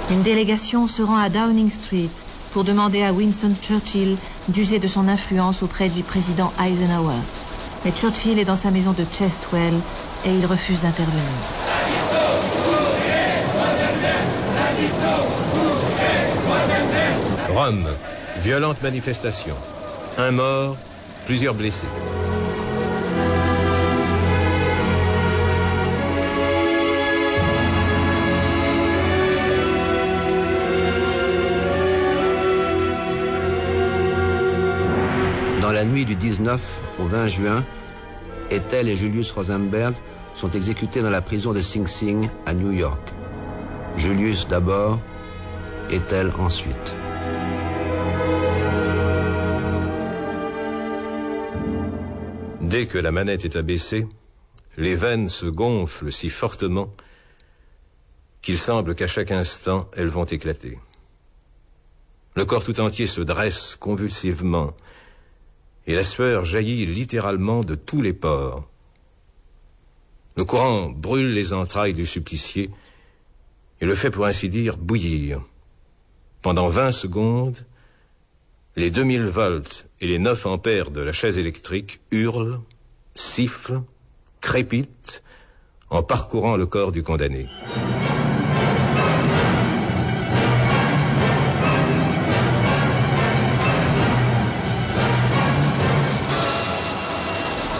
Une 0.09 0.21
délégation 0.21 0.87
se 0.87 1.01
rend 1.01 1.17
à 1.17 1.29
Downing 1.29 1.69
Street 1.69 2.09
pour 2.51 2.63
demander 2.63 3.03
à 3.03 3.11
Winston 3.11 3.53
Churchill 3.61 4.17
d'user 4.47 4.79
de 4.79 4.87
son 4.87 5.07
influence 5.07 5.63
auprès 5.63 5.89
du 5.89 6.03
président 6.03 6.53
Eisenhower. 6.63 7.19
Mais 7.83 7.91
Churchill 7.91 8.39
est 8.39 8.45
dans 8.45 8.55
sa 8.55 8.71
maison 8.71 8.93
de 8.93 9.03
Chestwell 9.11 9.73
et 10.25 10.33
il 10.33 10.45
refuse 10.45 10.79
d'intervenir. 10.81 11.21
Rome, 17.53 17.89
violente 18.37 18.81
manifestation. 18.81 19.55
Un 20.17 20.31
mort, 20.31 20.77
plusieurs 21.25 21.53
blessés. 21.53 21.87
La 35.83 35.89
nuit 35.89 36.05
du 36.05 36.15
19 36.15 36.81
au 36.99 37.07
20 37.07 37.27
juin, 37.27 37.65
Ethel 38.51 38.87
et 38.87 38.95
Julius 38.95 39.31
Rosenberg 39.31 39.93
sont 40.33 40.49
exécutés 40.51 41.01
dans 41.01 41.09
la 41.09 41.21
prison 41.21 41.51
de 41.51 41.59
Sing 41.59 41.85
Sing 41.87 42.29
à 42.45 42.53
New 42.53 42.71
York. 42.71 43.13
Julius 43.97 44.47
d'abord, 44.47 45.01
Ethel 45.89 46.31
ensuite. 46.39 46.95
Dès 52.61 52.85
que 52.85 52.97
la 52.97 53.11
manette 53.11 53.43
est 53.43 53.57
abaissée, 53.57 54.07
les 54.77 54.95
veines 54.95 55.27
se 55.27 55.47
gonflent 55.47 56.13
si 56.13 56.29
fortement 56.29 56.93
qu'il 58.41 58.57
semble 58.57 58.95
qu'à 58.95 59.07
chaque 59.07 59.31
instant 59.31 59.89
elles 59.97 60.07
vont 60.07 60.23
éclater. 60.23 60.79
Le 62.35 62.45
corps 62.45 62.63
tout 62.63 62.79
entier 62.79 63.05
se 63.05 63.19
dresse 63.19 63.75
convulsivement 63.75 64.73
et 65.87 65.95
la 65.95 66.03
sueur 66.03 66.45
jaillit 66.45 66.85
littéralement 66.85 67.61
de 67.61 67.75
tous 67.75 68.01
les 68.01 68.13
pores. 68.13 68.67
Le 70.35 70.45
courant 70.45 70.89
brûle 70.89 71.33
les 71.33 71.53
entrailles 71.53 71.93
du 71.93 72.05
supplicié 72.05 72.71
et 73.81 73.85
le 73.85 73.95
fait 73.95 74.09
pour 74.09 74.25
ainsi 74.25 74.49
dire 74.49 74.77
bouillir. 74.77 75.41
Pendant 76.41 76.67
vingt 76.67 76.91
secondes, 76.91 77.65
les 78.75 78.89
2000 78.89 79.25
volts 79.25 79.87
et 80.01 80.07
les 80.07 80.19
9 80.19 80.45
ampères 80.47 80.89
de 80.89 81.01
la 81.01 81.13
chaise 81.13 81.37
électrique 81.37 82.01
hurlent, 82.11 82.59
sifflent, 83.13 83.81
crépitent 84.41 85.23
en 85.89 86.01
parcourant 86.01 86.57
le 86.57 86.65
corps 86.65 86.91
du 86.91 87.03
condamné. 87.03 87.47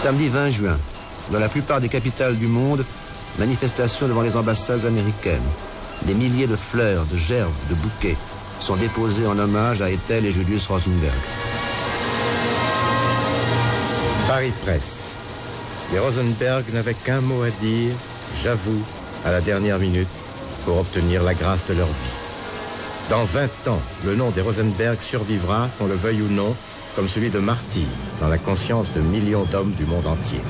Samedi 0.04 0.28
20 0.28 0.50
juin, 0.50 0.78
dans 1.30 1.38
la 1.38 1.48
plupart 1.48 1.80
des 1.80 1.88
capitales 1.88 2.36
du 2.36 2.46
monde, 2.46 2.84
manifestations 3.38 4.06
devant 4.06 4.20
les 4.20 4.36
ambassades 4.36 4.84
américaines. 4.84 5.40
Des 6.02 6.12
milliers 6.12 6.46
de 6.46 6.56
fleurs, 6.56 7.06
de 7.06 7.16
gerbes, 7.16 7.54
de 7.70 7.74
bouquets 7.74 8.18
sont 8.60 8.76
déposés 8.76 9.26
en 9.26 9.38
hommage 9.38 9.80
à 9.80 9.90
Ethel 9.90 10.26
et 10.26 10.30
Julius 10.30 10.66
Rosenberg. 10.66 11.14
Paris 14.28 14.52
Presse. 14.60 15.14
Les 15.90 15.98
Rosenberg 15.98 16.66
n'avaient 16.74 16.92
qu'un 16.92 17.22
mot 17.22 17.42
à 17.42 17.48
dire, 17.62 17.94
j'avoue, 18.42 18.82
à 19.24 19.32
la 19.32 19.40
dernière 19.40 19.78
minute, 19.78 20.08
pour 20.66 20.80
obtenir 20.80 21.22
la 21.22 21.32
grâce 21.32 21.64
de 21.64 21.72
leur 21.72 21.86
vie. 21.86 22.18
Dans 23.08 23.24
20 23.24 23.68
ans, 23.68 23.80
le 24.04 24.16
nom 24.16 24.28
des 24.32 24.42
Rosenberg 24.42 25.00
survivra, 25.00 25.70
qu'on 25.78 25.86
le 25.86 25.94
veuille 25.94 26.20
ou 26.20 26.28
non, 26.28 26.54
comme 26.94 27.08
celui 27.08 27.30
de 27.30 27.38
martyr 27.38 27.86
dans 28.20 28.28
la 28.28 28.38
conscience 28.38 28.92
de 28.92 29.00
millions 29.00 29.44
d'hommes 29.44 29.72
du 29.72 29.84
monde 29.84 30.06
entier. 30.06 30.40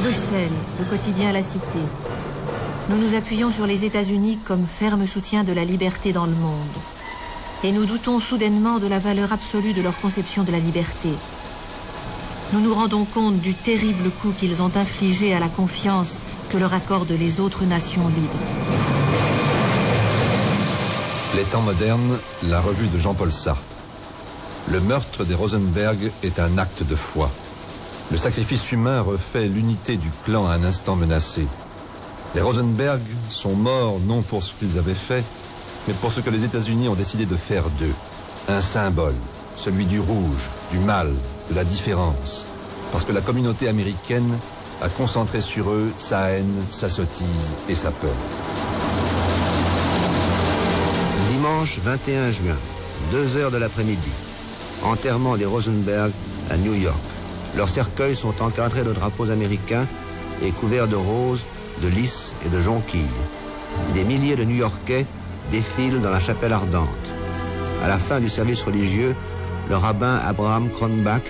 Bruxelles, 0.00 0.50
le 0.78 0.84
quotidien 0.84 1.32
La 1.32 1.42
Cité. 1.42 1.80
Nous 2.88 2.96
nous 2.96 3.14
appuyons 3.14 3.50
sur 3.50 3.66
les 3.66 3.84
États-Unis 3.84 4.38
comme 4.44 4.66
ferme 4.66 5.06
soutien 5.06 5.44
de 5.44 5.52
la 5.52 5.64
liberté 5.64 6.12
dans 6.12 6.26
le 6.26 6.34
monde. 6.34 6.76
Et 7.62 7.72
nous 7.72 7.84
doutons 7.84 8.18
soudainement 8.18 8.78
de 8.78 8.86
la 8.86 8.98
valeur 8.98 9.32
absolue 9.32 9.74
de 9.74 9.82
leur 9.82 9.98
conception 10.00 10.44
de 10.44 10.52
la 10.52 10.58
liberté. 10.58 11.10
Nous 12.52 12.60
nous 12.60 12.74
rendons 12.74 13.04
compte 13.04 13.38
du 13.38 13.54
terrible 13.54 14.10
coup 14.10 14.32
qu'ils 14.36 14.62
ont 14.62 14.72
infligé 14.74 15.34
à 15.34 15.40
la 15.40 15.48
confiance 15.48 16.18
que 16.48 16.56
leur 16.56 16.74
accordent 16.74 17.16
les 17.18 17.38
autres 17.38 17.64
nations 17.64 18.08
libres. 18.08 18.79
Les 21.36 21.44
temps 21.44 21.60
modernes, 21.60 22.18
la 22.48 22.60
revue 22.60 22.88
de 22.88 22.98
Jean-Paul 22.98 23.30
Sartre. 23.30 23.76
Le 24.68 24.80
meurtre 24.80 25.24
des 25.24 25.36
Rosenberg 25.36 26.10
est 26.24 26.40
un 26.40 26.58
acte 26.58 26.82
de 26.82 26.96
foi. 26.96 27.30
Le 28.10 28.16
sacrifice 28.16 28.72
humain 28.72 29.00
refait 29.00 29.46
l'unité 29.46 29.96
du 29.96 30.10
clan 30.24 30.48
à 30.48 30.54
un 30.54 30.64
instant 30.64 30.96
menacé. 30.96 31.46
Les 32.34 32.40
Rosenberg 32.40 33.02
sont 33.28 33.54
morts 33.54 34.00
non 34.00 34.22
pour 34.22 34.42
ce 34.42 34.54
qu'ils 34.54 34.76
avaient 34.76 34.92
fait, 34.92 35.24
mais 35.86 35.94
pour 35.94 36.10
ce 36.10 36.20
que 36.20 36.30
les 36.30 36.42
États-Unis 36.42 36.88
ont 36.88 36.96
décidé 36.96 37.26
de 37.26 37.36
faire 37.36 37.70
d'eux. 37.78 37.94
Un 38.48 38.60
symbole, 38.60 39.14
celui 39.54 39.86
du 39.86 40.00
rouge, 40.00 40.48
du 40.72 40.80
mal, 40.80 41.12
de 41.48 41.54
la 41.54 41.62
différence. 41.62 42.44
Parce 42.90 43.04
que 43.04 43.12
la 43.12 43.20
communauté 43.20 43.68
américaine 43.68 44.36
a 44.82 44.88
concentré 44.88 45.40
sur 45.40 45.70
eux 45.70 45.92
sa 45.96 46.30
haine, 46.30 46.64
sa 46.70 46.88
sottise 46.88 47.54
et 47.68 47.76
sa 47.76 47.92
peur. 47.92 48.10
Dimanche 51.60 51.80
21 51.84 52.30
juin, 52.30 52.56
2 53.12 53.36
heures 53.36 53.50
de 53.50 53.58
l'après-midi. 53.58 54.08
Enterrement 54.82 55.36
des 55.36 55.44
Rosenberg 55.44 56.10
à 56.48 56.56
New 56.56 56.72
York. 56.72 56.96
Leurs 57.54 57.68
cercueils 57.68 58.16
sont 58.16 58.32
encadrés 58.40 58.82
de 58.82 58.94
drapeaux 58.94 59.28
américains 59.28 59.86
et 60.40 60.52
couverts 60.52 60.88
de 60.88 60.96
roses, 60.96 61.44
de 61.82 61.88
lys 61.88 62.34
et 62.46 62.48
de 62.48 62.62
jonquilles. 62.62 63.20
Des 63.92 64.04
milliers 64.04 64.36
de 64.36 64.44
New-Yorkais 64.44 65.04
défilent 65.50 66.00
dans 66.00 66.08
la 66.08 66.18
chapelle 66.18 66.54
ardente. 66.54 67.12
À 67.82 67.88
la 67.88 67.98
fin 67.98 68.20
du 68.20 68.30
service 68.30 68.62
religieux, 68.62 69.14
le 69.68 69.76
rabbin 69.76 70.16
Abraham 70.16 70.70
Kronbach 70.70 71.24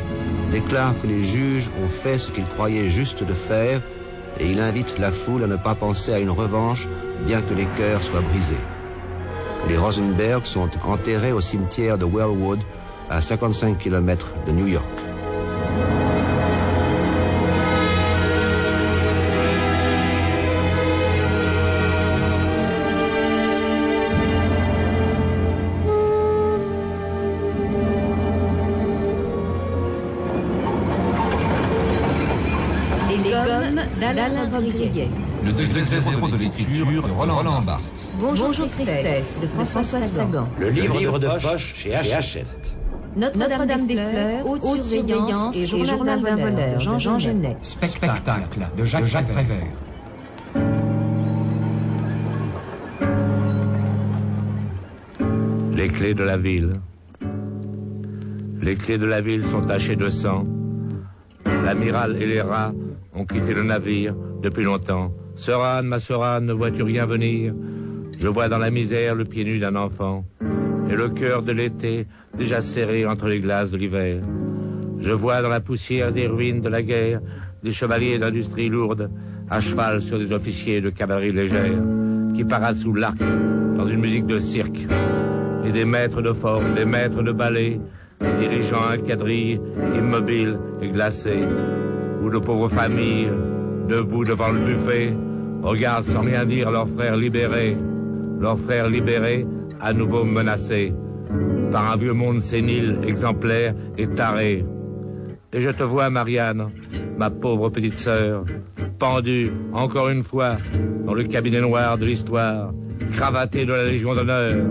déclare 0.53 0.97
que 1.01 1.09
les 1.09 1.25
juges 1.25 1.71
ont 1.85 1.89
fait 1.89 2.19
ce 2.19 2.31
qu'ils 2.31 2.49
croyaient 2.49 2.89
juste 2.89 3.25
de 3.25 3.35
faire 3.35 3.83
et 4.39 4.49
il 4.49 4.61
invite 4.61 4.97
la 5.01 5.11
foule 5.11 5.43
à 5.43 5.49
ne 5.49 5.57
pas 5.57 5.75
penser 5.75 6.13
à 6.13 6.21
une 6.21 6.31
revanche 6.31 6.87
bien 7.27 7.43
que 7.43 7.53
les 7.53 7.67
cœurs 7.67 8.05
soient 8.05 8.21
brisés. 8.21 8.65
Les 9.69 9.77
Rosenberg 9.77 10.45
sont 10.45 10.69
enterrés 10.85 11.33
au 11.33 11.41
cimetière 11.41 11.99
de 11.99 12.05
Wellwood 12.05 12.61
à 13.09 13.21
55 13.21 13.79
km 13.79 14.33
de 14.47 14.53
New 14.53 14.67
York. 14.67 14.85
Les. 34.69 35.30
Le 35.51 35.57
degré 35.57 35.83
zéro 35.83 36.29
de 36.29 36.37
l'écriture 36.37 36.87
de 36.87 37.11
Roland 37.11 37.61
Barthes. 37.63 38.07
Bonjour, 38.21 38.53
Tristesse 38.53 39.41
de 39.43 39.49
François 39.49 39.83
Sagan. 39.83 40.45
Le 40.61 40.69
livre 40.69 41.19
de 41.19 41.27
poche 41.27 41.75
chez 41.75 41.93
Hachette. 41.93 42.77
Notre-Dame 43.17 43.89
des 43.89 43.97
Fleurs, 43.97 44.47
Haute 44.47 44.85
Surveillance 44.85 45.57
et 45.57 45.67
Journal 45.67 46.23
d'un 46.23 46.37
voleur 46.37 46.79
de 46.79 46.99
Jean 47.01 47.19
Genet. 47.19 47.57
Spectacle 47.63 48.61
de 48.79 48.85
Jacques, 48.85 49.07
Jacques 49.07 49.27
Prévert. 49.27 49.67
Les 55.75 55.89
clés 55.89 56.15
de 56.15 56.23
la 56.23 56.37
ville. 56.37 56.75
Les 58.63 58.77
clés 58.77 58.99
de 58.99 59.07
la 59.07 59.21
ville 59.21 59.45
sont 59.49 59.63
tachées 59.63 59.97
de 59.97 60.11
sang. 60.11 60.47
L'amiral 61.45 62.23
et 62.23 62.27
les 62.27 62.41
rats 62.41 62.73
ont 63.17 63.25
quitté 63.25 63.53
le 63.53 63.65
navire 63.65 64.15
depuis 64.43 64.65
longtemps. 64.65 65.13
Sœur 65.37 65.83
ma 65.83 65.99
sœur 65.99 66.41
ne 66.41 66.53
vois-tu 66.53 66.83
rien 66.83 67.07
venir? 67.07 67.55
Je 68.19 68.29
vois 68.29 68.49
dans 68.49 68.59
la 68.59 68.71
misère 68.71 69.15
le 69.15 69.25
pied 69.25 69.45
nu 69.45 69.59
d'un 69.59 69.77
enfant 69.77 70.25
et 70.91 70.97
le 70.97 71.09
cœur 71.09 71.43
de 71.43 71.53
l'été 71.53 72.07
déjà 72.37 72.61
serré 72.61 73.07
entre 73.07 73.29
les 73.29 73.41
glaces 73.41 73.71
de 73.71 73.77
l'hiver. 73.77 74.23
Je 74.99 75.13
vois 75.13 75.41
dans 75.41 75.49
la 75.49 75.61
poussière 75.61 76.13
des 76.13 76.27
ruines 76.27 76.61
de 76.61 76.69
la 76.69 76.83
guerre 76.83 77.21
des 77.63 77.73
chevaliers 77.73 78.19
d'industrie 78.19 78.69
lourde 78.69 79.11
à 79.49 79.61
cheval 79.61 80.03
sur 80.03 80.19
des 80.19 80.33
officiers 80.33 80.81
de 80.81 80.91
cavalerie 80.91 81.33
légère 81.33 81.83
qui 82.35 82.45
paradent 82.45 82.77
sous 82.77 82.93
l'arc 82.93 83.19
dans 83.77 83.87
une 83.87 84.01
musique 84.01 84.27
de 84.27 84.39
cirque 84.39 84.87
et 85.65 85.73
des 85.73 85.85
maîtres 85.85 86.23
de 86.23 86.33
forge, 86.33 86.75
des 86.75 86.85
maîtres 86.85 87.23
de 87.23 87.33
ballet, 87.33 87.81
dirigeant 88.39 88.85
un 88.93 88.99
quadrille 88.99 89.61
immobile 89.95 90.59
et 90.83 90.89
glacé, 90.89 91.41
où 92.23 92.31
de 92.31 92.39
pauvres 92.39 92.69
familles, 92.69 93.31
debout 93.91 94.25
devant 94.25 94.51
le 94.51 94.61
buffet, 94.61 95.13
regardent 95.63 96.05
sans 96.05 96.23
rien 96.23 96.47
dire 96.47 96.71
leurs 96.71 96.89
frères 96.89 97.17
libérés, 97.17 97.77
leurs 98.39 98.59
frères 98.59 98.89
libérés 98.89 99.45
à 99.81 99.93
nouveau 99.93 100.25
menacés 100.25 100.95
par 101.73 101.93
un 101.93 101.97
vieux 101.97 102.13
monde 102.13 102.41
sénile, 102.41 102.99
exemplaire 103.07 103.75
et 103.99 104.07
taré. 104.07 104.65
Et 105.53 105.61
je 105.61 105.71
te 105.71 105.83
vois, 105.83 106.09
Marianne, 106.11 106.69
ma 107.19 107.31
pauvre 107.31 107.69
petite 107.71 107.99
sœur, 107.99 108.45
pendue, 108.99 109.51
encore 109.73 110.09
une 110.09 110.23
fois, 110.23 110.57
dans 111.05 111.15
le 111.15 111.25
cabinet 111.25 111.61
noir 111.61 111.99
de 111.99 112.07
l'histoire, 112.07 112.73
cravatée 113.13 113.65
de 113.67 113.73
la 113.73 113.85
Légion 113.85 114.15
d'honneur. 114.15 114.67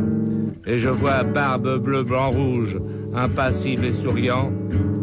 Et 0.65 0.77
je 0.77 0.89
vois 0.89 1.23
barbe 1.23 1.81
bleu, 1.81 2.03
blanc, 2.03 2.29
rouge, 2.31 2.77
impassible 3.13 3.85
et 3.85 3.93
souriant, 3.93 4.51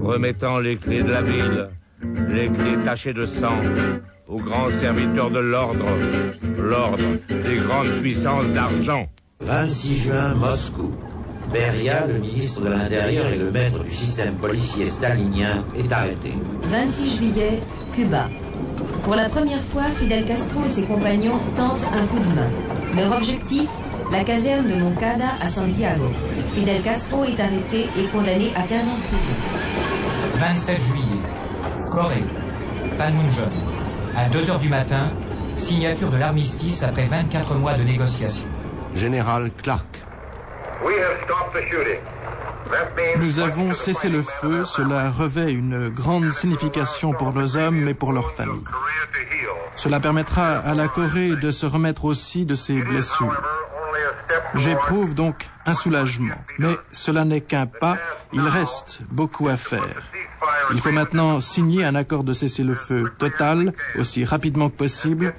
remettant 0.03 0.59
les 0.59 0.77
clés 0.77 1.03
de 1.03 1.11
la 1.11 1.23
ville, 1.23 1.69
les 2.29 2.49
clés 2.49 2.77
tachées 2.85 3.13
de 3.13 3.25
sang, 3.25 3.59
aux 4.29 4.39
grands 4.39 4.71
serviteurs 4.71 5.31
de 5.31 5.39
l'ordre, 5.39 5.87
l'ordre 6.59 7.05
des 7.29 7.57
grandes 7.57 8.01
puissances 8.01 8.51
d'argent. 8.51 9.07
26 9.41 9.97
juin, 9.97 10.35
Moscou. 10.35 10.93
Beria, 11.53 12.07
le 12.07 12.19
ministre 12.19 12.61
de 12.63 12.69
l'Intérieur 12.69 13.27
et 13.29 13.39
le 13.39 13.51
maître 13.51 13.83
du 13.85 13.93
système 13.93 14.35
policier 14.35 14.87
stalinien, 14.87 15.65
est 15.77 15.91
arrêté. 15.93 16.33
26 16.63 17.17
juillet, 17.17 17.61
Cuba. 17.95 18.29
Pour 19.05 19.15
la 19.15 19.29
première 19.29 19.63
fois, 19.63 19.85
Fidel 19.85 20.27
Castro 20.27 20.65
et 20.65 20.69
ses 20.69 20.83
compagnons 20.83 21.39
tentent 21.57 21.87
un 21.95 22.07
coup 22.07 22.19
de 22.19 22.35
main. 22.35 22.51
Leur 22.97 23.17
objectif 23.17 23.69
La 24.11 24.25
caserne 24.25 24.69
de 24.69 24.75
Moncada 24.75 25.29
à 25.41 25.47
Santiago. 25.49 26.11
Fidel 26.55 26.83
Castro 26.83 27.25
est 27.25 27.39
arrêté 27.41 27.87
et 27.99 28.05
condamné 28.13 28.51
à 28.57 28.63
15 28.63 28.89
ans 28.89 28.97
de 28.97 29.17
prison. 29.17 29.35
27 30.35 30.81
juillet, 30.81 31.06
Corée, 31.97 32.25
Panmunjom. 32.99 33.49
À 34.15 34.29
2 34.29 34.51
heures 34.51 34.59
du 34.59 34.69
matin, 34.69 35.09
signature 35.57 36.11
de 36.11 36.19
l'armistice 36.19 36.83
après 36.83 37.07
24 37.07 37.55
mois 37.55 37.73
de 37.73 37.85
négociations. 37.85 38.47
Général 38.95 39.51
Clark. 39.63 39.87
Nous 43.17 43.39
avons 43.41 43.73
cessé 43.73 44.11
le 44.11 44.21
feu, 44.21 44.67
cela 44.67 45.11
revêt 45.11 45.51
une 45.55 45.89
grande 45.89 46.33
signification 46.33 47.15
pour 47.15 47.33
nos 47.33 47.57
hommes 47.57 47.89
et 47.89 47.95
pour 47.95 48.13
leurs 48.13 48.33
familles. 48.33 48.61
Cela 49.75 49.99
permettra 49.99 50.59
à 50.59 50.75
la 50.75 50.89
Corée 50.89 51.35
de 51.37 51.51
se 51.51 51.65
remettre 51.65 52.05
aussi 52.05 52.45
de 52.45 52.55
ses 52.55 52.75
blessures. 52.83 53.43
J'éprouve 54.55 55.15
donc 55.15 55.49
un 55.67 55.75
soulagement, 55.75 56.37
mais 56.59 56.77
cela 56.93 57.25
n'est 57.25 57.41
qu'un 57.41 57.67
pas, 57.67 57.99
il 58.33 58.41
reste 58.41 59.01
beaucoup 59.11 59.49
à 59.49 59.57
faire. 59.57 60.03
Il 60.73 60.81
faut 60.81 60.93
maintenant 60.93 61.41
signer 61.41 61.85
un 61.85 61.95
accord 61.95 62.25
de 62.25 62.33
cessez-le-feu 62.33 63.13
total, 63.19 63.73
aussi 63.99 64.25
rapidement 64.25 64.69
que 64.69 64.77
possible. 64.77 65.35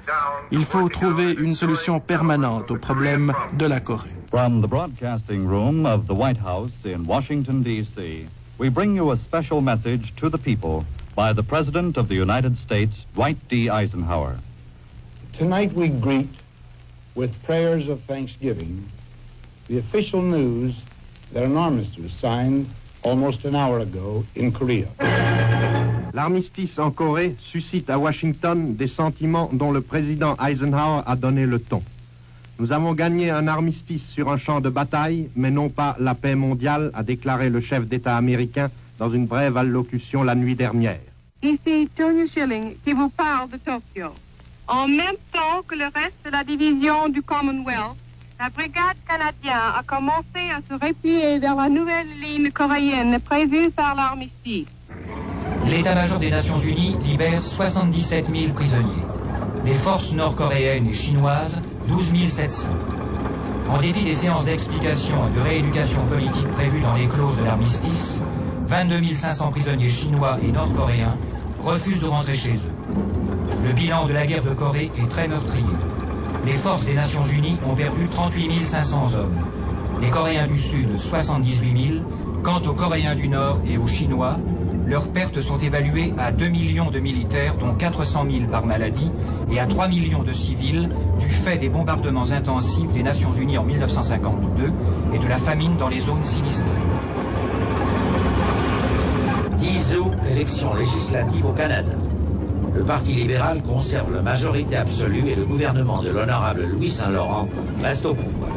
Il 0.50 0.64
faut 0.64 0.88
trouver 0.88 1.32
une 1.32 1.54
solution 1.54 2.00
permanente 2.00 2.70
au 2.70 2.76
problème 2.76 3.32
de 3.54 3.66
la 3.66 3.80
Corée. 3.80 4.14
From 4.30 4.60
the 4.60 4.68
broadcasting 4.68 5.46
room 5.46 5.86
of 5.86 6.06
the 6.06 6.12
White 6.12 6.38
House 6.44 6.70
in 6.84 7.04
Washington, 7.06 7.62
D.C., 7.62 8.26
we 8.58 8.68
bring 8.68 8.94
you 8.94 9.10
a 9.10 9.16
special 9.16 9.60
message 9.62 10.12
to 10.16 10.28
the 10.28 10.38
people 10.38 10.84
by 11.16 11.32
the 11.32 11.42
President 11.42 11.96
of 11.96 12.08
the 12.08 12.14
United 12.14 12.58
States, 12.58 12.92
Dwight 13.14 13.38
D. 13.48 13.70
Eisenhower. 13.70 14.36
Tonight 15.36 15.72
we 15.72 15.88
greet, 15.88 16.28
with 17.18 17.34
prayers 17.42 17.88
of 17.88 18.00
thanksgiving, 18.02 18.86
the 19.66 19.78
official 19.78 20.22
news 20.22 20.72
that 21.32 21.42
an 21.42 21.56
armistice 21.56 21.98
was 21.98 22.12
signed 22.20 22.64
almost 23.02 23.44
an 23.44 23.56
hour 23.56 23.80
ago 23.80 24.24
in 24.36 24.52
Korea. 24.52 24.86
L'armistice 26.14 26.78
en 26.78 26.92
Corée 26.92 27.34
suscite 27.52 27.90
à 27.90 27.98
Washington 27.98 28.76
des 28.76 28.86
sentiments 28.86 29.50
dont 29.52 29.72
le 29.72 29.80
président 29.80 30.36
Eisenhower 30.36 31.02
a 31.06 31.16
donné 31.16 31.44
le 31.44 31.58
ton. 31.58 31.82
Nous 32.60 32.70
avons 32.70 32.94
gagné 32.94 33.30
un 33.30 33.48
armistice 33.48 34.02
sur 34.14 34.30
un 34.30 34.38
champ 34.38 34.60
de 34.60 34.70
bataille, 34.70 35.28
mais 35.34 35.50
non 35.50 35.70
pas 35.70 35.96
la 35.98 36.14
paix 36.14 36.36
mondiale, 36.36 36.92
a 36.94 37.02
déclaré 37.02 37.50
le 37.50 37.60
chef 37.60 37.86
d'État 37.88 38.16
américain 38.16 38.70
dans 38.98 39.10
une 39.10 39.26
brève 39.26 39.56
allocution 39.56 40.22
la 40.22 40.36
nuit 40.36 40.54
dernière. 40.54 41.00
Ici 41.42 41.88
Tony 41.96 42.28
Schilling 42.28 42.76
qui 42.84 42.92
vous 42.92 43.10
parle 43.10 43.50
de 43.50 43.56
Tokyo. 43.56 44.12
En 44.68 44.86
même 44.86 45.16
temps 45.32 45.62
que 45.66 45.74
le 45.74 45.84
reste 45.84 46.26
de 46.26 46.30
la 46.30 46.44
division 46.44 47.08
du 47.08 47.22
Commonwealth, 47.22 47.96
la 48.38 48.50
brigade 48.50 48.98
canadienne 49.08 49.72
a 49.78 49.82
commencé 49.82 50.50
à 50.54 50.60
se 50.68 50.74
replier 50.74 51.38
vers 51.38 51.56
la 51.56 51.70
nouvelle 51.70 52.06
ligne 52.20 52.50
coréenne 52.50 53.18
prévue 53.18 53.70
par 53.70 53.94
l'armistice. 53.94 54.66
L'état-major 55.66 56.18
des 56.18 56.30
Nations 56.30 56.58
Unies 56.58 56.96
libère 57.02 57.42
77 57.42 58.26
000 58.30 58.52
prisonniers. 58.52 59.06
Les 59.64 59.72
forces 59.72 60.12
nord-coréennes 60.12 60.86
et 60.86 60.94
chinoises, 60.94 61.60
12 61.88 62.28
700. 62.28 62.68
En 63.70 63.78
dépit 63.78 64.04
des 64.04 64.12
séances 64.12 64.44
d'explication 64.44 65.28
et 65.28 65.36
de 65.36 65.40
rééducation 65.40 66.04
politique 66.06 66.48
prévues 66.52 66.80
dans 66.80 66.94
les 66.94 67.08
clauses 67.08 67.38
de 67.38 67.44
l'armistice, 67.44 68.20
22 68.66 69.14
500 69.14 69.50
prisonniers 69.50 69.90
chinois 69.90 70.38
et 70.42 70.52
nord-coréens 70.52 71.16
refusent 71.62 72.00
de 72.00 72.06
rentrer 72.06 72.34
chez 72.34 72.54
eux. 72.54 72.74
Le 73.64 73.72
bilan 73.72 74.06
de 74.06 74.12
la 74.12 74.26
guerre 74.26 74.42
de 74.42 74.50
Corée 74.50 74.90
est 74.96 75.08
très 75.08 75.28
meurtrier. 75.28 75.64
Les 76.46 76.52
forces 76.52 76.84
des 76.84 76.94
Nations 76.94 77.24
Unies 77.24 77.58
ont 77.68 77.74
perdu 77.74 78.08
38 78.08 78.64
500 78.64 79.16
hommes. 79.16 79.36
Les 80.00 80.10
Coréens 80.10 80.46
du 80.46 80.58
Sud, 80.58 80.98
78 80.98 81.88
000. 81.92 82.04
Quant 82.42 82.60
aux 82.60 82.74
Coréens 82.74 83.16
du 83.16 83.28
Nord 83.28 83.58
et 83.68 83.76
aux 83.76 83.88
Chinois, 83.88 84.38
leurs 84.86 85.08
pertes 85.08 85.42
sont 85.42 85.58
évaluées 85.58 86.14
à 86.16 86.32
2 86.32 86.48
millions 86.48 86.90
de 86.90 86.98
militaires, 86.98 87.54
dont 87.56 87.74
400 87.74 88.26
000 88.30 88.44
par 88.50 88.64
maladie, 88.64 89.10
et 89.50 89.60
à 89.60 89.66
3 89.66 89.88
millions 89.88 90.22
de 90.22 90.32
civils, 90.32 90.88
du 91.18 91.28
fait 91.28 91.58
des 91.58 91.68
bombardements 91.68 92.30
intensifs 92.30 92.94
des 92.94 93.02
Nations 93.02 93.32
Unies 93.32 93.58
en 93.58 93.64
1952 93.64 94.72
et 95.12 95.18
de 95.18 95.28
la 95.28 95.36
famine 95.36 95.76
dans 95.76 95.88
les 95.88 96.00
zones 96.00 96.24
sinistrées. 96.24 96.68
10 99.68 99.96
août, 99.98 100.12
élection 100.30 100.74
législative 100.74 101.44
au 101.44 101.52
Canada. 101.52 101.92
Le 102.74 102.84
Parti 102.84 103.12
libéral 103.12 103.62
conserve 103.62 104.14
la 104.14 104.22
majorité 104.22 104.76
absolue 104.76 105.28
et 105.28 105.34
le 105.34 105.44
gouvernement 105.44 106.02
de 106.02 106.08
l'honorable 106.08 106.64
Louis 106.72 106.88
Saint-Laurent 106.88 107.50
reste 107.82 108.06
au 108.06 108.14
pouvoir. 108.14 108.48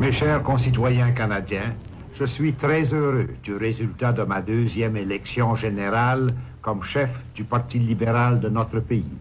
Mes 0.00 0.12
chers 0.12 0.42
concitoyens 0.42 1.12
canadiens, 1.12 1.74
je 2.18 2.24
suis 2.24 2.54
très 2.54 2.84
heureux 2.94 3.28
du 3.42 3.56
résultat 3.56 4.12
de 4.12 4.22
ma 4.22 4.40
deuxième 4.40 4.96
élection 4.96 5.54
générale 5.54 6.28
comme 6.62 6.82
chef 6.82 7.10
du 7.34 7.44
Parti 7.44 7.78
libéral 7.78 8.40
de 8.40 8.48
notre 8.48 8.80
pays. 8.80 9.18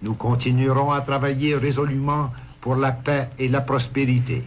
Nous 0.00 0.14
continuerons 0.14 0.90
à 0.90 1.02
travailler 1.02 1.54
résolument 1.54 2.30
pour 2.62 2.76
la 2.76 2.92
paix 2.92 3.28
et 3.38 3.48
la 3.48 3.60
prospérité. 3.60 4.42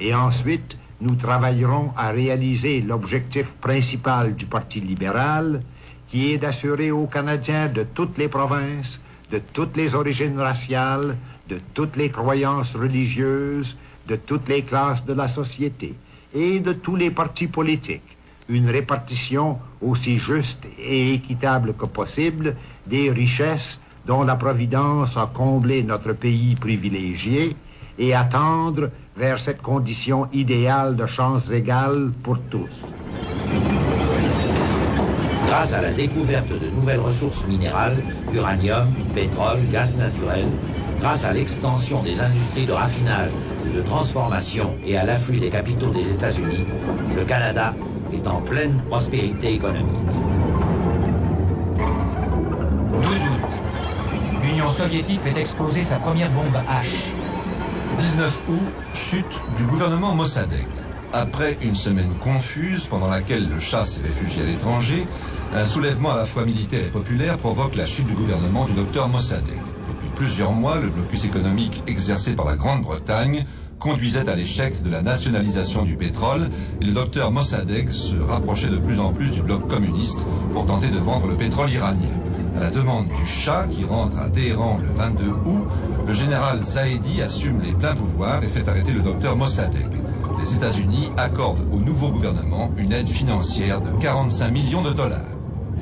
Et 0.00 0.14
ensuite, 0.14 0.78
nous 1.00 1.14
travaillerons 1.14 1.92
à 1.96 2.10
réaliser 2.10 2.80
l'objectif 2.80 3.46
principal 3.60 4.34
du 4.34 4.46
Parti 4.46 4.80
libéral, 4.80 5.62
qui 6.08 6.32
est 6.32 6.38
d'assurer 6.38 6.90
aux 6.90 7.06
Canadiens 7.06 7.68
de 7.68 7.84
toutes 7.94 8.18
les 8.18 8.28
provinces, 8.28 9.00
de 9.30 9.40
toutes 9.52 9.76
les 9.76 9.94
origines 9.94 10.38
raciales, 10.38 11.16
de 11.48 11.58
toutes 11.74 11.96
les 11.96 12.10
croyances 12.10 12.74
religieuses, 12.74 13.76
de 14.08 14.16
toutes 14.16 14.48
les 14.48 14.62
classes 14.62 15.04
de 15.04 15.12
la 15.12 15.28
société 15.28 15.94
et 16.34 16.60
de 16.60 16.72
tous 16.72 16.96
les 16.96 17.10
partis 17.10 17.46
politiques, 17.46 18.16
une 18.48 18.70
répartition 18.70 19.58
aussi 19.80 20.18
juste 20.18 20.66
et 20.78 21.14
équitable 21.14 21.74
que 21.74 21.86
possible 21.86 22.56
des 22.86 23.10
richesses 23.10 23.78
dont 24.06 24.24
la 24.24 24.36
Providence 24.36 25.16
a 25.16 25.30
comblé 25.32 25.82
notre 25.82 26.14
pays 26.14 26.54
privilégié 26.54 27.54
et 27.98 28.14
à 28.14 28.24
tendre 28.24 28.90
vers 29.18 29.40
cette 29.40 29.60
condition 29.62 30.28
idéale 30.32 30.94
de 30.94 31.06
chance 31.06 31.42
égale 31.50 32.12
pour 32.22 32.38
tous. 32.50 32.70
Grâce 35.48 35.72
à 35.72 35.82
la 35.82 35.90
découverte 35.90 36.48
de 36.48 36.70
nouvelles 36.70 37.00
ressources 37.00 37.44
minérales, 37.46 37.96
uranium, 38.32 38.86
pétrole, 39.14 39.58
gaz 39.72 39.96
naturel, 39.96 40.46
grâce 41.00 41.24
à 41.24 41.32
l'extension 41.32 42.02
des 42.02 42.20
industries 42.20 42.66
de 42.66 42.72
raffinage 42.72 43.30
et 43.66 43.76
de 43.76 43.82
transformation 43.82 44.76
et 44.86 44.96
à 44.96 45.04
l'afflux 45.04 45.40
des 45.40 45.50
capitaux 45.50 45.90
des 45.90 46.12
États-Unis, 46.12 46.66
le 47.16 47.24
Canada 47.24 47.74
est 48.12 48.26
en 48.28 48.40
pleine 48.40 48.80
prospérité 48.88 49.54
économique. 49.54 49.84
12 53.02 53.10
août. 53.10 53.48
L'Union 54.44 54.70
soviétique 54.70 55.22
fait 55.22 55.40
exploser 55.40 55.82
sa 55.82 55.96
première 55.96 56.30
bombe 56.30 56.54
H. 56.68 57.27
19 57.98 58.42
août, 58.48 58.72
chute 58.94 59.42
du 59.56 59.64
gouvernement 59.64 60.14
Mossadegh. 60.14 60.68
Après 61.12 61.58
une 61.62 61.74
semaine 61.74 62.10
confuse 62.20 62.86
pendant 62.86 63.08
laquelle 63.08 63.48
le 63.48 63.58
Shah 63.58 63.82
s'est 63.82 64.00
réfugié 64.00 64.42
à 64.42 64.46
l'étranger, 64.46 65.04
un 65.52 65.64
soulèvement 65.64 66.12
à 66.12 66.16
la 66.16 66.24
fois 66.24 66.44
militaire 66.44 66.84
et 66.86 66.90
populaire 66.90 67.38
provoque 67.38 67.74
la 67.74 67.86
chute 67.86 68.06
du 68.06 68.14
gouvernement 68.14 68.66
du 68.66 68.72
docteur 68.72 69.08
Mossadegh. 69.08 69.58
Depuis 69.88 70.08
plusieurs 70.14 70.52
mois, 70.52 70.78
le 70.78 70.90
blocus 70.90 71.24
économique 71.24 71.82
exercé 71.88 72.36
par 72.36 72.46
la 72.46 72.54
Grande-Bretagne 72.54 73.44
conduisait 73.80 74.28
à 74.28 74.36
l'échec 74.36 74.80
de 74.82 74.90
la 74.90 75.02
nationalisation 75.02 75.82
du 75.82 75.96
pétrole 75.96 76.50
et 76.80 76.84
le 76.84 76.92
docteur 76.92 77.32
Mossadegh 77.32 77.90
se 77.90 78.16
rapprochait 78.16 78.68
de 78.68 78.78
plus 78.78 79.00
en 79.00 79.12
plus 79.12 79.32
du 79.32 79.42
bloc 79.42 79.66
communiste 79.66 80.20
pour 80.52 80.66
tenter 80.66 80.88
de 80.88 80.98
vendre 80.98 81.26
le 81.26 81.36
pétrole 81.36 81.70
iranien. 81.70 82.14
À 82.56 82.60
la 82.60 82.70
demande 82.70 83.06
du 83.08 83.26
Shah, 83.26 83.66
qui 83.70 83.84
rentre 83.84 84.18
à 84.18 84.28
Téhéran 84.28 84.80
le 84.82 84.88
22 84.96 85.24
août, 85.46 85.62
le 86.08 86.14
général 86.14 86.64
Zaedi 86.64 87.20
assume 87.20 87.60
les 87.60 87.72
pleins 87.72 87.94
pouvoirs 87.94 88.42
et 88.42 88.46
fait 88.46 88.66
arrêter 88.66 88.92
le 88.92 89.00
docteur 89.00 89.36
Mossadegh. 89.36 89.92
Les 90.40 90.54
États-Unis 90.54 91.12
accordent 91.18 91.66
au 91.70 91.76
nouveau 91.76 92.08
gouvernement 92.08 92.70
une 92.78 92.92
aide 92.92 93.08
financière 93.08 93.82
de 93.82 93.90
45 94.00 94.50
millions 94.50 94.80
de 94.80 94.92
dollars. 94.92 95.20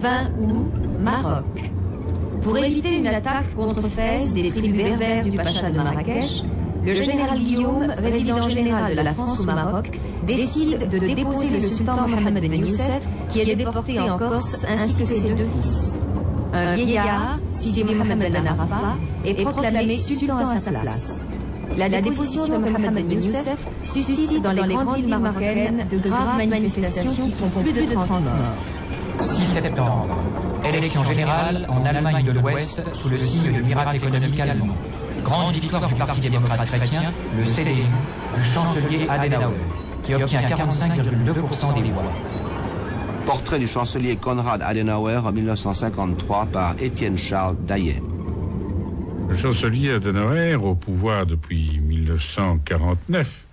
20 0.00 0.10
août, 0.40 0.72
Maroc. 1.00 1.70
Pour 2.42 2.58
éviter 2.58 2.96
une 2.96 3.06
attaque 3.06 3.54
contre 3.54 3.82
Fès 3.82 4.34
des 4.34 4.50
tribus 4.50 4.74
berbères 4.74 5.22
du 5.22 5.36
Pacha 5.36 5.70
de 5.70 5.76
Marrakech, 5.76 6.42
le 6.84 6.94
général 6.94 7.38
Guillaume, 7.38 7.86
résident 7.96 8.48
général 8.48 8.96
de 8.96 9.02
la 9.02 9.14
France 9.14 9.38
au 9.38 9.44
Maroc, 9.44 9.96
décide 10.26 10.88
de 10.90 10.98
déposer 10.98 11.50
le 11.50 11.60
sultan 11.60 12.08
Mohamed 12.08 12.40
Ben 12.40 12.52
Youssef, 12.52 13.06
qui 13.30 13.40
est 13.40 13.54
déporté 13.54 14.00
en 14.00 14.18
Corse, 14.18 14.66
ainsi 14.68 15.02
que 15.02 15.04
ses 15.04 15.34
deux 15.34 15.46
fils. 15.62 15.96
Un 16.56 16.74
vieillard, 16.74 17.38
Sidi 17.52 17.84
Mohamed 17.84 18.32
Ben 18.32 18.46
Arafat, 18.46 18.96
est 19.24 19.34
proclamé 19.44 19.96
sultan 19.98 20.38
à 20.38 20.58
sa 20.58 20.70
place. 20.70 21.26
La 21.76 21.88
déposition 21.88 22.46
de 22.48 22.56
Mohamed 22.56 22.94
Ben 22.94 23.12
Youssef 23.12 23.68
suscite 23.82 24.40
dans 24.42 24.52
les 24.52 24.62
grandes 24.62 24.96
villes 24.96 25.18
marocaines 25.18 25.86
de 25.90 25.98
graves 25.98 26.48
manifestations 26.48 27.26
qui 27.26 27.32
font 27.32 27.60
plus 27.60 27.72
de 27.72 27.92
30 27.92 28.08
morts. 28.08 29.28
6 29.28 29.60
septembre. 29.60 30.16
Élection 30.64 31.04
générale 31.04 31.66
en 31.68 31.84
Allemagne 31.84 32.24
de 32.24 32.32
l'Ouest 32.32 32.82
sous 32.94 33.08
le 33.10 33.18
signe 33.18 33.52
du 33.52 33.62
miracle 33.62 33.96
économique 33.96 34.40
allemand. 34.40 34.74
Grande 35.24 35.54
victoire 35.54 35.86
du 35.88 35.94
Parti 35.94 36.20
démocrate 36.20 36.66
chrétien, 36.66 37.02
le 37.36 37.44
CDU, 37.44 37.82
du 38.36 38.44
chancelier 38.44 39.06
Adenauer, 39.08 39.54
qui 40.02 40.14
obtient 40.14 40.40
45,2% 40.40 41.82
des 41.82 41.90
voix. 41.90 42.02
Portrait 43.26 43.58
du 43.58 43.66
chancelier 43.66 44.14
Konrad 44.14 44.62
Adenauer 44.62 45.16
en 45.16 45.32
1953 45.32 46.46
par 46.46 46.80
Étienne 46.80 47.18
Charles 47.18 47.56
Daillet. 47.66 48.00
Le 49.28 49.34
chancelier 49.34 49.90
Adenauer, 49.90 50.54
au 50.54 50.76
pouvoir 50.76 51.26
depuis 51.26 51.80
1949, 51.80 53.46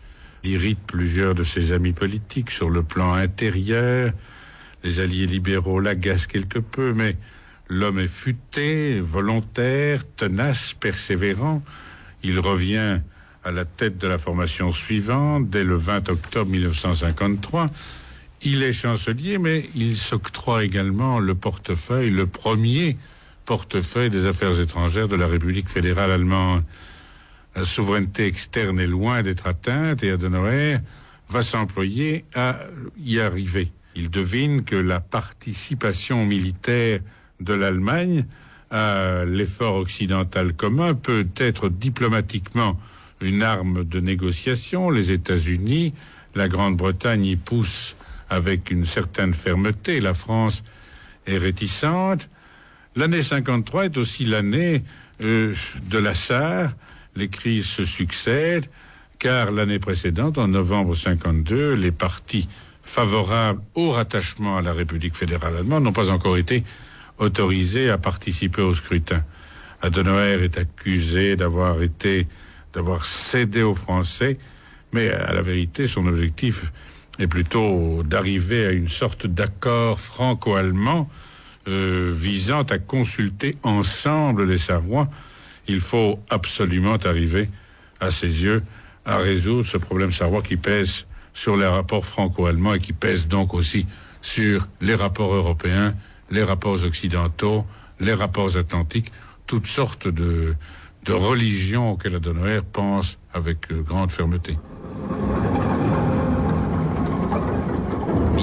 irrite 0.43 0.77
plusieurs 0.85 1.33
de 1.33 1.43
ses 1.43 1.71
amis 1.71 1.91
politiques 1.91 2.51
sur 2.51 2.69
le 2.69 2.83
plan 2.83 3.13
intérieur. 3.13 4.11
Les 4.83 4.99
alliés 4.99 5.25
libéraux 5.25 5.79
l'agacent 5.79 6.27
quelque 6.27 6.59
peu, 6.59 6.93
mais 6.93 7.17
l'homme 7.67 7.97
est 7.97 8.07
futé, 8.07 8.99
volontaire, 8.99 10.03
tenace, 10.15 10.75
persévérant. 10.79 11.63
Il 12.21 12.39
revient 12.39 12.99
à 13.43 13.51
la 13.51 13.65
tête 13.65 13.97
de 13.97 14.07
la 14.07 14.19
formation 14.19 14.71
suivante 14.71 15.49
dès 15.49 15.63
le 15.63 15.77
20 15.77 16.09
octobre 16.09 16.51
1953. 16.51 17.65
Il 18.45 18.61
est 18.61 18.73
chancelier, 18.73 19.37
mais 19.37 19.69
il 19.73 19.95
s'octroie 19.95 20.65
également 20.65 21.19
le 21.19 21.33
portefeuille, 21.33 22.09
le 22.09 22.27
premier 22.27 22.97
portefeuille 23.45 24.09
des 24.09 24.25
affaires 24.25 24.59
étrangères 24.59 25.07
de 25.07 25.15
la 25.15 25.27
République 25.27 25.69
fédérale 25.69 26.11
allemande. 26.11 26.63
La 27.55 27.63
souveraineté 27.63 28.25
externe 28.25 28.81
est 28.81 28.87
loin 28.87 29.23
d'être 29.23 29.47
atteinte 29.47 30.03
et 30.03 30.11
Adenauer 30.11 30.79
va 31.29 31.41
s'employer 31.41 32.25
à 32.35 32.59
y 32.97 33.21
arriver. 33.21 33.71
Il 33.95 34.09
devine 34.09 34.65
que 34.65 34.75
la 34.75 34.99
participation 34.99 36.25
militaire 36.25 36.99
de 37.39 37.53
l'Allemagne 37.53 38.25
à 38.71 39.23
l'effort 39.23 39.75
occidental 39.75 40.53
commun 40.53 40.95
peut 40.95 41.27
être 41.37 41.69
diplomatiquement 41.69 42.77
une 43.21 43.41
arme 43.41 43.85
de 43.85 44.01
négociation. 44.01 44.89
Les 44.89 45.11
États-Unis, 45.11 45.93
la 46.35 46.49
Grande-Bretagne 46.49 47.25
y 47.25 47.35
poussent 47.37 47.95
avec 48.33 48.71
une 48.71 48.85
certaine 48.85 49.33
fermeté. 49.33 49.99
La 49.99 50.13
France 50.13 50.63
est 51.25 51.37
réticente. 51.37 52.27
L'année 52.95 53.23
53 53.23 53.85
est 53.85 53.97
aussi 53.97 54.25
l'année 54.25 54.83
euh, 55.21 55.53
de 55.89 55.97
la 55.97 56.15
SAR. 56.15 56.71
Les 57.15 57.29
crises 57.29 57.65
se 57.65 57.85
succèdent, 57.85 58.69
car 59.19 59.51
l'année 59.51 59.79
précédente, 59.79 60.37
en 60.37 60.47
novembre 60.47 60.95
52, 60.95 61.75
les 61.75 61.91
partis 61.91 62.47
favorables 62.83 63.61
au 63.75 63.91
rattachement 63.91 64.57
à 64.57 64.61
la 64.61 64.73
République 64.73 65.15
fédérale 65.15 65.55
allemande 65.57 65.83
n'ont 65.83 65.93
pas 65.93 66.09
encore 66.09 66.37
été 66.37 66.63
autorisés 67.19 67.89
à 67.89 67.97
participer 67.97 68.61
au 68.61 68.73
scrutin. 68.73 69.23
Adenauer 69.81 70.43
est 70.43 70.57
accusé 70.57 71.35
d'avoir 71.35 71.81
été, 71.81 72.27
d'avoir 72.73 73.05
cédé 73.05 73.61
aux 73.61 73.75
Français, 73.75 74.37
mais 74.91 75.09
à 75.09 75.33
la 75.33 75.41
vérité, 75.41 75.87
son 75.87 76.07
objectif 76.07 76.71
est 77.19 77.27
plutôt 77.27 78.03
d'arriver 78.03 78.65
à 78.65 78.71
une 78.71 78.89
sorte 78.89 79.27
d'accord 79.27 79.99
franco-allemand 79.99 81.09
euh, 81.67 82.13
visant 82.15 82.63
à 82.63 82.77
consulter 82.77 83.57
ensemble 83.63 84.45
les 84.45 84.57
Savoies. 84.57 85.07
Il 85.67 85.79
faut 85.79 86.19
absolument 86.29 86.95
arriver, 86.95 87.49
à 87.99 88.11
ses 88.11 88.43
yeux, 88.43 88.63
à 89.05 89.17
résoudre 89.17 89.65
ce 89.65 89.77
problème 89.77 90.11
sarrois 90.11 90.41
qui 90.41 90.57
pèse 90.57 91.05
sur 91.33 91.55
les 91.55 91.65
rapports 91.65 92.05
franco-allemands 92.05 92.73
et 92.73 92.79
qui 92.79 92.93
pèse 92.93 93.27
donc 93.27 93.53
aussi 93.53 93.85
sur 94.21 94.67
les 94.81 94.95
rapports 94.95 95.33
européens, 95.33 95.95
les 96.31 96.43
rapports 96.43 96.83
occidentaux, 96.83 97.65
les 97.99 98.13
rapports 98.13 98.57
atlantiques, 98.57 99.11
toutes 99.47 99.67
sortes 99.67 100.07
de, 100.07 100.55
de 101.05 101.13
religions 101.13 101.91
auxquelles 101.91 102.15
Adenauer 102.15 102.61
pense 102.71 103.17
avec 103.33 103.71
euh, 103.71 103.81
grande 103.81 104.11
fermeté. 104.11 104.57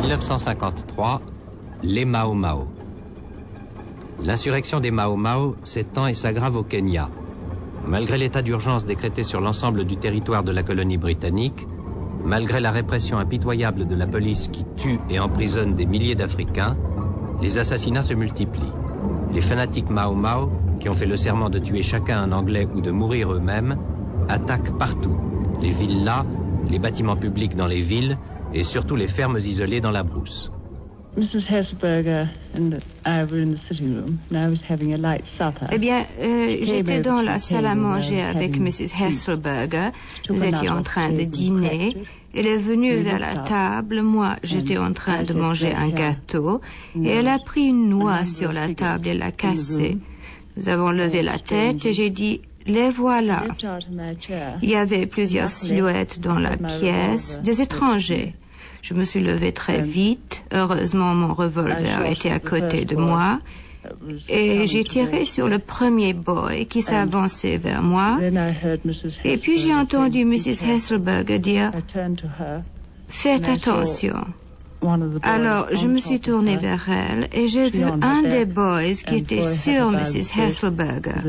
1953, 0.01 1.20
les 1.82 2.07
Mao 2.07 2.32
Mao. 2.32 2.68
L'insurrection 4.22 4.80
des 4.80 4.90
Mao 4.90 5.14
Mao 5.16 5.57
s'étend 5.62 6.07
et 6.07 6.14
s'aggrave 6.14 6.57
au 6.57 6.62
Kenya. 6.62 7.11
Malgré 7.86 8.16
l'état 8.16 8.40
d'urgence 8.40 8.86
décrété 8.86 9.22
sur 9.24 9.42
l'ensemble 9.42 9.84
du 9.84 9.98
territoire 9.98 10.42
de 10.42 10.53
la 10.53 10.62
colonie 10.62 10.96
britannique, 10.96 11.66
malgré 12.24 12.61
la 12.61 12.70
répression 12.70 13.18
impitoyable 13.18 13.86
de 13.86 13.94
la 13.94 14.07
police 14.07 14.48
qui 14.48 14.64
tue 14.76 15.01
et 15.11 15.20
emprisonne 15.20 15.74
des 15.74 15.86
milliers 15.86 16.14
d'Africains, 16.14 16.76
les 17.42 17.59
assassinats 17.59 18.03
se 18.03 18.14
multiplient. 18.14 18.72
Les 19.34 19.42
fanatiques 19.42 19.90
Mao 19.90 20.14
Mao, 20.14 20.51
qui 20.80 20.88
ont 20.88 20.94
fait 20.94 21.07
le 21.07 21.16
serment 21.18 21.51
de 21.51 21.59
tuer 21.59 21.82
chacun 21.82 22.22
un 22.22 22.32
Anglais 22.32 22.66
ou 22.74 22.80
de 22.80 22.90
mourir 22.90 23.34
eux-mêmes, 23.34 23.76
attaquent 24.28 24.78
partout. 24.78 25.16
Les 25.61 25.70
villas, 25.70 26.24
les 26.70 26.78
bâtiments 26.78 27.16
publics 27.16 27.55
dans 27.55 27.66
les 27.66 27.80
villes 27.80 28.16
et 28.55 28.62
surtout 28.62 28.96
les 28.96 29.09
fermes 29.09 29.38
isolées 29.38 29.80
dans 29.80 29.90
la 29.90 30.03
brousse. 30.03 30.51
Eh 35.72 35.78
bien, 35.78 36.05
euh, 36.20 36.57
j'étais 36.62 37.01
dans 37.01 37.20
la 37.20 37.38
salle 37.38 37.66
à 37.66 37.74
manger 37.74 38.22
avec 38.22 38.59
Mrs. 38.59 38.92
Hesselberger. 39.01 39.90
Nous 40.28 40.44
étions 40.44 40.74
en 40.74 40.82
train 40.82 41.11
de 41.11 41.22
dîner. 41.22 41.96
Elle 42.32 42.46
est 42.46 42.59
venue 42.59 42.96
vers 42.98 43.18
la 43.18 43.38
table. 43.38 44.03
Moi, 44.03 44.36
j'étais 44.44 44.78
en 44.78 44.92
train 44.92 45.24
de 45.24 45.34
manger 45.34 45.74
un 45.74 45.88
gâteau. 45.88 46.61
Et 47.03 47.09
elle 47.09 47.28
a 47.28 47.38
pris 47.40 47.66
une 47.66 47.88
noix 47.88 48.24
sur 48.24 48.53
la 48.53 48.72
table 48.72 49.09
et 49.09 49.14
l'a 49.14 49.32
cassée. 49.32 49.98
Nous 50.57 50.68
avons 50.68 50.90
levé 50.90 51.22
la 51.22 51.38
tête 51.38 51.84
et 51.86 51.92
j'ai 51.92 52.11
dit, 52.11 52.40
les 52.66 52.90
voilà. 52.90 53.44
Il 54.62 54.70
y 54.70 54.76
avait 54.76 55.07
plusieurs 55.07 55.48
silhouettes 55.48 56.20
dans 56.20 56.38
la 56.38 56.57
pièce, 56.57 57.40
des 57.42 57.62
étrangers. 57.62 58.34
Je 58.83 58.95
me 58.95 59.05
suis 59.05 59.20
levée 59.20 59.53
très 59.53 59.81
vite. 59.83 60.45
Heureusement, 60.53 61.14
mon 61.14 61.35
revolver 61.35 62.05
était 62.07 62.31
à 62.31 62.41
côté 62.41 62.85
de 62.85 62.97
moi. 62.97 63.41
et 64.28 64.66
j'ai 64.66 64.85
tiré 64.85 65.24
sur 65.24 65.49
le 65.49 65.59
premier 65.59 66.12
boy 66.12 66.66
qui 66.66 66.83
s'avançait 66.83 67.57
vers 67.57 67.83
moi. 67.83 68.18
Et 69.24 69.39
puis 69.39 69.59
j'ai 69.59 69.74
entendu 69.74 70.24
Mrs. 70.24 70.62
Hasselberger 70.68 71.39
dire 71.39 71.70
Faites 73.09 73.49
attention. 73.49 74.16
Alors, 75.22 75.66
je 75.72 75.87
me 75.87 75.99
suis 75.99 76.20
tournée 76.20 76.57
vers 76.57 76.89
elle 76.89 77.28
et 77.33 77.49
j'ai 77.49 77.68
vu 77.68 77.83
un 77.85 78.22
des 78.22 78.47
boys 78.47 78.95
qui 79.07 79.16
était 79.16 79.43
sur 79.43 79.91
Mrs. 79.91 80.39
Hasselberger. 80.39 81.20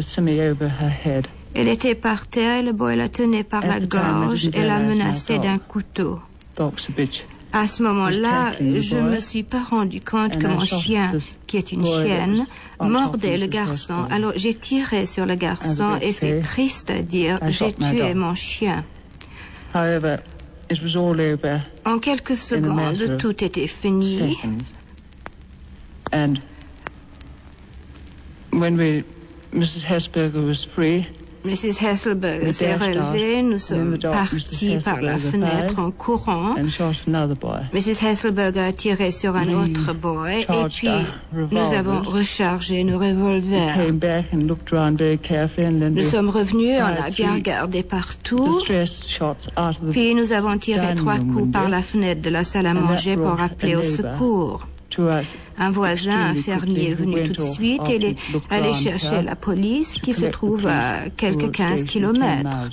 Elle 1.54 1.68
était 1.68 1.95
par 1.95 2.28
terre 2.28 2.60
et 2.60 2.64
le 2.64 2.72
boy 2.72 2.95
la 2.95 3.10
tenait 3.10 3.43
par 3.43 3.66
la 3.66 3.80
gorge 3.82 4.49
et 4.54 4.64
la 4.64 4.80
menaçait 4.80 5.39
d'un 5.39 5.58
couteau. 5.58 6.20
À 7.54 7.68
ce 7.68 7.84
moment-là, 7.84 8.54
je 8.60 8.95
ne 8.95 9.10
me 9.10 9.20
suis 9.20 9.43
pas 9.43 9.62
rendu 9.62 9.99
compte 9.99 10.39
que 10.39 10.47
mon 10.47 10.66
chien, 10.66 11.20
qui 11.47 11.58
est 11.58 11.72
une 11.72 11.86
chienne, 11.86 12.47
mordait 12.80 13.38
le 13.38 13.47
garçon. 13.47 14.06
Alors 14.10 14.34
j'ai 14.36 14.54
tiré 14.54 15.06
sur 15.06 15.26
le 15.26 15.36
garçon 15.36 15.97
et 16.02 16.14
c'est 16.14 16.41
triste 16.41 16.89
à 16.89 17.02
dire, 17.02 17.39
j'ai 17.49 17.74
tué 17.74 18.14
mon 18.14 18.36
chien. 18.36 18.86
En 19.74 19.99
quelques 21.99 22.38
secondes, 22.38 23.18
tout 23.18 23.43
était 23.43 23.68
fini. 23.68 24.38
And 26.14 26.39
when 28.52 28.78
we, 28.78 29.04
Mrs. 29.54 29.84
Hesberger 29.84 30.41
was 30.41 30.66
free, 30.76 31.08
Mrs. 31.44 31.84
Hasselberg 31.86 32.52
s'est 32.52 32.76
relevée, 32.76 33.42
nous 33.42 33.58
sommes 33.60 33.98
partis 33.98 34.78
par 34.84 35.02
la 35.02 35.18
fenêtre 35.18 35.80
en 35.80 35.92
courant. 35.92 36.56
Mrs. 37.74 38.06
Hasselberg 38.06 38.58
a 38.58 38.72
tiré 38.72 39.12
sur 39.12 39.36
un 39.36 39.48
autre 39.50 39.94
boy 39.94 40.42
et 40.42 40.70
puis 40.70 40.89
nous 41.34 41.74
avons 41.74 42.02
rechargé 42.04 42.84
nos 42.84 43.00
revolvers. 43.00 43.78
Nous 45.92 46.04
sommes 46.04 46.30
revenus, 46.30 46.80
on 46.80 47.04
a 47.04 47.10
bien 47.10 47.34
regardé 47.34 47.84
partout, 47.84 48.62
puis 49.92 50.16
nous 50.16 50.34
avons 50.34 50.58
tiré 50.58 50.94
trois 50.96 51.18
coups 51.18 51.52
par 51.52 51.70
la 51.70 51.82
fenêtre 51.82 52.22
de 52.22 52.30
la 52.30 52.44
salle 52.44 52.68
à 52.68 52.74
manger 52.74 53.16
pour 53.16 53.39
appeler 53.39 53.76
au 53.76 53.84
secours. 53.84 54.68
Un 55.58 55.72
voisin, 55.72 56.32
un 56.32 56.36
fermier, 56.36 56.92
est 56.92 56.94
venu 56.94 57.24
tout 57.24 57.34
de 57.34 57.48
suite 57.50 57.82
et 57.89 57.96
est 57.96 58.18
allé 58.50 58.74
chercher 58.74 59.22
la 59.22 59.36
police 59.36 60.00
qui 60.02 60.14
se 60.14 60.26
trouve 60.26 60.68
à 60.68 61.10
quelques 61.16 61.52
15 61.52 61.84
kilomètres. 61.86 62.70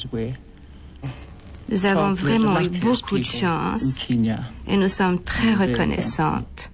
Nous 1.71 1.85
avons 1.85 2.13
vraiment 2.15 2.61
eu 2.61 2.71
beaucoup 2.71 3.19
de 3.19 3.25
chance 3.25 4.07
et 4.67 4.77
nous 4.77 4.89
sommes 4.89 5.21
très 5.23 5.55
reconnaissantes. 5.55 6.71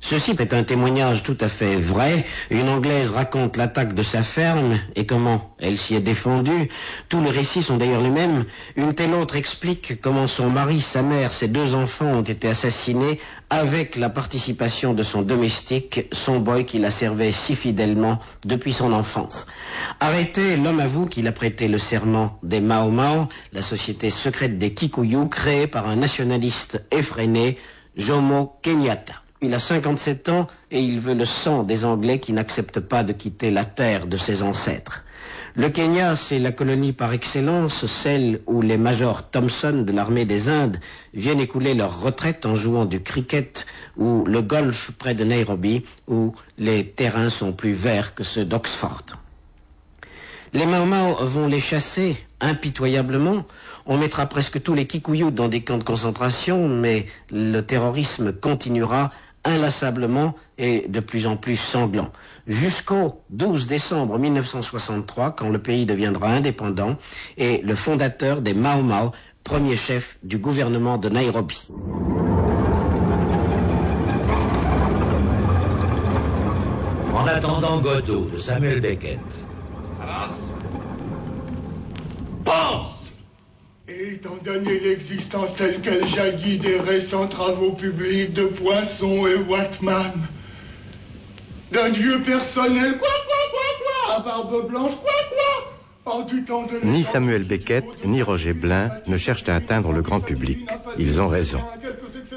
Ceci 0.00 0.30
est 0.38 0.54
un 0.54 0.62
témoignage 0.62 1.22
tout 1.22 1.36
à 1.40 1.48
fait 1.48 1.76
vrai. 1.76 2.24
Une 2.50 2.68
Anglaise 2.68 3.10
raconte 3.10 3.56
l'attaque 3.56 3.94
de 3.94 4.02
sa 4.02 4.22
ferme 4.22 4.78
et 4.94 5.04
comment 5.04 5.54
elle 5.58 5.76
s'y 5.76 5.96
est 5.96 6.00
défendue. 6.00 6.68
Tous 7.08 7.20
les 7.20 7.30
récits 7.30 7.62
sont 7.62 7.76
d'ailleurs 7.76 8.00
les 8.00 8.10
mêmes. 8.10 8.44
Une 8.76 8.94
telle 8.94 9.12
autre 9.12 9.36
explique 9.36 10.00
comment 10.00 10.26
son 10.26 10.50
mari, 10.50 10.80
sa 10.80 11.02
mère, 11.02 11.32
ses 11.32 11.48
deux 11.48 11.74
enfants 11.74 12.06
ont 12.06 12.22
été 12.22 12.48
assassinés 12.48 13.20
avec 13.50 13.96
la 13.96 14.08
participation 14.08 14.94
de 14.94 15.02
son 15.02 15.22
domestique, 15.22 16.06
son 16.12 16.38
boy 16.38 16.64
qui 16.64 16.78
la 16.78 16.90
servait 16.90 17.32
si 17.32 17.54
fidèlement 17.54 18.18
depuis 18.46 18.72
son 18.72 18.92
enfance. 18.92 19.46
Arrêté, 20.00 20.56
l'homme 20.56 20.80
avoue 20.80 21.06
qu'il 21.06 21.26
a 21.26 21.32
prêté 21.32 21.66
le 21.66 21.78
serment 21.78 22.38
des 22.42 22.60
Mao 22.60 22.90
Mao, 22.90 23.26
la 23.52 23.62
société 23.62 24.10
secrète 24.10 24.58
des 24.58 24.74
Kikuyu 24.74 25.28
créée 25.28 25.66
par 25.66 25.88
un 25.88 25.96
nationaliste 25.96 26.82
effréné, 26.92 27.58
Jomo 27.96 28.58
Kenyatta. 28.62 29.14
Il 29.40 29.54
a 29.54 29.60
57 29.60 30.28
ans 30.30 30.48
et 30.72 30.80
il 30.80 30.98
veut 30.98 31.14
le 31.14 31.24
sang 31.24 31.62
des 31.62 31.84
Anglais 31.84 32.18
qui 32.18 32.32
n'acceptent 32.32 32.80
pas 32.80 33.04
de 33.04 33.12
quitter 33.12 33.52
la 33.52 33.64
terre 33.64 34.06
de 34.08 34.16
ses 34.16 34.42
ancêtres. 34.42 35.04
Le 35.54 35.68
Kenya, 35.68 36.16
c'est 36.16 36.38
la 36.38 36.50
colonie 36.50 36.92
par 36.92 37.12
excellence, 37.12 37.86
celle 37.86 38.40
où 38.46 38.62
les 38.62 38.76
majors 38.76 39.30
Thompson 39.30 39.84
de 39.86 39.92
l'armée 39.92 40.24
des 40.24 40.48
Indes 40.48 40.78
viennent 41.14 41.40
écouler 41.40 41.74
leur 41.74 42.00
retraite 42.00 42.46
en 42.46 42.56
jouant 42.56 42.84
du 42.84 43.00
cricket 43.00 43.66
ou 43.96 44.24
le 44.24 44.42
golf 44.42 44.90
près 44.98 45.14
de 45.14 45.24
Nairobi, 45.24 45.84
où 46.08 46.34
les 46.58 46.86
terrains 46.88 47.30
sont 47.30 47.52
plus 47.52 47.72
verts 47.72 48.14
que 48.14 48.24
ceux 48.24 48.44
d'Oxford. 48.44 49.04
Les 50.54 50.66
Mau 50.66 51.14
vont 51.20 51.46
les 51.46 51.60
chasser 51.60 52.16
impitoyablement. 52.40 53.44
On 53.86 53.98
mettra 53.98 54.26
presque 54.26 54.62
tous 54.62 54.74
les 54.74 54.86
Kikuyu 54.86 55.30
dans 55.30 55.48
des 55.48 55.62
camps 55.62 55.78
de 55.78 55.84
concentration, 55.84 56.68
mais 56.68 57.06
le 57.30 57.60
terrorisme 57.60 58.32
continuera 58.32 59.10
inlassablement 59.48 60.34
et 60.56 60.86
de 60.88 61.00
plus 61.00 61.26
en 61.26 61.36
plus 61.36 61.56
sanglant. 61.56 62.10
Jusqu'au 62.46 63.22
12 63.30 63.66
décembre 63.66 64.18
1963, 64.18 65.32
quand 65.32 65.48
le 65.50 65.58
pays 65.58 65.86
deviendra 65.86 66.28
indépendant, 66.28 66.96
et 67.36 67.60
le 67.62 67.74
fondateur 67.74 68.40
des 68.40 68.54
Mau 68.54 68.82
Mau, 68.82 69.12
premier 69.44 69.76
chef 69.76 70.18
du 70.22 70.38
gouvernement 70.38 70.98
de 70.98 71.08
Nairobi. 71.08 71.68
En 77.14 77.26
attendant 77.26 77.80
Godot 77.80 78.28
de 78.30 78.36
Samuel 78.36 78.80
Beckett. 78.80 79.18
Pense 82.44 82.87
Étant 84.10 84.38
donné 84.42 84.80
l'existence 84.80 85.54
telle 85.56 85.82
qu'elle 85.82 86.06
jaillit 86.08 86.58
des 86.58 86.80
récents 86.80 87.28
travaux 87.28 87.72
publics 87.72 88.32
de 88.32 88.44
Poisson 88.44 89.26
et 89.26 89.34
Watman, 89.34 90.12
d'un 91.72 91.90
dieu 91.90 92.22
personnel, 92.22 92.96
quoi, 92.98 93.08
quoi, 93.26 93.36
quoi, 93.50 93.60
quoi, 93.82 94.14
à 94.14 94.20
barbe 94.20 94.66
blanche, 94.66 94.94
quoi, 95.02 95.12
quoi, 96.04 96.14
en 96.14 96.22
du 96.22 96.42
temps 96.42 96.62
de 96.62 96.86
Ni 96.86 97.02
Samuel 97.02 97.44
Beckett 97.44 97.84
ni 98.06 98.22
Roger 98.22 98.54
Blin 98.54 98.90
ne 99.06 99.18
cherchent 99.18 99.46
à 99.46 99.56
atteindre 99.56 99.92
le 99.92 100.00
grand 100.00 100.20
public. 100.20 100.66
Ils 100.98 101.20
ont 101.20 101.28
raison. 101.28 101.60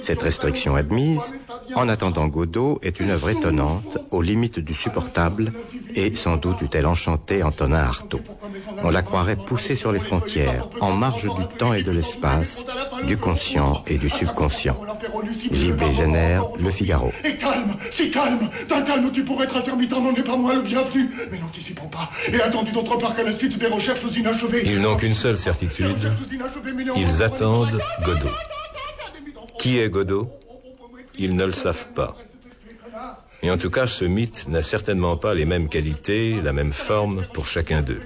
Cette 0.02 0.22
restriction 0.22 0.76
admise, 0.76 1.34
En 1.76 1.88
attendant 1.88 2.28
Godot 2.28 2.80
est 2.82 2.99
une 2.99 3.12
œuvre 3.12 3.30
étonnante, 3.30 3.97
aux 4.12 4.22
limites 4.22 4.60
du 4.60 4.74
supportable, 4.74 5.54
et 5.95 6.16
sans 6.16 6.38
doute 6.38 6.62
eût-elle 6.62 6.86
enchanté 6.86 7.43
Antonin 7.43 7.80
Artaud. 7.80 8.20
On 8.84 8.89
la 8.89 9.02
croirait 9.02 9.38
poussée 9.38 9.76
sur 9.76 9.91
les 9.91 9.99
frontières, 9.99 10.68
en 10.82 10.91
marge 10.91 11.24
du 11.24 11.58
temps 11.58 11.74
et 11.74 11.84
de 11.84 11.91
l'espace, 11.91 12.66
du 13.08 13.18
conscient 13.18 13.84
et 13.88 13.97
du 13.97 14.10
subconscient. 14.10 14.78
J.B. 15.52 15.82
Jenner, 15.95 16.41
Le 16.60 16.70
Figaro. 16.70 17.12
Et 17.24 17.38
calme, 17.38 17.76
si 17.91 18.12
calme, 18.12 18.49
d'un 18.68 18.82
calme 18.82 19.12
qui 19.12 19.22
pourrait 19.22 19.45
être 19.45 19.58
intermittent 19.58 19.91
n'en 19.91 20.14
est 20.14 20.24
pas 20.24 20.36
moins 20.36 20.56
le 20.56 20.62
bienvenu. 20.62 21.10
Mais 21.32 21.39
n'anticipons 21.39 21.88
pas, 21.88 22.10
et 22.32 22.41
attendu 22.41 22.72
d'autre 22.72 22.97
part 22.97 23.16
qu'à 23.16 23.24
la 23.24 23.38
suite 23.38 23.58
des 23.58 23.68
recherches 23.68 24.04
inachevées. 24.16 24.64
Ils 24.66 24.82
n'ont 24.82 24.97
qu'une 24.97 25.14
seule 25.14 25.38
certitude. 25.38 26.12
Ils 26.95 27.24
attendent 27.24 27.80
Godot. 28.06 28.30
Qui 29.62 29.78
est 29.78 29.89
Godot? 29.89 30.28
Ils 31.20 31.36
ne 31.36 31.45
le 31.45 31.51
savent 31.51 31.89
pas. 31.93 32.18
Et 33.43 33.51
en 33.51 33.59
tout 33.59 33.70
cas, 33.70 33.86
ce 33.86 34.05
mythe 34.05 34.47
n'a 34.47 34.64
certainement 34.64 35.18
pas 35.18 35.36
les 35.36 35.45
mêmes 35.45 35.70
qualités, 35.70 36.41
la 36.41 36.51
même 36.51 36.74
forme 36.74 37.28
pour 37.32 37.45
chacun 37.45 37.84
d'eux. 37.84 38.01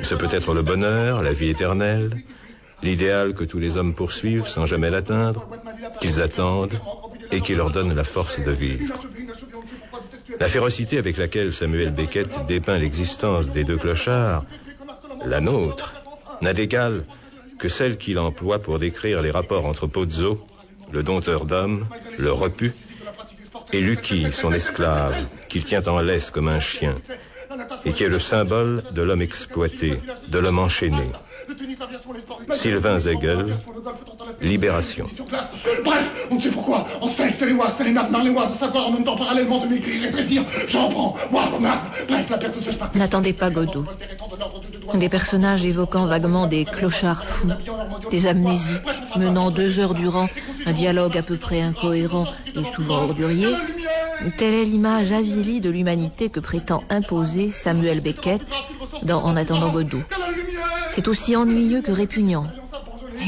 Ce 0.00 0.14
peut 0.14 0.28
être 0.30 0.54
le 0.54 0.62
bonheur, 0.62 1.24
la 1.24 1.32
vie 1.32 1.48
éternelle, 1.48 2.22
l'idéal 2.84 3.34
que 3.34 3.42
tous 3.42 3.58
les 3.58 3.76
hommes 3.76 3.94
poursuivent 3.94 4.46
sans 4.46 4.64
jamais 4.64 4.88
l'atteindre, 4.88 5.48
qu'ils 6.00 6.22
attendent 6.22 6.78
et 7.32 7.40
qui 7.40 7.56
leur 7.56 7.72
donne 7.72 7.92
la 7.92 8.04
force 8.04 8.38
de 8.38 8.52
vivre. 8.52 8.94
La 10.38 10.46
férocité 10.46 10.98
avec 10.98 11.16
laquelle 11.16 11.52
Samuel 11.52 11.90
Beckett 11.90 12.46
dépeint 12.46 12.78
l'existence 12.78 13.50
des 13.50 13.64
deux 13.64 13.76
clochards, 13.76 14.44
la 15.24 15.40
nôtre, 15.40 15.94
n'a 16.42 16.52
d'égal 16.52 17.04
que 17.58 17.66
celle 17.66 17.98
qu'il 17.98 18.20
emploie 18.20 18.60
pour 18.60 18.78
décrire 18.78 19.20
les 19.20 19.32
rapports 19.32 19.66
entre 19.66 19.88
Pozzo, 19.88 20.46
le 20.92 21.02
dompteur 21.02 21.44
d'hommes, 21.44 21.86
le 22.18 22.32
repu, 22.32 22.74
et 23.72 23.80
Lucky, 23.80 24.32
son 24.32 24.52
esclave, 24.52 25.26
qu'il 25.48 25.64
tient 25.64 25.82
en 25.86 26.00
laisse 26.00 26.30
comme 26.30 26.48
un 26.48 26.60
chien, 26.60 26.96
et 27.84 27.92
qui 27.92 28.04
est 28.04 28.08
le 28.08 28.18
symbole 28.18 28.82
de 28.92 29.02
l'homme 29.02 29.22
exploité, 29.22 30.00
de 30.28 30.38
l'homme 30.38 30.58
enchaîné. 30.58 31.10
Sylvain 32.50 32.98
Zegel, 32.98 33.56
Libération. 34.40 35.08
Bref, 35.84 36.10
on 36.30 36.34
ne 36.36 36.40
sait 36.40 36.50
pourquoi. 36.50 36.86
On 37.00 37.08
sait 37.08 37.28
que 37.32 37.38
c'est 37.38 37.46
les 37.46 37.52
oies, 37.52 37.72
c'est 37.76 37.84
les 37.84 37.92
nappes 37.92 38.10
marléoises, 38.10 38.52
à 38.54 38.58
savoir 38.58 38.88
en 38.88 38.92
même 38.92 39.04
temps 39.04 39.16
parallèlement 39.16 39.64
de 39.64 39.68
maigrir 39.68 40.02
et 40.02 40.06
rétrécir. 40.06 40.44
J'en 40.68 40.88
prends, 40.88 41.16
moi, 41.30 41.46
vos 41.50 41.58
nappes. 41.58 42.06
Bref, 42.08 42.26
la 42.30 42.38
perte 42.38 42.60
spectacle. 42.60 42.98
N'attendez 42.98 43.32
pas 43.32 43.50
Godot. 43.50 43.84
Des 44.94 45.08
personnages 45.08 45.66
évoquant 45.66 46.06
vaguement 46.06 46.46
des 46.46 46.64
clochards 46.64 47.24
fous, 47.24 47.50
des 48.10 48.26
amnésiques, 48.26 48.80
menant 49.16 49.50
deux 49.50 49.78
heures 49.80 49.94
durant 49.94 50.28
un 50.64 50.72
dialogue 50.72 51.18
à 51.18 51.22
peu 51.22 51.36
près 51.36 51.60
incohérent 51.60 52.26
et 52.54 52.64
souvent 52.64 53.02
ordurier. 53.02 53.54
Telle 54.38 54.54
est 54.54 54.64
l'image 54.64 55.12
avilie 55.12 55.60
de 55.60 55.70
l'humanité 55.70 56.30
que 56.30 56.40
prétend 56.40 56.84
imposer 56.88 57.50
Samuel 57.50 58.00
Beckett 58.00 58.42
dans 59.02 59.22
En 59.24 59.36
attendant 59.36 59.70
Godot. 59.70 60.02
C'est 60.88 61.08
aussi 61.08 61.36
ennuyeux 61.46 61.82
que 61.82 61.92
répugnant. 61.92 62.46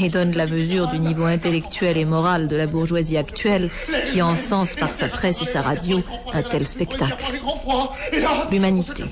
et 0.01 0.09
donne 0.09 0.31
la 0.35 0.45
mesure 0.45 0.87
du 0.87 0.99
niveau 0.99 1.25
intellectuel 1.25 1.97
et 1.97 2.05
moral 2.05 2.47
de 2.47 2.55
la 2.55 2.67
bourgeoisie 2.67 3.17
actuelle 3.17 3.69
qui 4.05 4.21
encense 4.21 4.75
par 4.75 4.93
sa 4.93 5.07
presse 5.07 5.41
et 5.41 5.45
sa 5.45 5.61
radio 5.61 6.01
un 6.31 6.43
tel 6.43 6.65
spectacle. 6.65 7.25
L'humanité. 8.51 9.03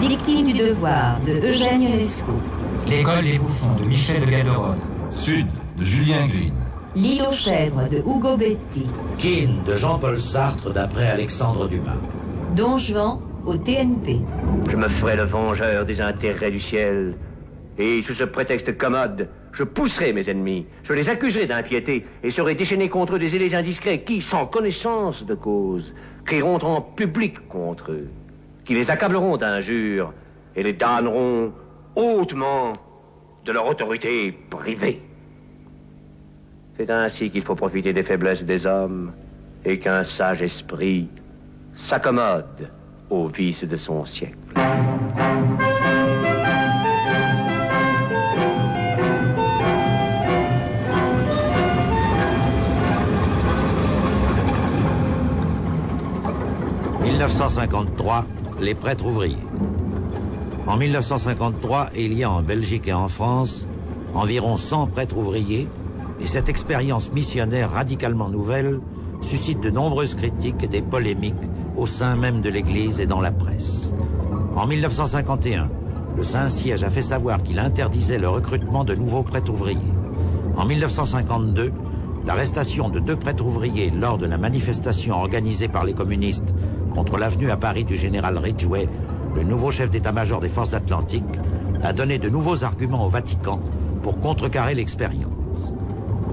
Victime 0.00 0.44
du 0.46 0.52
devoir 0.52 1.20
de 1.20 1.32
Eugène 1.48 1.82
Ionesco. 1.82 2.32
L'école 2.86 3.24
des 3.24 3.38
bouffons 3.38 3.74
de 3.76 3.84
Michel 3.84 4.22
de. 4.22 5.16
Sud 5.16 5.46
de 5.78 5.84
Julien 5.84 6.26
Green. 6.26 6.54
L'île 6.96 7.22
aux 7.22 7.32
chèvres 7.32 7.88
de 7.88 7.98
Hugo 7.98 8.36
Betti. 8.36 8.86
Kin 9.18 9.62
de 9.64 9.76
Jean-Paul 9.76 10.20
Sartre 10.20 10.72
d'après 10.72 11.08
Alexandre 11.08 11.68
Dumas. 11.68 12.00
Don 12.56 12.76
Juan 12.76 13.20
au 13.46 13.56
TNP. 13.56 14.20
Je 14.70 14.76
me 14.76 14.88
ferai 14.88 15.16
le 15.16 15.24
vengeur 15.24 15.84
des 15.84 16.00
intérêts 16.00 16.50
du 16.50 16.58
ciel. 16.58 17.14
Et 17.78 18.02
sous 18.02 18.14
ce 18.14 18.24
prétexte 18.24 18.76
commode, 18.76 19.28
je 19.52 19.64
pousserai 19.64 20.12
mes 20.12 20.28
ennemis, 20.28 20.66
je 20.82 20.92
les 20.92 21.08
accuserai 21.08 21.46
d'impiété 21.46 22.04
et 22.22 22.30
serai 22.30 22.54
déchaîné 22.54 22.88
contre 22.88 23.14
eux 23.14 23.18
des 23.18 23.28
zélés 23.28 23.54
indiscrets 23.54 24.02
qui, 24.02 24.20
sans 24.20 24.46
connaissance 24.46 25.24
de 25.24 25.34
cause, 25.34 25.94
crieront 26.24 26.58
en 26.58 26.80
public 26.80 27.48
contre 27.48 27.92
eux, 27.92 28.08
qui 28.64 28.74
les 28.74 28.90
accableront 28.90 29.36
d'injures 29.36 30.12
et 30.56 30.62
les 30.62 30.72
damneront 30.72 31.52
hautement 31.96 32.72
de 33.44 33.52
leur 33.52 33.66
autorité 33.66 34.32
privée. 34.50 35.02
C'est 36.76 36.90
ainsi 36.90 37.30
qu'il 37.30 37.42
faut 37.42 37.54
profiter 37.54 37.92
des 37.92 38.02
faiblesses 38.02 38.44
des 38.44 38.66
hommes 38.66 39.12
et 39.64 39.78
qu'un 39.78 40.04
sage 40.04 40.42
esprit 40.42 41.08
s'accommode 41.74 42.70
aux 43.10 43.28
vices 43.28 43.64
de 43.64 43.76
son 43.76 44.04
siècle. 44.06 44.36
«1953, 57.02 58.26
les 58.60 58.74
prêtres 58.74 59.06
ouvriers. 59.06 59.36
En 60.66 60.76
1953, 60.76 61.90
il 61.96 62.12
y 62.14 62.22
a 62.22 62.30
en 62.30 62.42
Belgique 62.42 62.86
et 62.86 62.92
en 62.92 63.08
France 63.08 63.66
environ 64.14 64.56
100 64.56 64.86
prêtres 64.88 65.16
ouvriers 65.16 65.68
et 66.20 66.26
cette 66.26 66.48
expérience 66.48 67.10
missionnaire 67.12 67.72
radicalement 67.72 68.28
nouvelle 68.28 68.80
suscite 69.20 69.60
de 69.60 69.70
nombreuses 69.70 70.14
critiques 70.14 70.62
et 70.62 70.68
des 70.68 70.82
polémiques 70.82 71.34
au 71.76 71.86
sein 71.86 72.16
même 72.16 72.40
de 72.40 72.48
l'Église 72.48 73.00
et 73.00 73.06
dans 73.06 73.20
la 73.20 73.32
presse. 73.32 73.94
En 74.54 74.66
1951, 74.66 75.68
le 76.16 76.22
Saint-Siège 76.22 76.84
a 76.84 76.90
fait 76.90 77.02
savoir 77.02 77.42
qu'il 77.42 77.58
interdisait 77.58 78.18
le 78.18 78.28
recrutement 78.28 78.84
de 78.84 78.94
nouveaux 78.94 79.22
prêtres 79.22 79.50
ouvriers. 79.50 79.78
En 80.56 80.64
1952, 80.64 81.72
l'arrestation 82.24 82.88
de 82.88 83.00
deux 83.00 83.16
prêtres 83.16 83.44
ouvriers 83.44 83.90
lors 83.90 84.18
de 84.18 84.26
la 84.26 84.38
manifestation 84.38 85.16
organisée 85.16 85.68
par 85.68 85.84
les 85.84 85.94
communistes 85.94 86.54
contre 86.94 87.16
l'avenue 87.16 87.50
à 87.50 87.56
Paris 87.56 87.84
du 87.84 87.96
général 87.96 88.38
Ridgway, 88.38 88.88
le 89.34 89.42
nouveau 89.44 89.70
chef 89.70 89.90
d'état-major 89.90 90.40
des 90.40 90.48
forces 90.48 90.74
atlantiques, 90.74 91.24
a 91.82 91.92
donné 91.92 92.18
de 92.18 92.28
nouveaux 92.28 92.64
arguments 92.64 93.06
au 93.06 93.08
Vatican 93.08 93.60
pour 94.02 94.20
contrecarrer 94.20 94.74
l'expérience. 94.74 95.74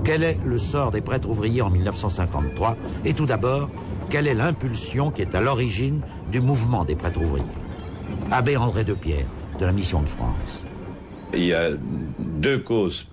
Quel 0.03 0.23
est 0.23 0.37
le 0.45 0.57
sort 0.57 0.91
des 0.91 1.01
prêtres 1.01 1.29
ouvriers 1.29 1.61
en 1.61 1.69
1953 1.69 2.77
Et 3.05 3.13
tout 3.13 3.25
d'abord, 3.25 3.69
quelle 4.09 4.27
est 4.27 4.33
l'impulsion 4.33 5.11
qui 5.11 5.21
est 5.21 5.35
à 5.35 5.41
l'origine 5.41 6.01
du 6.31 6.41
mouvement 6.41 6.83
des 6.83 6.95
prêtres 6.95 7.21
ouvriers? 7.21 7.45
Abbé 8.31 8.57
André 8.57 8.83
de 8.83 8.93
Pierre, 8.93 9.25
de 9.59 9.65
la 9.65 9.71
Mission 9.71 10.01
de 10.01 10.07
France. 10.07 10.63
Il 11.33 11.45
y 11.45 11.53
a 11.53 11.69
deux 12.19 12.59
causes 12.59 13.07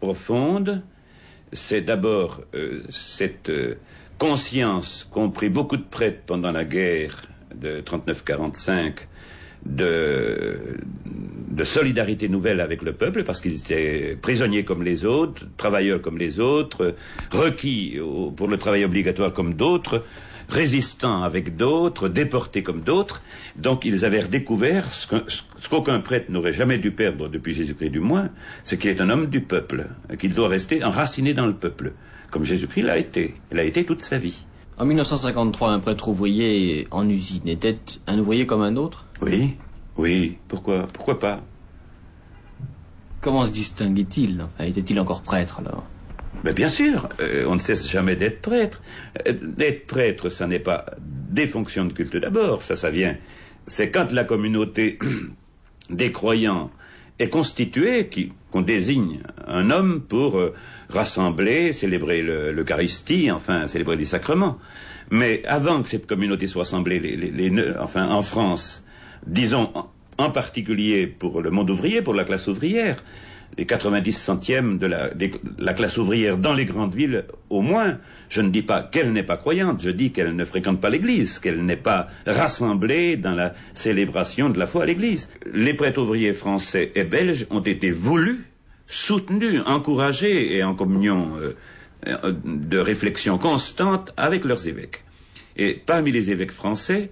profondes. 0.00 0.82
C'est 1.52 1.80
d'abord 1.80 2.40
euh, 2.54 2.82
cette 2.90 3.50
euh, 3.50 3.78
conscience 4.18 5.08
qu'ont 5.10 5.30
pris 5.30 5.48
beaucoup 5.48 5.76
de 5.76 5.84
prêtres 5.84 6.22
pendant 6.26 6.50
la 6.50 6.64
guerre 6.64 7.22
de 7.60 7.80
39-45 7.80 8.92
de, 9.64 10.58
de 11.50 11.64
solidarité 11.64 12.28
nouvelle 12.28 12.60
avec 12.60 12.82
le 12.82 12.92
peuple 12.92 13.24
parce 13.24 13.40
qu'ils 13.40 13.56
étaient 13.56 14.16
prisonniers 14.20 14.64
comme 14.64 14.82
les 14.82 15.04
autres, 15.04 15.46
travailleurs 15.56 16.00
comme 16.00 16.18
les 16.18 16.38
autres, 16.38 16.94
requis 17.30 17.98
pour 18.36 18.48
le 18.48 18.56
travail 18.56 18.84
obligatoire 18.84 19.32
comme 19.32 19.54
d'autres, 19.54 20.04
résistants 20.48 21.22
avec 21.22 21.56
d'autres, 21.56 22.08
déportés 22.08 22.62
comme 22.62 22.80
d'autres. 22.80 23.22
Donc 23.56 23.84
ils 23.84 24.04
avaient 24.04 24.20
redécouvert 24.20 24.92
ce 24.92 25.06
qu'aucun 25.68 25.98
prêtre 26.00 26.30
n'aurait 26.30 26.52
jamais 26.52 26.78
dû 26.78 26.92
perdre 26.92 27.28
depuis 27.28 27.54
Jésus-Christ 27.54 27.90
du 27.90 28.00
moins, 28.00 28.30
c'est 28.62 28.78
qu'il 28.78 28.90
est 28.90 29.00
un 29.00 29.10
homme 29.10 29.26
du 29.26 29.40
peuple, 29.40 29.86
qu'il 30.18 30.34
doit 30.34 30.48
rester 30.48 30.84
enraciné 30.84 31.34
dans 31.34 31.46
le 31.46 31.54
peuple, 31.54 31.92
comme 32.30 32.44
Jésus-Christ 32.44 32.82
l'a 32.82 32.98
été. 32.98 33.34
Il 33.52 33.58
a 33.58 33.64
été 33.64 33.84
toute 33.84 34.02
sa 34.02 34.18
vie. 34.18 34.45
En 34.78 34.84
1953, 34.84 35.70
un 35.70 35.78
prêtre 35.78 36.08
ouvrier 36.08 36.86
en 36.90 37.08
usine 37.08 37.48
était 37.48 37.78
un 38.06 38.18
ouvrier 38.18 38.46
comme 38.46 38.60
un 38.60 38.76
autre? 38.76 39.06
Oui, 39.22 39.56
oui. 39.96 40.36
Pourquoi 40.48 40.86
Pourquoi 40.92 41.18
pas? 41.18 41.40
Comment 43.22 43.46
se 43.46 43.50
distinguait-il? 43.50 44.46
Était-il 44.60 45.00
encore 45.00 45.22
prêtre 45.22 45.60
alors? 45.60 45.84
Ben 46.44 46.52
Bien 46.52 46.68
sûr, 46.68 47.08
euh, 47.20 47.46
on 47.48 47.54
ne 47.54 47.60
cesse 47.60 47.90
jamais 47.90 48.16
d'être 48.16 48.42
prêtre. 48.42 48.82
Euh, 49.26 49.32
d'être 49.32 49.86
prêtre, 49.86 50.28
ça 50.28 50.46
n'est 50.46 50.58
pas 50.58 50.84
des 51.00 51.46
fonctions 51.46 51.86
de 51.86 51.94
culte 51.94 52.16
d'abord, 52.18 52.60
ça, 52.60 52.76
ça 52.76 52.90
vient. 52.90 53.16
C'est 53.66 53.90
quand 53.90 54.12
la 54.12 54.24
communauté 54.24 54.98
des 55.90 56.12
croyants 56.12 56.70
est 57.18 57.28
constituée 57.28 58.10
qu'on 58.52 58.62
désigne 58.62 59.20
un 59.46 59.70
homme 59.70 60.02
pour 60.02 60.38
euh, 60.38 60.54
rassembler, 60.88 61.72
célébrer 61.72 62.22
l'Eucharistie, 62.22 63.30
enfin 63.30 63.66
célébrer 63.66 63.96
les 63.96 64.04
sacrements. 64.04 64.58
Mais 65.10 65.42
avant 65.46 65.82
que 65.82 65.88
cette 65.88 66.06
communauté 66.06 66.46
soit 66.46 66.62
assemblée, 66.62 66.98
les, 66.98 67.16
les, 67.16 67.30
les, 67.30 67.72
enfin 67.80 68.08
en 68.10 68.22
France, 68.22 68.84
disons 69.26 69.70
en 70.18 70.30
particulier 70.30 71.06
pour 71.06 71.40
le 71.40 71.50
monde 71.50 71.70
ouvrier, 71.70 72.02
pour 72.02 72.14
la 72.14 72.24
classe 72.24 72.48
ouvrière, 72.48 73.02
les 73.56 73.64
90 73.64 74.12
centièmes 74.12 74.78
de 74.78 74.86
la, 74.86 75.10
la, 75.58 75.74
classe 75.74 75.96
ouvrière 75.96 76.36
dans 76.36 76.52
les 76.52 76.66
grandes 76.66 76.94
villes, 76.94 77.24
au 77.48 77.62
moins, 77.62 77.98
je 78.28 78.40
ne 78.40 78.50
dis 78.50 78.62
pas 78.62 78.82
qu'elle 78.82 79.12
n'est 79.12 79.22
pas 79.22 79.36
croyante, 79.36 79.80
je 79.80 79.90
dis 79.90 80.12
qu'elle 80.12 80.36
ne 80.36 80.44
fréquente 80.44 80.80
pas 80.80 80.90
l'Église, 80.90 81.38
qu'elle 81.38 81.64
n'est 81.64 81.76
pas 81.76 82.08
rassemblée 82.26 83.16
dans 83.16 83.34
la 83.34 83.54
célébration 83.72 84.50
de 84.50 84.58
la 84.58 84.66
foi 84.66 84.82
à 84.82 84.86
l'Église. 84.86 85.28
Les 85.52 85.74
prêtres 85.74 86.00
ouvriers 86.00 86.34
français 86.34 86.92
et 86.94 87.04
belges 87.04 87.46
ont 87.50 87.60
été 87.60 87.90
voulus, 87.90 88.44
soutenus, 88.86 89.62
encouragés 89.66 90.56
et 90.56 90.62
en 90.62 90.74
communion 90.74 91.32
euh, 91.36 91.52
de 92.44 92.78
réflexion 92.78 93.38
constante 93.38 94.12
avec 94.16 94.44
leurs 94.44 94.68
évêques. 94.68 95.02
Et 95.56 95.74
parmi 95.74 96.12
les 96.12 96.30
évêques 96.30 96.52
français, 96.52 97.10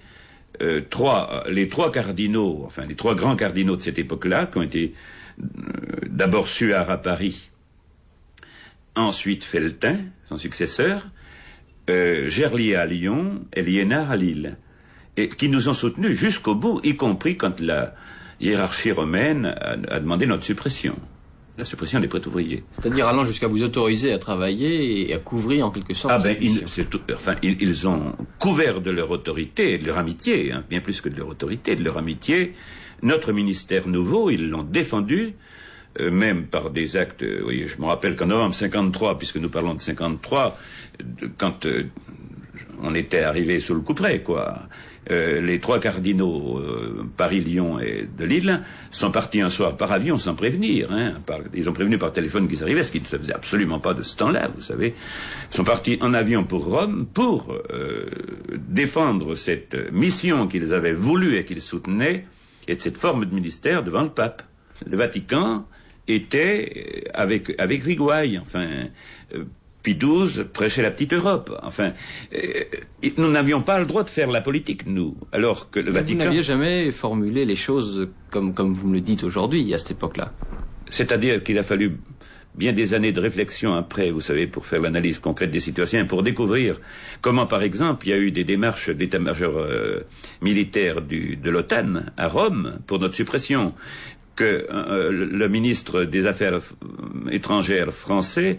euh, 0.62 0.82
trois, 0.89 1.43
les 1.48 1.69
trois 1.69 1.90
cardinaux, 1.90 2.62
enfin 2.66 2.85
les 2.86 2.94
trois 2.94 3.15
grands 3.15 3.35
cardinaux 3.35 3.77
de 3.77 3.82
cette 3.82 3.98
époque-là, 3.98 4.47
qui 4.47 4.59
ont 4.59 4.62
été 4.62 4.93
euh, 4.93 5.23
d'abord 5.39 6.48
Suard 6.48 6.90
à 6.90 6.98
Paris, 6.98 7.51
ensuite 8.94 9.44
Feltin, 9.44 9.98
son 10.28 10.39
successeur, 10.39 11.06
euh, 11.90 12.28
Gerlier 12.28 12.77
à 12.77 12.86
Lyon 12.86 13.44
et 13.52 13.62
Liénard 13.62 14.11
à 14.11 14.16
Lille, 14.16 14.56
et 15.16 15.28
qui 15.28 15.48
nous 15.48 15.69
ont 15.69 15.74
soutenus 15.74 16.16
jusqu'au 16.16 16.55
bout, 16.55 16.81
y 16.82 16.97
compris 16.97 17.36
quand 17.36 17.61
la 17.61 17.94
hiérarchie 18.40 18.93
romaine 18.93 19.47
a, 19.47 19.77
a 19.94 20.01
demandé 20.01 20.27
notre 20.27 20.44
suppression 20.44 20.97
la 21.56 21.65
suppression 21.65 22.01
des 22.01 22.09
prêtres 22.09 22.28
ouvriers. 22.28 22.65
C'est-à-dire 22.73 23.06
allant 23.06 23.24
jusqu'à 23.24 23.47
vous 23.47 23.62
autoriser 23.62 24.12
à 24.12 24.19
travailler 24.19 25.09
et 25.09 25.15
à 25.15 25.19
couvrir 25.19 25.66
en 25.66 25.70
quelque 25.70 25.94
sorte. 25.94 26.12
Ah 26.16 26.19
ben, 26.19 26.36
ils, 26.40 26.65
tout, 26.86 27.01
enfin, 27.12 27.36
ils, 27.43 27.61
ils, 27.61 27.86
ont 27.86 28.15
couvert 28.39 28.81
de 28.81 28.90
leur 28.90 29.11
autorité, 29.11 29.78
de 29.78 29.86
leur 29.86 29.98
amitié, 29.98 30.52
hein, 30.52 30.65
bien 30.69 30.81
plus 30.81 31.01
que 31.01 31.09
de 31.09 31.16
leur 31.16 31.28
autorité, 31.28 31.77
de 31.77 31.85
leur 31.85 31.97
amitié. 31.97 32.55
Notre 33.05 33.32
ministère 33.32 33.86
nouveau, 33.86 34.31
ils 34.31 34.48
l'ont 34.48 34.62
défendu, 34.62 35.35
euh, 36.01 36.10
même 36.10 36.47
par 36.47 36.70
des 36.70 36.97
actes. 36.97 37.22
Euh, 37.22 37.43
oui, 37.47 37.64
je 37.66 37.78
me 37.78 37.85
rappelle 37.85 38.16
qu'en 38.16 38.24
novembre 38.24 38.55
53, 38.55 39.18
puisque 39.18 39.36
nous 39.36 39.51
parlons 39.51 39.74
de 39.74 39.82
53, 39.82 40.59
de, 41.05 41.31
quand 41.36 41.66
euh, 41.66 41.85
on 42.82 42.94
était 42.94 43.20
arrivé 43.20 43.60
sous 43.60 43.74
le 43.74 43.81
couperet, 43.81 44.22
quoi. 44.22 44.59
Euh, 45.10 45.43
les 45.43 45.60
trois 45.60 45.81
cardinaux, 45.81 46.59
euh, 46.59 47.06
Paris, 47.14 47.43
Lyon 47.43 47.78
et 47.78 48.09
de 48.18 48.24
Lille, 48.24 48.62
sont 48.90 49.10
partis 49.10 49.43
un 49.43 49.51
soir 49.51 49.76
par 49.76 49.93
avion 49.93 50.16
sans 50.16 50.35
prévenir. 50.35 50.90
Hein, 50.90 51.16
par, 51.26 51.40
ils 51.52 51.68
ont 51.68 51.74
prévenu 51.74 51.98
par 51.98 52.10
téléphone 52.10 52.48
qu'ils 52.48 52.62
arrivaient, 52.62 52.85
ce 52.85 52.93
qui 52.93 53.02
ne 53.02 53.06
se 53.06 53.18
faisait 53.18 53.35
absolument 53.35 53.81
pas 53.81 53.93
de 53.93 54.02
ce 54.02 54.16
temps-là, 54.16 54.48
vous 54.56 54.62
savez. 54.62 54.94
Ils 55.52 55.55
sont 55.55 55.64
partis 55.64 55.98
en 56.01 56.14
avion 56.14 56.44
pour 56.44 56.64
Rome 56.64 57.05
pour 57.12 57.55
défendre 58.56 59.35
cette 59.35 59.93
mission 59.93 60.48
qu'ils 60.48 60.72
avaient 60.72 60.94
voulu 60.94 61.36
et 61.36 61.44
qu'ils 61.44 61.60
soutenaient, 61.60 62.22
et 62.69 62.77
de 62.77 62.81
cette 62.81 62.97
forme 62.97 63.24
de 63.24 63.35
ministère 63.35 63.82
devant 63.82 64.03
le 64.03 64.11
pape. 64.11 64.43
Le 64.86 64.97
Vatican 64.97 65.66
était 66.09 67.05
avec 67.15 67.55
avec 67.59 67.82
Rigouaille. 67.82 68.39
Enfin, 68.39 68.69
Pie 69.82 69.97
XII 69.97 70.45
prêchait 70.45 70.82
la 70.82 70.91
petite 70.91 71.12
Europe. 71.12 71.59
Enfin, 71.62 71.93
nous 73.19 73.31
n'avions 73.31 73.62
pas 73.62 73.78
le 73.78 73.86
droit 73.86 74.03
de 74.03 74.11
faire 74.11 74.31
la 74.31 74.41
politique, 74.41 74.86
nous, 74.86 75.15
alors 75.31 75.70
que 75.70 75.78
le 75.78 75.93
Mais 75.93 76.01
Vatican. 76.01 76.19
Vous 76.19 76.24
n'aviez 76.24 76.43
jamais 76.43 76.91
formulé 76.91 77.45
les 77.45 77.57
choses 77.57 78.09
comme 78.31 78.55
comme 78.55 78.73
vous 78.73 78.89
me 78.89 78.95
le 78.95 79.01
dites 79.01 79.24
aujourd'hui 79.24 79.73
à 79.74 79.78
cette 79.78 79.93
époque-là. 79.93 80.32
C'est-à-dire 80.89 81.43
qu'il 81.43 81.59
a 81.59 81.62
fallu 81.62 81.99
bien 82.55 82.72
des 82.72 82.94
années 82.94 83.12
de 83.12 83.20
réflexion 83.20 83.74
après, 83.74 84.10
vous 84.10 84.20
savez, 84.20 84.47
pour 84.47 84.66
faire 84.66 84.81
l'analyse 84.81 85.18
concrète 85.18 85.51
des 85.51 85.60
situations, 85.60 86.06
pour 86.06 86.22
découvrir 86.22 86.81
comment, 87.20 87.47
par 87.47 87.62
exemple, 87.62 88.06
il 88.06 88.10
y 88.10 88.12
a 88.12 88.18
eu 88.18 88.31
des 88.31 88.44
démarches 88.44 88.90
d'état-major 88.90 89.56
euh, 89.56 90.01
militaire 90.40 91.02
de 91.02 91.51
l'OTAN 91.51 92.05
à 92.16 92.28
Rome 92.28 92.78
pour 92.86 92.98
notre 92.98 93.14
suppression, 93.14 93.74
que 94.36 94.66
euh, 94.70 95.12
le 95.12 95.48
ministre 95.48 96.05
des 96.05 96.26
Affaires 96.26 96.60
étrangères 97.31 97.93
français 97.93 98.59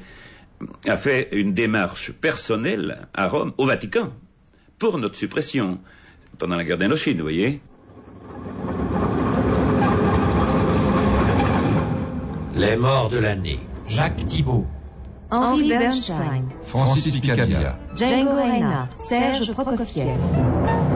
a 0.87 0.97
fait 0.97 1.29
une 1.33 1.53
démarche 1.53 2.11
personnelle 2.11 3.07
à 3.13 3.27
Rome, 3.27 3.53
au 3.57 3.65
Vatican, 3.65 4.13
pour 4.79 4.97
notre 4.97 5.15
suppression, 5.15 5.79
pendant 6.37 6.55
la 6.55 6.63
guerre 6.63 6.77
d'Indochine, 6.77 7.17
vous 7.17 7.23
voyez. 7.23 7.61
Les 12.55 12.77
morts 12.77 13.09
de 13.09 13.19
l'année. 13.19 13.59
Jacques 13.87 14.25
Thibault. 14.27 14.65
Henri 15.31 15.69
Bernstein. 15.69 16.51
Francis 16.63 17.19
Picabia. 17.19 17.77
Django 17.95 18.35
Reinhardt. 18.35 18.99
Serge 18.99 19.53
Prokofiev.« 19.53 20.17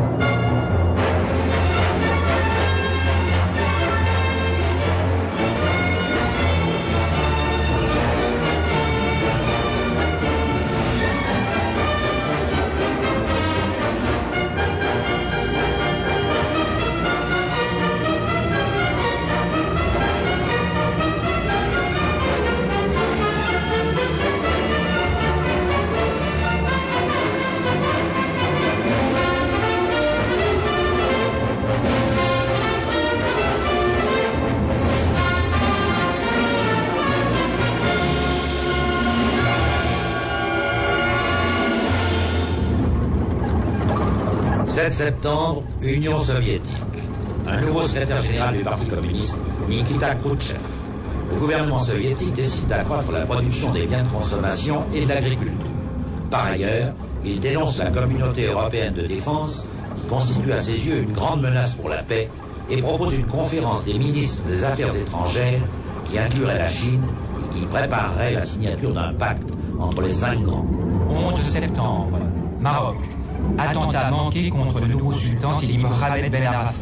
septembre, 45.00 45.64
Union 45.82 46.20
soviétique. 46.20 46.76
Un 47.48 47.62
nouveau 47.62 47.84
secrétaire 47.84 48.22
général 48.22 48.58
du 48.58 48.66
Parti 48.66 48.86
communiste, 48.86 49.38
Nikita 49.70 50.14
Khrouchtchev. 50.16 50.60
Le 51.32 51.40
gouvernement 51.40 51.80
soviétique 51.80 52.34
décide 52.34 52.68
d'accroître 52.68 53.10
la 53.14 53.26
production 53.26 53.72
des 53.72 53.88
biens 53.88 54.04
de 54.04 54.10
consommation 54.10 54.84
et 54.94 55.06
de 55.06 55.08
l'agriculture. 55.08 55.72
Par 56.30 56.48
ailleurs, 56.48 56.92
il 57.24 57.40
dénonce 57.40 57.78
la 57.78 57.92
communauté 57.92 58.48
européenne 58.48 58.94
de 58.94 59.08
défense, 59.08 59.66
qui 59.96 60.06
constitue 60.06 60.52
à 60.52 60.60
ses 60.60 60.86
yeux 60.86 61.04
une 61.04 61.14
grande 61.14 61.44
menace 61.44 61.76
pour 61.76 61.88
la 61.88 62.04
paix, 62.04 62.30
et 62.70 62.82
propose 62.82 63.14
une 63.14 63.26
conférence 63.26 63.86
des 63.86 63.98
ministres 63.98 64.44
des 64.50 64.66
Affaires 64.66 64.94
étrangères 64.94 65.62
qui 66.04 66.20
inclurait 66.20 66.58
la 66.58 66.68
Chine 66.68 67.04
et 67.38 67.58
qui 67.58 67.66
préparerait 67.68 68.34
la 68.34 68.42
signature 68.42 68.94
d'un 68.94 69.14
pacte 69.14 69.50
entre 69.80 70.02
les 70.02 70.12
cinq 70.12 70.42
grands. 70.42 70.68
11 71.10 71.42
septembre, 71.42 72.20
Maroc. 72.60 72.98
Attentat 73.60 74.10
manqué 74.12 74.50
contre 74.50 74.80
le 74.80 74.88
nouveau 74.88 75.12
sultan 75.14 75.54
Sidi 75.60 75.78
Mohamed 75.78 76.32
Ben 76.32 76.44
Araf. 76.44 76.76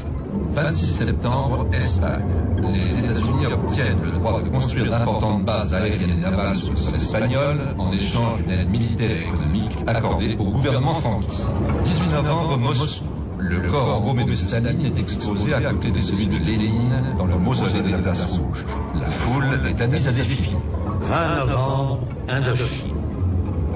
26 0.54 0.86
septembre, 0.86 1.68
Espagne. 1.74 2.26
Les 2.74 3.00
États-Unis 3.00 3.46
obtiennent 3.52 4.02
le 4.04 4.12
droit 4.12 4.42
de 4.42 4.50
construire 4.50 4.92
d'importantes 4.92 5.44
bases 5.44 5.74
aériennes 5.74 6.12
et 6.18 6.22
navales 6.22 6.56
sur 6.56 6.74
le 6.74 6.78
sol 6.78 6.96
espagnol 6.96 7.58
en 7.78 7.92
échange 7.92 8.42
d'une 8.42 8.52
aide 8.52 8.70
militaire 8.70 9.10
et 9.10 9.28
économique 9.28 9.78
accordée 9.88 10.36
au 10.40 10.46
gouvernement 10.46 10.96
franquiste. 10.96 11.54
18 11.84 12.12
novembre, 12.14 12.58
Moscou. 12.60 13.06
Le 13.40 13.60
corps 13.70 13.98
embaumé 14.02 14.24
de 14.26 14.36
Staline 14.36 14.86
est 14.86 15.00
exposé 15.00 15.54
à 15.54 15.62
côté 15.62 15.92
de 15.92 16.00
celui 16.00 16.26
de 16.26 16.38
Lénine 16.44 17.02
dans 17.20 17.26
le 17.26 17.36
mausolée 17.38 17.82
de 17.82 17.92
la 17.92 18.00
place 18.00 18.40
rouge. 18.40 18.66
La 19.00 19.10
foule 19.12 19.46
est 19.70 19.80
admise 19.80 20.08
à 20.08 20.12
défiler. 20.12 20.58
20 21.02 21.46
novembre, 21.46 22.00
Indochine. 22.28 22.97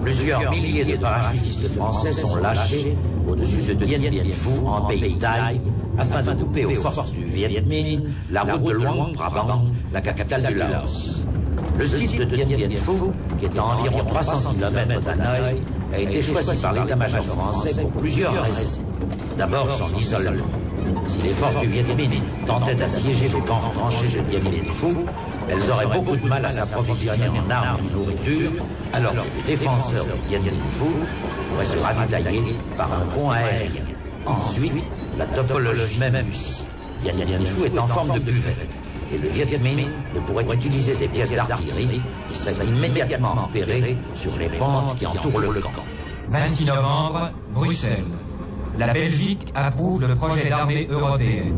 Plusieurs 0.04 0.50
milliers 0.52 0.84
de 0.84 0.98
parachutistes 0.98 1.74
français 1.76 2.14
sont 2.14 2.36
lâchés 2.38 2.98
au-dessus 3.28 3.76
de 3.76 3.86
Dien 3.86 4.00
Bien 4.00 4.24
Phu 4.34 4.66
en 4.66 4.82
pays 4.82 5.18
Thaï 5.18 5.62
afin 5.98 6.24
de 6.24 6.34
couper 6.42 6.66
aux 6.66 6.72
forces 6.72 7.12
du 7.12 7.26
Viet 7.26 7.62
Minh 7.62 8.10
la 8.32 8.42
route 8.42 8.64
de 8.64 8.72
Luang 8.72 9.14
Prabang, 9.14 9.62
la 9.94 10.02
capitale 10.02 10.44
du 10.44 10.56
Laos. 10.56 11.24
Le 11.78 11.86
site 11.86 12.18
de 12.18 12.24
Dien 12.24 12.46
Bien 12.46 12.70
Phu, 12.70 13.12
qui 13.40 13.46
est 13.46 13.60
à 13.60 13.64
environ 13.64 14.04
300 14.06 14.54
km 14.54 15.02
d'Hanoï, 15.02 15.62
a 15.94 16.00
été 16.00 16.22
choisi 16.22 16.62
par 16.62 16.74
l'état-major 16.74 17.24
français 17.24 17.82
pour 17.82 17.92
plusieurs 17.92 18.34
raisons. 18.42 18.82
D'abord 19.38 19.70
son 19.70 19.96
isolement. 19.98 20.46
Si 21.06 21.20
les 21.20 21.34
forces 21.34 21.60
du 21.62 21.68
Viet 21.68 21.84
Minh 21.96 22.22
tentaient 22.48 22.76
d'assiéger 22.76 23.30
le 23.30 23.40
camp 23.40 23.62
tranché 23.76 24.08
de 24.08 24.22
Dien 24.30 24.40
Bien 24.40 24.74
Phu, 24.74 24.88
elles 25.50 25.72
auraient 25.72 25.88
beaucoup 25.88 26.16
de 26.16 26.28
mal 26.28 26.46
à 26.46 26.50
s'approvisionner 26.50 27.28
en 27.30 27.50
armes 27.50 27.80
et 27.84 27.94
en 27.94 28.00
nourriture, 28.00 28.52
alors 28.94 29.14
que 29.14 29.20
les 29.38 29.44
défenseurs 29.44 30.06
de 30.06 30.12
Dien 30.28 30.40
Bien 30.40 30.52
pourraient 30.78 31.66
se 31.66 31.78
ravitailler 31.78 32.56
par 32.78 32.92
un 32.92 33.06
pont 33.08 33.30
aérien. 33.32 33.84
Ensuite, 34.26 34.84
la 35.18 35.26
topologie 35.26 36.00
même 36.00 36.24
du 36.24 36.34
site. 36.34 36.66
Dien 37.04 37.14
Bien 37.14 37.40
est 37.40 37.80
en 37.80 37.88
forme 37.88 38.14
de 38.14 38.20
buvette, 38.20 38.70
et 39.14 39.18
le 39.18 39.28
Viet 39.28 39.58
Minh 39.58 39.90
ne 40.16 40.20
pourrait 40.22 40.46
utiliser 40.54 40.94
ses 40.94 41.08
pièces 41.08 41.32
d'artillerie 41.32 42.02
qui 42.30 42.38
seraient 42.38 42.66
immédiatement 42.66 43.34
repérées 43.34 43.98
sur 44.16 44.38
les 44.38 44.50
pentes 44.50 44.98
qui 44.98 45.06
entourent 45.06 45.40
le 45.40 45.60
camp. 45.60 45.72
26 46.30 46.66
novembre, 46.66 47.32
Bruxelles. 47.54 48.06
La 48.78 48.94
Belgique 48.94 49.52
approuve 49.54 50.08
le 50.08 50.16
projet 50.16 50.50
d'armée 50.50 50.88
européenne. 50.90 51.54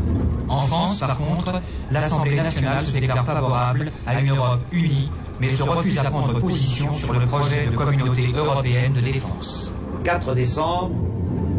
En 0.48 0.60
France, 0.60 0.98
par 0.98 1.16
contre, 1.16 1.60
l'Assemblée 1.90 2.36
nationale 2.36 2.84
se 2.84 2.92
déclare 2.92 3.24
favorable 3.24 3.90
à 4.06 4.20
une 4.20 4.30
Europe 4.30 4.60
unie, 4.72 5.10
mais 5.40 5.48
se 5.48 5.62
refuse 5.62 5.98
à 5.98 6.04
prendre 6.04 6.38
position 6.38 6.92
sur 6.92 7.12
le 7.12 7.26
projet 7.26 7.66
de 7.66 7.76
communauté 7.76 8.32
européenne 8.34 8.92
de 8.92 9.00
défense. 9.00 9.72
4 10.04 10.34
décembre, 10.34 10.94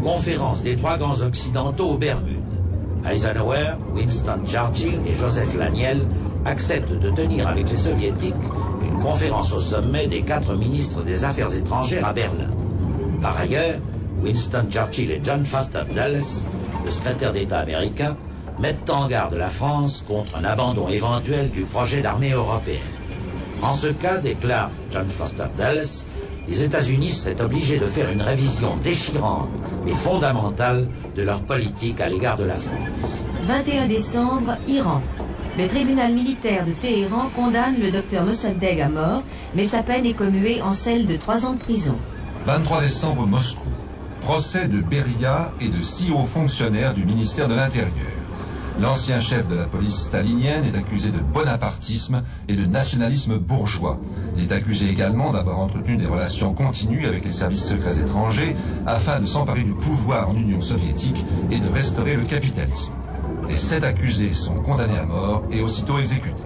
conférence 0.03 0.62
des 0.62 0.76
trois 0.76 0.98
grands 0.98 1.20
occidentaux 1.22 1.91
aux 1.91 1.98
Bermudes. 1.98 2.41
Eisenhower, 3.10 3.78
Winston 3.94 4.40
Churchill 4.45 4.99
et 5.06 5.16
Joseph 5.16 5.56
Laniel 5.57 6.02
acceptent 6.45 6.99
de 6.99 7.10
tenir 7.12 7.48
avec 7.48 7.70
les 7.70 7.78
soviétiques 7.78 8.36
une 8.84 8.99
conférence 8.99 9.53
au 9.53 9.60
sommet 9.60 10.07
des 10.07 10.22
quatre 10.22 10.56
ministres 10.56 11.03
des 11.03 11.24
Affaires 11.24 11.53
étrangères 11.53 12.06
à 12.06 12.14
Berlin. 12.14 12.49
Par 13.22 13.38
ailleurs, 13.38 13.80
Winston 14.24 14.66
Churchill 14.70 15.12
et 15.12 15.22
John 15.24 15.45
Foster 15.45 15.84
Dulles, 15.91 16.24
le 16.84 16.91
secrétaire 16.91 17.34
d'État 17.34 17.60
américain, 17.60 18.16
mettent 18.60 18.90
en 18.90 19.07
garde 19.07 19.36
la 19.36 19.49
France 19.49 20.03
contre 20.07 20.38
un 20.38 20.44
abandon 20.44 20.90
éventuel 20.90 21.49
du 21.49 21.64
projet 21.64 22.02
d'armée 22.02 22.32
européenne. 22.32 22.82
En 23.61 23.73
ce 23.73 23.88
cas, 23.88 24.18
déclare 24.18 24.72
John 24.91 25.10
Foster 25.10 25.45
Dulles, 25.57 26.07
les 26.48 26.64
États-Unis 26.64 27.10
seraient 27.11 27.41
obligés 27.41 27.80
de 27.80 27.88
faire 27.88 28.10
une 28.11 28.22
révision 28.22 28.76
déchirante 28.84 29.49
et 29.88 29.94
fondamentale 29.94 30.88
de 31.15 31.23
leur 31.23 31.41
politique 31.41 31.99
à 32.02 32.07
l'égard 32.07 32.38
de 32.38 32.44
la 32.44 32.56
France. 32.56 33.23
21 33.48 33.88
décembre, 33.88 34.57
Iran. 34.68 35.02
Le 35.57 35.68
tribunal 35.68 36.14
militaire 36.14 36.65
de 36.65 36.73
Téhéran 36.73 37.30
condamne 37.36 37.80
le 37.80 37.90
docteur 37.90 38.26
Mossadegh 38.26 38.82
à 38.82 38.90
mort, 38.90 39.23
mais 39.56 39.64
sa 39.64 39.84
peine 39.84 40.06
est 40.06 40.14
commuée 40.14 40.61
en 40.61 40.73
celle 40.73 41.06
de 41.06 41.15
trois 41.15 41.45
ans 41.45 41.53
de 41.53 41.60
prison. 41.60 41.95
23 42.45 42.82
décembre, 42.82 43.26
Moscou. 43.26 43.61
Procès 44.22 44.68
de 44.68 44.82
Beria 44.82 45.53
et 45.61 45.69
de 45.69 45.82
six 45.82 46.11
hauts 46.11 46.26
fonctionnaires 46.26 46.94
du 46.94 47.06
ministère 47.06 47.48
de 47.48 47.56
l'Intérieur. 47.56 48.15
L'ancien 48.81 49.22
chef 49.22 49.47
de 49.47 49.56
la 49.56 49.65
police 49.65 49.95
stalinienne 49.95 50.65
est 50.65 50.77
accusé 50.77 51.10
de 51.10 51.19
bonapartisme 51.19 52.23
et 52.49 52.56
de 52.56 52.65
nationalisme 52.65 53.38
bourgeois. 53.38 53.99
Il 54.35 54.43
est 54.43 54.52
accusé 54.52 54.89
également 54.89 55.31
d'avoir 55.31 55.60
entretenu 55.60 55.95
des 55.95 56.06
relations 56.06 56.53
continues 56.53 57.07
avec 57.07 57.23
les 57.23 57.31
services 57.31 57.64
secrets 57.64 57.99
étrangers 57.99 58.53
afin 58.85 59.22
de 59.22 59.26
s'emparer 59.26 59.64
du 59.64 59.73
pouvoir 59.73 60.30
en 60.30 60.35
Union 60.35 60.60
soviétique 60.60 61.26
et 61.52 61.60
de 61.60 61.69
restaurer 61.69 62.18
le 62.18 62.26
capitalisme. 62.26 62.91
Les 63.47 63.56
sept 63.57 63.85
accusés 63.85 64.34
sont 64.34 64.56
condamnés 64.56 64.97
à 64.97 65.06
mort 65.06 65.43
et 65.52 65.61
aussitôt 65.61 65.97
exécutés. 65.97 66.43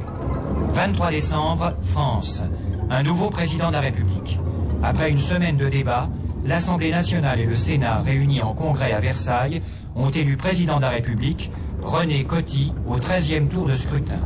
23 0.71 1.09
décembre, 1.09 1.73
France. 1.81 2.43
Un 2.91 3.01
nouveau 3.01 3.31
président 3.31 3.69
de 3.69 3.73
la 3.73 3.81
République. 3.81 4.39
Après 4.83 5.09
une 5.09 5.17
semaine 5.17 5.57
de 5.57 5.67
débats, 5.67 6.09
l'Assemblée 6.45 6.91
nationale 6.91 7.39
et 7.39 7.45
le 7.45 7.55
Sénat 7.55 8.01
réunis 8.01 8.43
en 8.43 8.53
congrès 8.53 8.91
à 8.91 8.99
Versailles 8.99 9.61
ont 9.95 10.11
élu 10.11 10.37
président 10.37 10.77
de 10.77 10.83
la 10.83 10.89
République 10.89 11.51
René 11.81 12.23
Coty 12.23 12.71
au 12.85 12.97
13e 12.97 13.47
tour 13.47 13.67
de 13.67 13.73
scrutin. 13.73 14.19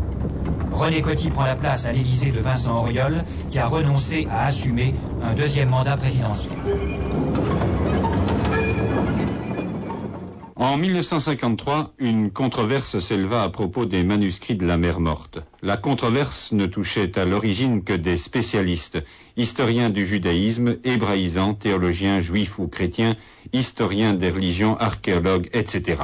René 0.72 1.02
Coty 1.02 1.30
prend 1.30 1.46
la 1.46 1.56
place 1.56 1.86
à 1.86 1.94
l'Élysée 1.94 2.32
de 2.32 2.40
Vincent 2.40 2.78
Auriol, 2.80 3.24
qui 3.52 3.60
a 3.60 3.68
renoncé 3.68 4.28
à 4.32 4.46
assumer 4.46 4.94
un 5.22 5.34
deuxième 5.34 5.70
mandat 5.70 5.98
présidentiel. 5.98 6.54
En 10.56 10.78
1953, 10.78 11.94
une 12.00 12.32
controverse 12.32 12.98
s'éleva 13.00 13.44
à 13.44 13.50
propos 13.50 13.86
des 13.86 14.04
manuscrits 14.04 14.56
de 14.56 14.66
la 14.66 14.78
mer 14.78 15.00
morte. 15.00 15.40
La 15.62 15.78
controverse 15.78 16.52
ne 16.54 16.66
touchait 16.66 17.20
à 17.20 17.26
l'origine 17.26 17.84
que 17.84 17.94
des 17.94 18.18
spécialistes, 18.18 19.04
historiens 19.36 19.90
du 19.90 20.08
judaïsme, 20.08 20.78
hébraïsants, 20.84 21.54
théologiens 21.54 22.22
juifs 22.22 22.60
ou 22.60 22.68
chrétiens, 22.68 23.16
historiens 23.52 24.14
des 24.14 24.32
religions, 24.32 24.78
archéologues, 24.78 25.50
etc. 25.54 25.98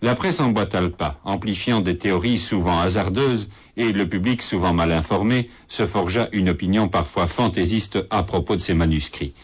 La 0.00 0.14
presse 0.14 0.40
emboîta 0.40 0.80
le 0.80 0.90
pas, 0.90 1.18
amplifiant 1.24 1.80
des 1.80 1.98
théories 1.98 2.38
souvent 2.38 2.78
hasardeuses, 2.78 3.48
et 3.76 3.92
le 3.92 4.08
public 4.08 4.42
souvent 4.42 4.72
mal 4.72 4.92
informé 4.92 5.50
se 5.66 5.86
forgea 5.86 6.28
une 6.32 6.50
opinion 6.50 6.88
parfois 6.88 7.26
fantaisiste 7.26 7.98
à 8.10 8.22
propos 8.22 8.54
de 8.54 8.60
ces 8.60 8.74
manuscrits. 8.74 9.34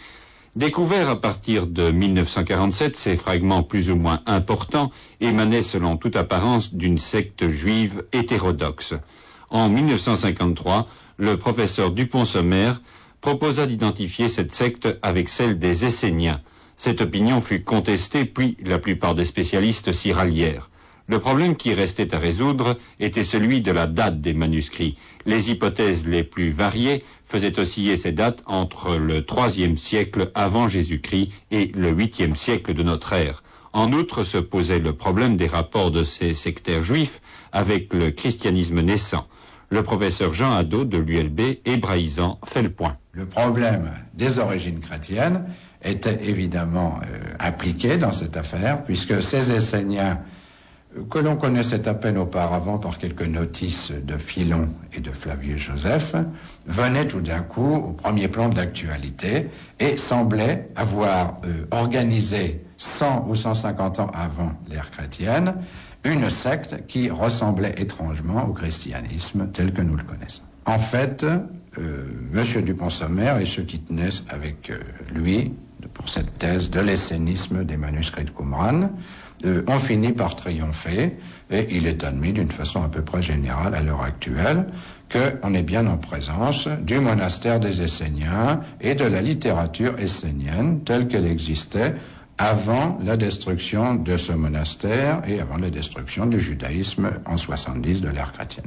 Découverts 0.55 1.09
à 1.09 1.21
partir 1.21 1.67
de 1.67 1.91
1947, 1.91 2.97
ces 2.97 3.17
fragments 3.17 3.65
plus 3.65 3.91
ou 3.91 3.97
moins 3.97 4.21
importants 4.27 4.93
émanaient 5.21 5.65
selon 5.65 5.97
toute 5.97 6.15
apparence 6.15 6.75
d'une 6.75 6.99
secte 6.99 7.49
juive 7.49 8.05
hétérodoxe. 8.13 8.95
En 9.51 9.69
1953, 9.69 10.87
le 11.17 11.37
professeur 11.37 11.91
Dupont-Sommer 11.91 12.73
proposa 13.21 13.67
d'identifier 13.67 14.29
cette 14.29 14.53
secte 14.55 14.87
avec 15.03 15.29
celle 15.29 15.59
des 15.59 15.87
Esséniens. 15.87 16.41
Cette 16.77 17.01
opinion 17.01 17.41
fut 17.41 17.63
contestée, 17.63 18.25
puis 18.25 18.57
la 18.65 18.79
plupart 18.79 19.15
des 19.15 19.25
spécialistes 19.25 19.93
s'y 19.93 20.13
rallièrent. 20.13 20.71
Le 21.07 21.19
problème 21.19 21.55
qui 21.55 21.75
restait 21.75 22.15
à 22.15 22.19
résoudre 22.19 22.79
était 22.99 23.25
celui 23.25 23.61
de 23.61 23.71
la 23.71 23.87
date 23.87 24.23
des 24.23 24.33
manuscrits. 24.33 24.97
Les 25.27 25.51
hypothèses 25.51 26.07
les 26.07 26.25
plus 26.25 26.51
variées 26.51 27.05
faisaient 27.27 27.59
osciller 27.59 27.97
ces 27.97 28.13
dates 28.13 28.43
entre 28.47 28.97
le 28.97 29.23
IIIe 29.23 29.77
siècle 29.77 30.31
avant 30.35 30.67
Jésus-Christ 30.67 31.31
et 31.51 31.71
le 31.75 31.93
8e 31.93 32.35
siècle 32.35 32.73
de 32.73 32.83
notre 32.83 33.13
ère. 33.13 33.43
En 33.75 33.93
outre 33.93 34.25
se 34.25 34.39
posait 34.39 34.79
le 34.79 34.95
problème 34.95 35.37
des 35.37 35.47
rapports 35.47 35.91
de 35.91 36.05
ces 36.05 36.33
sectaires 36.33 36.83
juifs 36.83 37.21
avec 37.53 37.93
le 37.93 38.11
christianisme 38.11 38.81
naissant. 38.81 39.27
Le 39.69 39.83
professeur 39.83 40.33
Jean 40.33 40.53
Hadot 40.53 40.85
de 40.85 40.99
l'ULB, 40.99 41.59
hébraïsant, 41.65 42.39
fait 42.47 42.63
le 42.63 42.71
point. 42.71 42.97
Le 43.13 43.27
problème 43.27 43.91
des 44.15 44.39
origines 44.39 44.81
chrétiennes 44.81 45.45
était 45.85 46.19
évidemment 46.25 47.01
euh, 47.03 47.35
impliqué 47.39 47.97
dans 47.97 48.13
cette 48.13 48.37
affaire, 48.37 48.83
puisque 48.85 49.23
ces 49.23 49.51
Esséniens 49.53 50.21
que 51.11 51.19
l'on 51.19 51.37
connaissait 51.37 51.89
à 51.89 51.95
peine 51.95 52.19
auparavant 52.19 52.79
par 52.79 52.99
quelques 52.99 53.27
notices 53.27 53.91
de 53.91 54.17
Philon 54.17 54.69
et 54.93 55.01
de 55.01 55.11
Flavius 55.11 55.63
Joseph, 55.63 56.15
venait 56.67 57.07
tout 57.07 57.21
d'un 57.21 57.41
coup 57.41 57.75
au 57.75 57.93
premier 57.93 58.29
plan 58.29 58.49
de 58.49 58.57
l'actualité 58.57 59.49
et 59.81 59.97
semblait 59.97 60.69
avoir 60.77 61.39
euh, 61.45 61.67
organisé 61.73 62.65
100 62.77 63.27
ou 63.29 63.35
150 63.35 64.01
ans 64.01 64.11
avant 64.15 64.53
l'ère 64.71 64.91
chrétienne 64.91 65.55
une 66.05 66.29
secte 66.29 66.87
qui 66.87 67.11
ressemblait 67.11 67.75
étrangement 67.79 68.47
au 68.47 68.53
christianisme 68.53 69.49
tel 69.53 69.73
que 69.73 69.81
nous 69.81 69.97
le 69.97 70.03
connaissons. 70.03 70.43
En 70.67 70.79
fait, 70.79 71.25
euh, 71.25 72.05
M. 72.35 72.63
Dupont-Sommer 72.63 73.35
et 73.41 73.47
ceux 73.47 73.63
qui 73.63 73.81
tenaient 73.81 74.11
avec 74.29 74.71
euh, 74.71 74.79
lui 75.15 75.53
cette 76.09 76.39
thèse 76.39 76.71
de 76.71 76.81
l'essénisme 76.81 77.65
des 77.65 77.77
manuscrits 77.77 78.25
de 78.25 78.31
Qumran 78.31 78.91
euh, 79.45 79.63
ont 79.67 79.79
fini 79.79 80.13
par 80.13 80.37
triompher 80.37 81.17
et 81.51 81.67
il 81.71 81.87
est 81.87 82.05
admis 82.05 82.33
d'une 82.33 82.51
façon 82.51 82.83
à 82.83 82.89
peu 82.89 83.03
près 83.03 83.23
générale 83.23 83.75
à 83.75 83.83
l'heure 83.83 84.03
actuelle 84.03 84.67
qu'on 85.11 85.55
est 85.55 85.63
bien 85.63 85.87
en 85.87 85.97
présence 85.97 86.67
du 86.67 86.99
monastère 86.99 87.61
des 87.61 87.83
Esséniens 87.83 88.61
et 88.81 88.95
de 88.95 89.05
la 89.05 89.21
littérature 89.21 89.99
essénienne 89.99 90.81
telle 90.85 91.09
qu'elle 91.09 91.27
existait 91.27 91.95
avant 92.39 92.99
la 93.05 93.17
destruction 93.17 93.95
de 93.95 94.17
ce 94.17 94.33
monastère 94.33 95.23
et 95.27 95.41
avant 95.41 95.59
la 95.59 95.71
destruction 95.71 96.27
du 96.27 96.41
judaïsme 96.41 97.11
en 97.27 97.37
70 97.37 98.01
de 98.01 98.09
l'ère 98.09 98.33
chrétienne. 98.33 98.67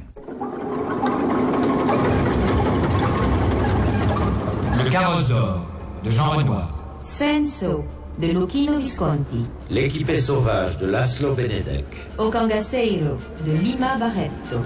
Le 4.78 4.90
carrosse 4.90 5.28
d'or 5.28 5.66
de 6.04 6.12
Jean 6.12 6.30
Renoir. 6.30 6.77
Senso 7.08 7.86
de 8.20 8.28
Lucchino 8.34 8.78
Visconti. 8.78 9.46
L'équipé 9.70 10.20
sauvage 10.20 10.78
de 10.78 10.88
Laszlo 10.88 11.34
Benedek. 11.34 11.86
Ocangaseiro 12.18 13.18
de 13.46 13.52
Lima 13.54 13.98
Barretto. 13.98 14.62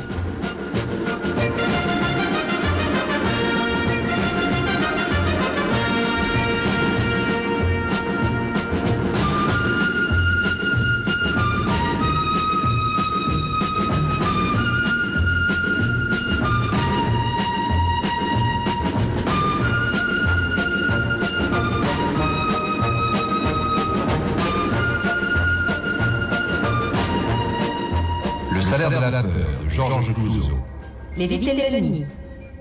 Les 31.22 31.28
Vitelloni 31.28 32.04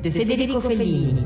de 0.03 0.11
Federico 0.11 0.61
Fellini. 0.61 1.24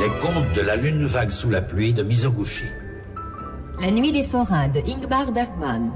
Les 0.00 0.08
contes 0.22 0.54
de 0.54 0.62
la 0.62 0.76
lune 0.76 1.04
vague 1.04 1.28
sous 1.28 1.50
la 1.50 1.60
pluie 1.60 1.92
de 1.92 2.02
Mizoguchi. 2.02 2.64
La 3.80 3.90
nuit 3.92 4.10
des 4.12 4.24
forains 4.24 4.68
de 4.68 4.80
Ingmar 4.80 5.30
Bergman. 5.30 5.90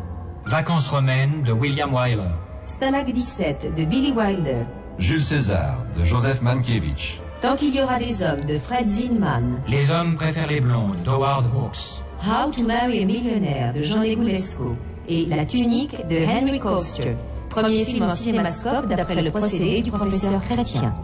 Vacances 0.45 0.87
romaines 0.89 1.43
de 1.45 1.53
William 1.53 1.93
Wyler. 1.93 2.31
Stalag 2.67 3.13
17 3.13 3.75
de 3.77 3.85
Billy 3.85 4.13
Wilder. 4.13 4.65
Jules 4.99 5.23
César 5.23 5.79
de 5.99 6.05
Joseph 6.05 6.41
Mankiewicz. 6.43 7.21
Tant 7.41 7.57
qu'il 7.57 7.75
y 7.75 7.83
aura 7.83 7.99
des 7.99 8.23
hommes 8.23 8.45
de 8.47 8.57
Fred 8.59 8.87
Zinman. 8.87 9.61
Les 9.67 9.91
hommes 9.91 10.15
préfèrent 10.15 10.47
les 10.47 10.61
blondes 10.61 11.03
d'Howard 11.05 11.45
Hawks. 11.57 12.03
How 12.25 12.53
to 12.53 12.63
Marry 12.65 13.03
a 13.03 13.07
Millionaire 13.07 13.73
de 13.75 13.83
Jean 13.83 14.01
Negulesco. 14.01 14.77
Et 15.09 15.27
La 15.27 15.45
tunique 15.45 15.97
de 16.09 16.19
Henry 16.25 16.61
Coaster. 16.61 17.17
Premier 17.49 17.85
film 17.85 18.05
en 18.05 18.15
cinémascope 18.15 18.87
d'après 18.87 19.21
le 19.21 19.31
procédé 19.31 19.83
du 19.83 19.91
professeur 19.91 20.41
Chrétien. 20.41 20.95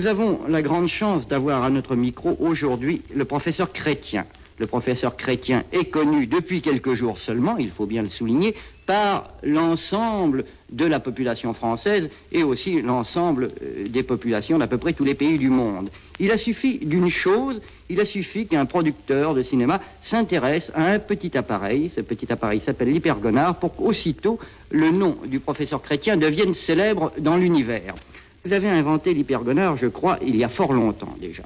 Nous 0.00 0.06
avons 0.06 0.40
la 0.48 0.62
grande 0.62 0.88
chance 0.88 1.28
d'avoir 1.28 1.62
à 1.62 1.68
notre 1.68 1.94
micro 1.94 2.34
aujourd'hui 2.40 3.02
le 3.14 3.26
professeur 3.26 3.70
Chrétien. 3.70 4.24
Le 4.56 4.66
professeur 4.66 5.14
Chrétien 5.14 5.64
est 5.72 5.90
connu 5.90 6.26
depuis 6.26 6.62
quelques 6.62 6.94
jours 6.94 7.18
seulement, 7.18 7.58
il 7.58 7.70
faut 7.70 7.84
bien 7.84 8.02
le 8.02 8.08
souligner, 8.08 8.54
par 8.86 9.34
l'ensemble 9.42 10.46
de 10.72 10.86
la 10.86 11.00
population 11.00 11.52
française 11.52 12.08
et 12.32 12.42
aussi 12.42 12.80
l'ensemble 12.80 13.48
euh, 13.62 13.88
des 13.88 14.02
populations 14.02 14.56
d'à 14.56 14.66
peu 14.66 14.78
près 14.78 14.94
tous 14.94 15.04
les 15.04 15.14
pays 15.14 15.36
du 15.36 15.50
monde. 15.50 15.90
Il 16.18 16.30
a 16.30 16.38
suffi 16.38 16.78
d'une 16.78 17.10
chose, 17.10 17.60
il 17.90 18.00
a 18.00 18.06
suffi 18.06 18.46
qu'un 18.46 18.64
producteur 18.64 19.34
de 19.34 19.42
cinéma 19.42 19.82
s'intéresse 20.02 20.72
à 20.72 20.92
un 20.92 20.98
petit 20.98 21.36
appareil, 21.36 21.92
ce 21.94 22.00
petit 22.00 22.32
appareil 22.32 22.62
s'appelle 22.64 22.90
l'hypergonard, 22.90 23.58
pour 23.58 23.76
qu'aussitôt 23.76 24.38
le 24.70 24.92
nom 24.92 25.18
du 25.26 25.40
professeur 25.40 25.82
Chrétien 25.82 26.16
devienne 26.16 26.54
célèbre 26.54 27.12
dans 27.18 27.36
l'univers. 27.36 27.96
Vous 28.44 28.52
avez 28.52 28.68
inventé 28.68 29.12
l'hypergonard, 29.12 29.76
je 29.76 29.86
crois, 29.86 30.18
il 30.24 30.36
y 30.36 30.44
a 30.44 30.48
fort 30.48 30.72
longtemps 30.72 31.14
déjà. 31.20 31.42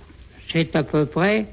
C'est 0.53 0.77
à 0.77 0.85
peu 0.85 1.07
près 1.07 1.47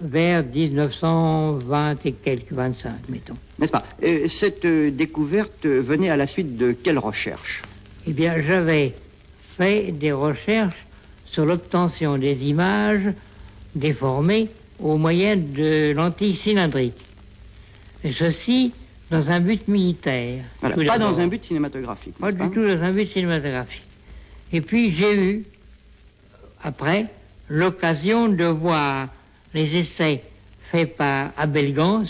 vers 0.00 0.44
1920 0.44 2.06
et 2.06 2.12
quelques 2.12 2.52
25, 2.52 2.92
mettons. 3.08 3.36
N'est-ce 3.58 3.70
pas? 3.72 3.84
Euh, 4.02 4.28
Cette 4.40 4.64
euh, 4.64 4.90
découverte 4.90 5.64
venait 5.66 6.10
à 6.10 6.16
la 6.16 6.26
suite 6.26 6.56
de 6.56 6.72
quelles 6.72 6.98
recherches 6.98 7.62
Eh 8.06 8.12
bien, 8.12 8.42
j'avais 8.42 8.94
fait 9.56 9.92
des 9.92 10.12
recherches 10.12 10.84
sur 11.26 11.44
l'obtention 11.44 12.18
des 12.18 12.34
images 12.44 13.12
déformées 13.74 14.48
au 14.80 14.96
moyen 14.98 15.36
de 15.36 15.92
lentilles 15.92 16.36
cylindriques. 16.36 17.04
Et 18.02 18.12
ceci 18.12 18.72
dans 19.10 19.28
un 19.30 19.40
but 19.40 19.66
militaire. 19.68 20.44
pas 20.60 20.98
dans 20.98 21.18
un 21.18 21.26
but 21.26 21.44
cinématographique. 21.44 22.14
Pas 22.18 22.32
du 22.32 22.50
tout 22.50 22.66
dans 22.66 22.82
un 22.82 22.92
but 22.92 23.10
cinématographique. 23.10 23.87
Et 24.52 24.60
puis 24.60 24.94
j'ai 24.94 25.14
eu, 25.14 25.44
après, 26.62 27.06
l'occasion 27.48 28.28
de 28.28 28.44
voir 28.44 29.08
les 29.54 29.76
essais 29.76 30.22
faits 30.70 30.96
par 30.96 31.30
Abel 31.36 31.74
Gans 31.74 32.04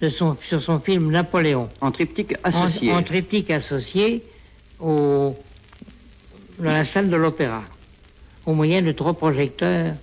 de 0.00 0.08
son, 0.08 0.36
sur 0.48 0.62
son 0.62 0.80
film 0.80 1.10
Napoléon. 1.10 1.68
En 1.80 1.90
triptyque 1.90 2.34
associé. 2.42 2.92
En, 2.92 3.02
triptyque 3.02 3.50
associé 3.50 4.22
au, 4.78 5.36
dans 6.58 6.72
la 6.72 6.86
salle 6.86 7.10
de 7.10 7.16
l'opéra, 7.16 7.64
au 8.46 8.54
moyen 8.54 8.82
de 8.82 8.92
trois 8.92 9.14
projecteurs. 9.14 9.94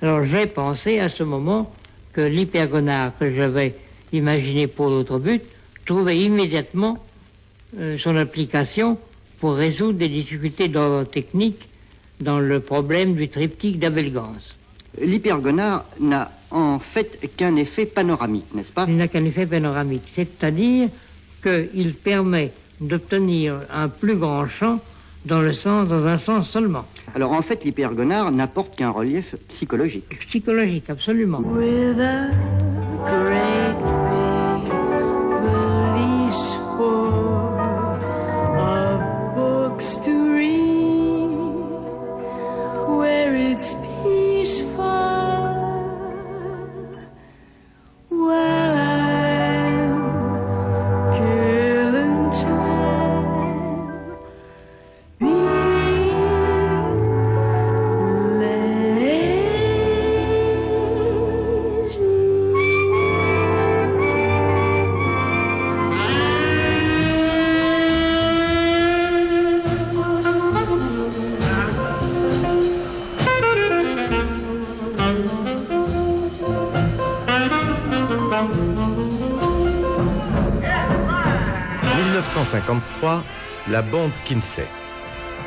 Alors 0.00 0.24
j'ai 0.24 0.46
pensé 0.46 1.00
à 1.00 1.08
ce 1.08 1.22
moment 1.22 1.72
que 2.12 2.20
l'hypergonard 2.20 3.18
que 3.18 3.34
j'avais 3.34 3.74
imaginé 4.12 4.66
pour 4.66 4.88
l'autre 4.88 5.18
but 5.18 5.42
trouvait 5.84 6.18
immédiatement 6.18 6.98
euh, 7.78 7.98
son 7.98 8.16
application 8.16 8.98
pour 9.40 9.54
résoudre 9.54 9.98
des 9.98 10.08
difficultés 10.08 10.68
d'ordre 10.68 11.04
technique 11.04 11.68
dans 12.20 12.40
le 12.40 12.60
problème 12.60 13.14
du 13.14 13.28
triptyque 13.28 13.78
d'Abel-Gans. 13.78 14.34
L'hypergonard 15.00 15.84
n'a 16.00 16.30
en 16.50 16.78
fait 16.78 17.30
qu'un 17.36 17.56
effet 17.56 17.86
panoramique, 17.86 18.52
n'est-ce 18.54 18.72
pas? 18.72 18.86
Il 18.88 18.96
n'a 18.96 19.08
qu'un 19.08 19.24
effet 19.24 19.46
panoramique, 19.46 20.02
c'est-à-dire 20.14 20.88
qu'il 21.42 21.94
permet 21.94 22.52
d'obtenir 22.80 23.60
un 23.72 23.88
plus 23.88 24.16
grand 24.16 24.48
champ 24.48 24.80
dans 25.24 25.40
le 25.40 25.52
sens, 25.52 25.88
dans 25.88 26.06
un 26.06 26.18
sens 26.18 26.48
seulement. 26.50 26.84
Alors 27.14 27.32
en 27.32 27.42
fait, 27.42 27.64
l'hypergonard 27.64 28.30
n'apporte 28.32 28.76
qu'un 28.76 28.90
relief 28.90 29.34
psychologique. 29.48 30.18
Psychologique, 30.28 30.88
absolument. 30.88 31.42
it's 43.60 43.74
peaceful. 43.74 44.84
Well, 48.08 48.57
la 83.70 83.82
bombe 83.82 84.10
Kinsey. 84.24 84.66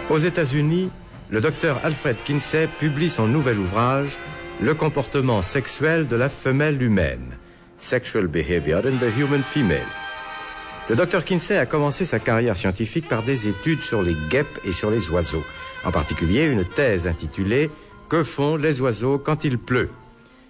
Aux 0.10 0.18
États-Unis, 0.18 0.89
le 1.30 1.39
docteur 1.39 1.80
Alfred 1.84 2.15
Kinsey 2.23 2.68
publie 2.80 3.10
son 3.10 3.27
nouvel 3.27 3.60
ouvrage 3.60 4.18
Le 4.61 4.73
comportement 4.73 5.41
sexuel 5.41 6.07
de 6.07 6.15
la 6.15 6.30
femelle 6.30 6.81
humaine, 6.81 7.38
Sexual 7.77 8.27
Behavior 8.27 8.81
in 8.85 8.98
the 8.98 9.18
Human 9.18 9.41
Female. 9.43 9.88
Le 10.89 10.95
docteur 10.95 11.23
Kinsey 11.23 11.57
a 11.57 11.65
commencé 11.65 12.06
sa 12.06 12.19
carrière 12.19 12.56
scientifique 12.56 13.07
par 13.07 13.23
des 13.23 13.48
études 13.48 13.81
sur 13.81 14.02
les 14.02 14.15
guêpes 14.30 14.60
et 14.64 14.72
sur 14.72 14.91
les 14.91 15.10
oiseaux, 15.10 15.43
en 15.84 15.91
particulier 15.91 16.45
une 16.45 16.65
thèse 16.65 17.07
intitulée 17.07 17.69
Que 18.10 18.23
font 18.23 18.56
les 18.56 18.81
oiseaux 18.81 19.18
quand 19.18 19.43
il 19.45 19.57
pleut? 19.57 19.89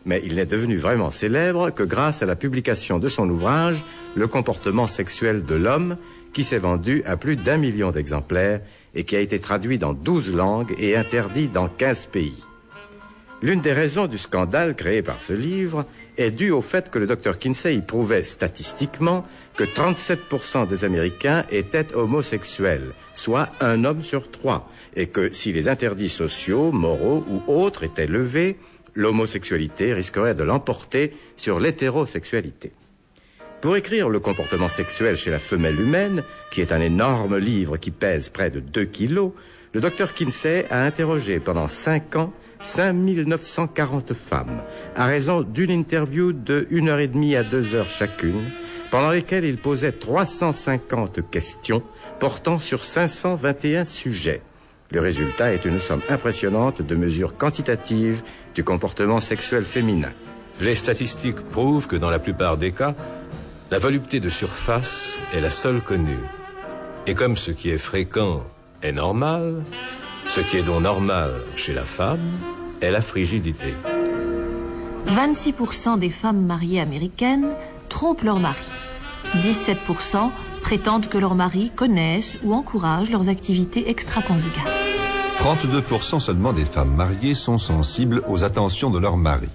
Mais 0.03 0.19
il 0.26 0.35
n'est 0.35 0.48
devenu 0.48 0.77
vraiment 0.77 1.11
célèbre 1.11 1.69
que 1.69 1.84
grâce 1.84 2.23
à 2.23 2.26
la 2.26 2.35
publication 2.35 2.98
de 2.98 3.07
son 3.07 3.30
ouvrage 3.30 3.85
Le 4.15 4.27
comportement 4.27 4.88
sexuel 4.88 5.45
de 5.45 5.56
l'homme, 5.56 5.95
qui 6.34 6.44
s'est 6.44 6.58
vendu 6.58 7.03
à 7.06 7.18
plus 7.18 7.36
d'un 7.36 7.58
million 7.58 7.91
d'exemplaires 7.91 8.62
et 8.95 9.03
qui 9.03 9.16
a 9.16 9.20
été 9.20 9.40
traduit 9.40 9.78
dans 9.78 9.94
douze 9.94 10.34
langues 10.34 10.74
et 10.78 10.95
interdit 10.95 11.48
dans 11.48 11.68
quinze 11.68 12.06
pays. 12.06 12.44
L'une 13.44 13.62
des 13.62 13.74
raisons 13.74 14.06
du 14.06 14.20
scandale 14.20 14.76
créé 14.76 15.02
par 15.02 15.20
ce 15.20 15.34
livre 15.34 15.86
est 16.18 16.30
due 16.30 16.52
au 16.52 16.62
fait 16.62 16.91
que 16.91 16.99
le 16.99 17.08
docteur 17.08 17.40
Kinsey 17.40 17.82
prouvait 17.82 18.24
statistiquement 18.24 19.26
que 19.56 19.64
37% 19.64 20.68
des 20.68 20.86
Américains 20.86 21.45
étaient 21.49 21.95
homosexuels, 21.95 22.94
soit 23.16 23.49
un 23.60 23.84
homme 23.84 24.03
sur 24.03 24.30
trois, 24.30 24.70
et 24.95 25.08
que 25.08 25.34
si 25.34 25.53
les 25.53 25.70
interdits 25.70 26.10
sociaux, 26.10 26.72
moraux 26.72 27.26
ou 27.28 27.41
autres 27.52 27.84
étaient 27.84 28.06
levés, 28.06 28.58
l'homosexualité 28.94 29.95
risquerait 29.95 30.36
de 30.36 30.44
l'emporter 30.44 31.12
sur 31.36 31.60
l'hétérosexualité. 31.60 32.74
Pour 33.62 33.78
écrire 33.78 34.10
le 34.10 34.20
comportement 34.20 34.70
sexuel 34.70 35.16
chez 35.16 35.30
la 35.30 35.38
femelle 35.38 35.80
humaine, 35.80 36.24
qui 36.50 36.62
est 36.62 36.72
un 36.72 36.82
énorme 36.82 37.38
livre 37.38 37.78
qui 37.78 37.92
pèse 37.92 38.30
près 38.30 38.50
de 38.50 38.60
2 38.60 38.86
kilos, 38.86 39.34
le 39.74 39.82
docteur 39.82 40.16
Kinsey 40.16 40.66
a 40.72 40.84
interrogé 40.84 41.40
pendant 41.40 41.68
5 41.68 42.16
ans 42.16 42.34
5940 42.60 44.14
femmes, 44.16 44.62
à 44.96 45.06
raison 45.06 45.42
d'une 45.42 45.70
interview 45.70 46.34
de 46.34 46.68
1 46.72 46.88
heure 46.88 47.00
et 47.00 47.08
demie 47.08 47.36
à 47.36 47.44
2 47.44 47.76
heures 47.76 47.90
chacune, 47.90 48.50
pendant 48.90 49.12
lesquelles 49.12 49.46
il 49.46 49.58
posait 49.58 49.92
350 49.92 51.30
questions 51.30 51.84
portant 52.20 52.58
sur 52.58 52.84
521 52.84 53.86
sujets. 53.86 54.42
Le 54.90 55.02
résultat 55.02 55.54
est 55.54 55.66
une 55.66 55.80
somme 55.80 56.02
impressionnante 56.10 56.82
de 56.82 56.96
mesures 56.96 57.38
quantitatives 57.38 58.24
du 58.56 58.64
comportement 58.64 59.20
sexuel 59.20 59.66
féminin. 59.66 60.12
Les 60.60 60.76
statistiques 60.76 61.42
prouvent 61.50 61.88
que 61.88 61.96
dans 61.96 62.10
la 62.10 62.20
plupart 62.20 62.58
des 62.58 62.72
cas, 62.72 62.96
la 63.72 63.80
volupté 63.80 64.19
de 64.19 64.30
surface 64.30 65.18
est 65.34 65.39
la 65.39 65.49
seule 65.49 65.81
connue. 65.81 66.19
Et 67.07 67.15
comme 67.15 67.38
ce 67.38 67.52
qui 67.52 67.69
est 67.69 67.77
fréquent 67.77 68.43
est 68.84 68.91
normal, 68.91 69.64
ce 70.27 70.41
qui 70.41 70.57
est 70.57 70.61
donc 70.61 70.81
normal 70.81 71.31
chez 71.56 71.73
la 71.73 71.85
femme 71.85 72.19
est 72.81 72.91
la 72.91 72.99
frigidité. 72.99 73.73
26% 75.07 75.98
des 75.98 76.10
femmes 76.10 76.45
mariées 76.45 76.81
américaines 76.81 77.48
trompent 77.88 78.23
leur 78.23 78.39
mari. 78.39 78.68
17% 79.38 80.31
prétendent 80.61 81.07
que 81.07 81.18
leurs 81.18 81.35
maris 81.35 81.72
connaissent 81.73 82.38
ou 82.43 82.53
encouragent 82.53 83.10
leurs 83.10 83.30
activités 83.30 83.89
extra-conjugales. 83.89 84.73
32% 85.38 86.19
seulement 86.19 86.52
des 86.52 86.65
femmes 86.65 86.93
mariées 86.93 87.35
sont 87.35 87.57
sensibles 87.57 88.22
aux 88.27 88.43
attentions 88.43 88.89
de 88.89 88.99
leur 88.99 89.15
mari. 89.15 89.49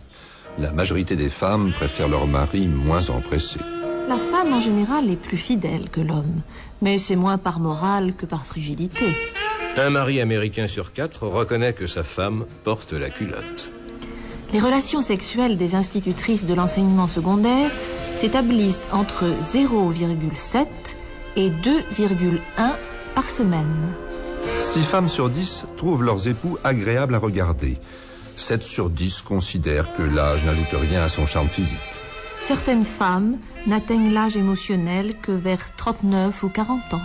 La 0.58 0.72
majorité 0.72 1.16
des 1.16 1.28
femmes 1.28 1.70
préfèrent 1.72 2.08
leur 2.08 2.26
mari 2.26 2.66
moins 2.66 3.10
empressé. 3.10 3.60
La 4.08 4.18
femme 4.18 4.52
en 4.52 4.60
général 4.60 5.10
est 5.10 5.16
plus 5.16 5.36
fidèle 5.36 5.90
que 5.90 6.00
l'homme, 6.00 6.42
mais 6.80 6.96
c'est 6.98 7.16
moins 7.16 7.38
par 7.38 7.58
morale 7.58 8.14
que 8.14 8.24
par 8.24 8.46
frigidité. 8.46 9.06
Un 9.76 9.90
mari 9.90 10.20
américain 10.20 10.68
sur 10.68 10.92
quatre 10.92 11.26
reconnaît 11.26 11.72
que 11.72 11.88
sa 11.88 12.04
femme 12.04 12.46
porte 12.62 12.92
la 12.92 13.10
culotte. 13.10 13.72
Les 14.52 14.60
relations 14.60 15.02
sexuelles 15.02 15.56
des 15.56 15.74
institutrices 15.74 16.44
de 16.44 16.54
l'enseignement 16.54 17.08
secondaire 17.08 17.72
s'établissent 18.14 18.88
entre 18.92 19.24
0,7 19.42 20.66
et 21.34 21.50
2,1 21.50 22.38
par 23.14 23.28
semaine. 23.28 23.92
6 24.60 24.84
femmes 24.84 25.08
sur 25.08 25.30
10 25.30 25.66
trouvent 25.76 26.04
leurs 26.04 26.28
époux 26.28 26.58
agréables 26.62 27.16
à 27.16 27.18
regarder. 27.18 27.76
7 28.36 28.62
sur 28.62 28.88
10 28.88 29.22
considèrent 29.22 29.92
que 29.94 30.02
l'âge 30.02 30.44
n'ajoute 30.44 30.72
rien 30.72 31.02
à 31.02 31.08
son 31.08 31.26
charme 31.26 31.48
physique. 31.48 31.78
Certaines 32.40 32.84
femmes 32.84 33.38
n'atteignent 33.66 34.12
l'âge 34.12 34.36
émotionnel 34.36 35.16
que 35.20 35.32
vers 35.32 35.74
39 35.76 36.42
ou 36.42 36.48
40 36.48 36.94
ans. 36.94 37.00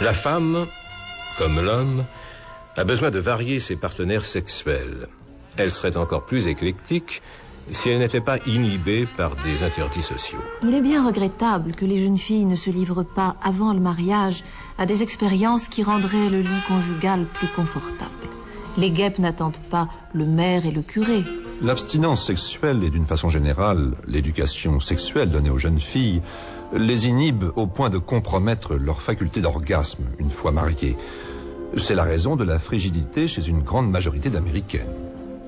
La 0.00 0.12
femme, 0.12 0.66
comme 1.38 1.60
l'homme, 1.60 2.04
a 2.76 2.84
besoin 2.84 3.10
de 3.10 3.18
varier 3.18 3.58
ses 3.60 3.76
partenaires 3.76 4.24
sexuels. 4.24 5.08
Elle 5.56 5.70
serait 5.70 5.96
encore 5.96 6.26
plus 6.26 6.46
éclectique 6.46 7.22
si 7.72 7.90
elle 7.90 7.98
n'était 7.98 8.20
pas 8.20 8.38
inhibée 8.46 9.06
par 9.16 9.36
des 9.36 9.64
interdits 9.64 10.02
sociaux. 10.02 10.42
Il 10.62 10.74
est 10.74 10.80
bien 10.80 11.04
regrettable 11.04 11.74
que 11.74 11.84
les 11.84 12.02
jeunes 12.02 12.18
filles 12.18 12.46
ne 12.46 12.56
se 12.56 12.70
livrent 12.70 13.02
pas 13.02 13.36
avant 13.42 13.72
le 13.72 13.80
mariage 13.80 14.44
à 14.78 14.86
des 14.86 15.02
expériences 15.02 15.68
qui 15.68 15.82
rendraient 15.82 16.30
le 16.30 16.40
lit 16.40 16.62
conjugal 16.66 17.26
plus 17.34 17.48
confortable. 17.48 18.28
Les 18.76 18.90
guêpes 18.90 19.18
n'attendent 19.18 19.58
pas 19.70 19.88
le 20.14 20.24
maire 20.24 20.64
et 20.64 20.70
le 20.70 20.82
curé. 20.82 21.24
L'abstinence 21.60 22.24
sexuelle 22.24 22.84
et 22.84 22.90
d'une 22.90 23.04
façon 23.04 23.28
générale 23.28 23.90
l'éducation 24.06 24.78
sexuelle 24.78 25.30
donnée 25.30 25.50
aux 25.50 25.58
jeunes 25.58 25.80
filles 25.80 26.22
les 26.72 27.08
inhibe 27.08 27.46
au 27.56 27.66
point 27.66 27.90
de 27.90 27.98
compromettre 27.98 28.76
leur 28.76 29.02
faculté 29.02 29.40
d'orgasme 29.40 30.04
une 30.20 30.30
fois 30.30 30.52
mariées. 30.52 30.96
C'est 31.76 31.96
la 31.96 32.04
raison 32.04 32.36
de 32.36 32.44
la 32.44 32.60
frigidité 32.60 33.26
chez 33.26 33.48
une 33.48 33.62
grande 33.62 33.90
majorité 33.90 34.30
d'Américaines. 34.30 34.94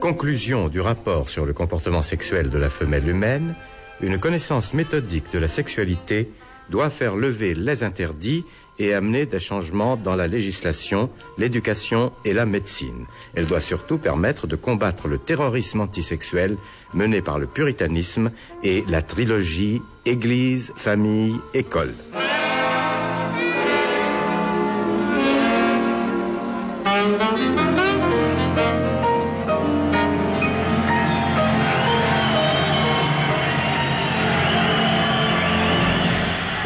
Conclusion 0.00 0.68
du 0.68 0.80
rapport 0.80 1.28
sur 1.28 1.46
le 1.46 1.52
comportement 1.52 2.02
sexuel 2.02 2.50
de 2.50 2.58
la 2.58 2.70
femelle 2.70 3.08
humaine, 3.08 3.54
une 4.00 4.18
connaissance 4.18 4.74
méthodique 4.74 5.32
de 5.32 5.38
la 5.38 5.48
sexualité 5.48 6.32
doit 6.70 6.90
faire 6.90 7.14
lever 7.14 7.54
les 7.54 7.84
interdits 7.84 8.44
et 8.80 8.94
amener 8.94 9.26
des 9.26 9.38
changements 9.38 9.96
dans 9.96 10.16
la 10.16 10.26
législation, 10.26 11.10
l'éducation 11.38 12.12
et 12.24 12.32
la 12.32 12.46
médecine. 12.46 13.06
Elle 13.34 13.46
doit 13.46 13.60
surtout 13.60 13.98
permettre 13.98 14.46
de 14.46 14.56
combattre 14.56 15.06
le 15.06 15.18
terrorisme 15.18 15.82
antisexuel 15.82 16.56
mené 16.94 17.20
par 17.20 17.38
le 17.38 17.46
puritanisme 17.46 18.32
et 18.64 18.82
la 18.88 19.02
trilogie 19.02 19.82
Église, 20.06 20.72
famille, 20.76 21.36
école.« 21.52 21.94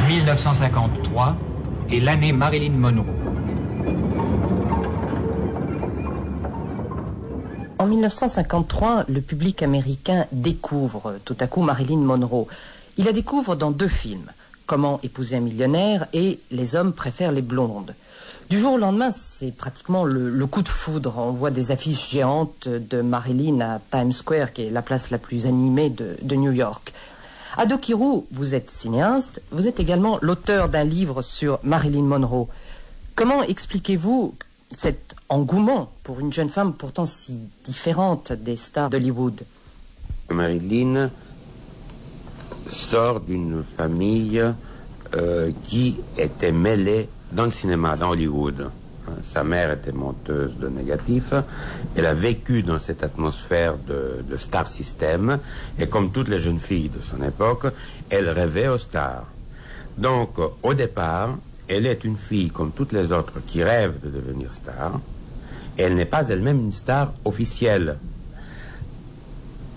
1953 0.07 1.54
l'année 2.01 2.33
Marilyn 2.33 2.73
Monroe. 2.73 3.05
En 7.79 7.87
1953, 7.87 9.05
le 9.09 9.21
public 9.21 9.63
américain 9.63 10.27
découvre 10.33 11.17
tout 11.25 11.37
à 11.41 11.47
coup 11.47 11.63
Marilyn 11.63 11.99
Monroe. 11.99 12.47
Il 12.97 13.05
la 13.05 13.13
découvre 13.13 13.57
dans 13.57 13.71
deux 13.71 13.89
films, 13.89 14.31
Comment 14.67 14.99
épouser 15.03 15.37
un 15.37 15.41
millionnaire 15.41 16.07
et 16.15 16.39
Les 16.51 16.75
hommes 16.75 16.95
préfèrent 16.95 17.33
les 17.33 17.43
blondes. 17.43 17.95
Du 18.49 18.59
jour 18.59 18.75
au 18.75 18.79
lendemain, 18.79 19.11
c'est 19.11 19.55
pratiquement 19.55 20.05
le, 20.05 20.47
coup 20.47 20.63
de 20.63 20.69
foudre. 20.69 21.15
On 21.19 21.33
voit 21.33 21.51
des 21.51 21.71
affiches 21.71 22.11
géantes 22.11 22.69
de 22.69 23.03
Marilyn 23.03 23.61
à 23.61 23.81
Times 23.91 24.13
Square, 24.13 24.55
qui 24.55 24.63
est 24.63 24.71
la 24.71 24.81
place 24.81 25.11
la 25.11 25.19
plus 25.19 25.47
animée 25.47 25.91
de 25.91 26.35
New 26.35 26.53
York. 26.53 26.95
Ado 27.57 27.79
Kirou, 27.79 28.27
vous 28.33 28.57
êtes 28.57 28.69
cinéaste, 28.69 29.41
vous 29.53 29.69
êtes 29.69 29.79
également 29.79 30.19
l'auteur 30.23 30.69
d'un 30.69 30.83
livre 30.83 31.23
sur 31.23 31.61
Marilyn 31.63 32.03
Monroe. 32.03 32.49
Comment 33.15 33.45
expliquez-vous 33.45 34.35
cet 34.73 35.15
engouement 35.29 35.89
pour 36.03 36.19
une 36.19 36.33
jeune 36.33 36.49
femme 36.49 36.75
pourtant 36.75 37.07
si 37.07 37.49
différente 37.65 38.33
des 38.33 38.57
stars 38.57 38.91
d'Hollywood? 38.91 39.43
Marilyn 40.31 41.11
sort 42.73 43.21
d'une 43.21 43.63
famille 43.63 44.43
euh, 45.15 45.53
qui 45.63 45.97
était 46.19 46.51
mêlée 46.51 47.09
dans 47.31 47.45
le 47.45 47.53
cinéma, 47.53 47.97
dans 47.97 48.11
Hollywood. 48.11 48.71
Sa 49.25 49.45
mère 49.45 49.71
était 49.73 49.93
monteuse 49.93 50.57
de 50.59 50.69
négatifs. 50.69 51.35
Elle 51.97 52.07
a 52.07 52.15
vécu 52.15 52.63
dans 52.63 52.79
cette 52.79 53.03
atmosphère 53.03 53.77
de, 53.77 54.37
star 54.37 54.69
system. 54.69 55.39
Et 55.79 55.87
comme 55.87 56.11
toutes 56.11 56.29
les 56.29 56.41
jeunes 56.41 56.59
filles 56.59 56.89
de 56.89 57.01
son 57.01 57.23
époque, 57.23 57.67
elle 58.11 58.29
rêvait 58.29 58.69
aux 58.69 58.79
stars. 58.79 59.27
Donc, 59.99 60.39
au 60.63 60.75
départ, 60.75 61.37
elle 61.69 61.87
est 61.87 62.05
une 62.05 62.17
fille 62.17 62.51
comme 62.51 62.73
toutes 62.73 62.93
les 62.93 63.13
autres 63.13 63.41
qui 63.47 63.63
rêvent 63.63 64.01
de 64.03 64.11
devenir 64.11 64.53
star. 64.55 65.01
Et 65.79 65.83
elle 65.83 65.95
n'est 65.95 66.05
pas 66.05 66.29
elle-même 66.29 66.61
une 66.61 66.73
star 66.73 67.13
officielle. 67.25 67.99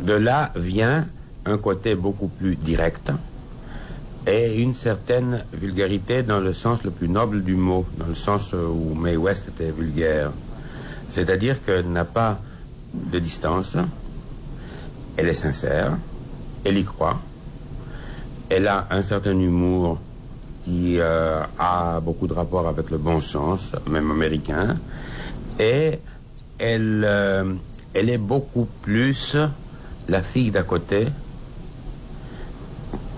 De 0.01 0.13
là 0.13 0.51
vient 0.55 1.07
un 1.45 1.57
côté 1.57 1.95
beaucoup 1.95 2.27
plus 2.27 2.55
direct, 2.55 3.11
et 4.27 4.59
une 4.59 4.75
certaine 4.75 5.45
vulgarité 5.53 6.21
dans 6.21 6.41
le 6.41 6.51
sens 6.51 6.83
le 6.83 6.91
plus 6.91 7.07
noble 7.07 7.43
du 7.43 7.55
mot, 7.55 7.85
dans 7.97 8.07
le 8.07 8.15
sens 8.15 8.53
où 8.53 8.93
May 8.93 9.15
West 9.15 9.47
était 9.47 9.71
vulgaire. 9.71 10.31
C'est-à-dire 11.09 11.63
qu'elle 11.63 11.89
n'a 11.89 12.03
pas 12.03 12.39
de 12.93 13.19
distance, 13.19 13.77
elle 15.15 15.29
est 15.29 15.33
sincère, 15.33 15.97
elle 16.65 16.77
y 16.77 16.83
croit, 16.83 17.21
elle 18.49 18.67
a 18.67 18.87
un 18.91 19.01
certain 19.01 19.39
humour 19.39 19.97
qui 20.63 20.99
euh, 20.99 21.41
a 21.57 22.01
beaucoup 22.01 22.27
de 22.27 22.33
rapport 22.33 22.67
avec 22.67 22.89
le 22.91 22.97
bon 22.97 23.21
sens, 23.21 23.71
même 23.89 24.11
américain, 24.11 24.77
et 25.57 25.99
elle, 26.59 27.05
euh, 27.07 27.53
elle 27.93 28.09
est 28.09 28.17
beaucoup 28.17 28.67
plus 28.81 29.37
la 30.09 30.21
fille 30.21 30.51
d'à 30.51 30.63
côté, 30.63 31.07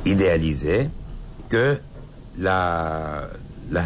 idéalisée, 0.06 0.90
que 1.50 1.78
la, 2.38 3.28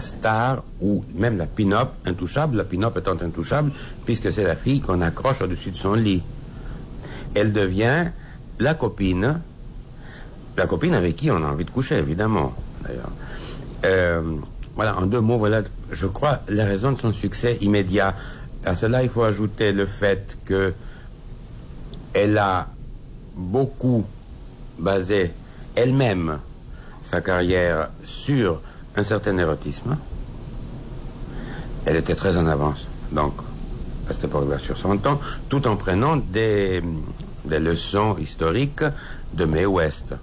star 0.02 0.64
ou 0.82 1.04
même 1.16 1.38
la 1.38 1.48
pin-up 1.48 1.90
intouchable, 2.06 2.58
la 2.58 2.64
pin-up 2.64 2.98
étant 2.98 3.20
intouchable, 3.22 3.72
puisque 4.06 4.32
c'est 4.32 4.44
la 4.44 4.56
fille 4.56 4.82
qu'on 4.82 5.02
accroche 5.02 5.42
au-dessus 5.42 5.72
de 5.72 5.78
son 5.78 5.94
lit. 5.94 6.22
Elle 7.36 7.52
devient 7.52 8.12
la 8.60 8.74
copine, 8.76 9.42
la 10.58 10.68
copine 10.68 10.94
avec 10.94 11.16
qui 11.16 11.32
on 11.32 11.44
a 11.44 11.48
envie 11.48 11.66
de 11.66 11.72
coucher, 11.72 11.96
évidemment, 11.96 12.54
d'ailleurs. 12.84 13.12
Euh, 13.86 14.22
voilà, 14.76 14.98
en 14.98 15.06
deux 15.06 15.22
mots, 15.22 15.38
voilà, 15.38 15.64
je 15.92 16.08
crois, 16.08 16.42
la 16.48 16.66
raison 16.66 16.92
de 16.92 17.00
son 17.00 17.12
succès 17.12 17.58
immédiat. 17.62 18.16
À 18.66 18.76
cela, 18.76 19.04
il 19.04 19.10
faut 19.10 19.24
ajouter 19.24 19.72
le 19.72 19.86
fait 19.86 20.38
que 20.46 20.74
elle 22.14 22.38
a 22.38 22.68
beaucoup 23.36 24.06
basé 24.80 25.32
elle-même 25.76 26.40
sa 27.14 27.22
carrière 27.22 27.90
sur 28.04 28.60
un 28.96 29.04
certain 29.04 29.38
érotisme. 29.38 29.96
Elle 31.86 31.98
était 31.98 32.16
très 32.16 32.38
en 32.38 32.48
avance, 32.48 32.88
donc, 33.12 33.34
à 34.10 34.14
cette 34.14 34.24
époque-là, 34.24 34.58
sur 34.58 34.78
son 34.78 34.98
temps, 34.98 35.20
tout 35.48 35.68
en 35.68 35.76
prenant 35.76 36.18
des, 36.18 36.82
des 37.46 37.60
leçons 37.60 38.16
historiques 38.18 38.84
de 39.32 39.46
Mae 39.46 39.68
West. 39.68 40.16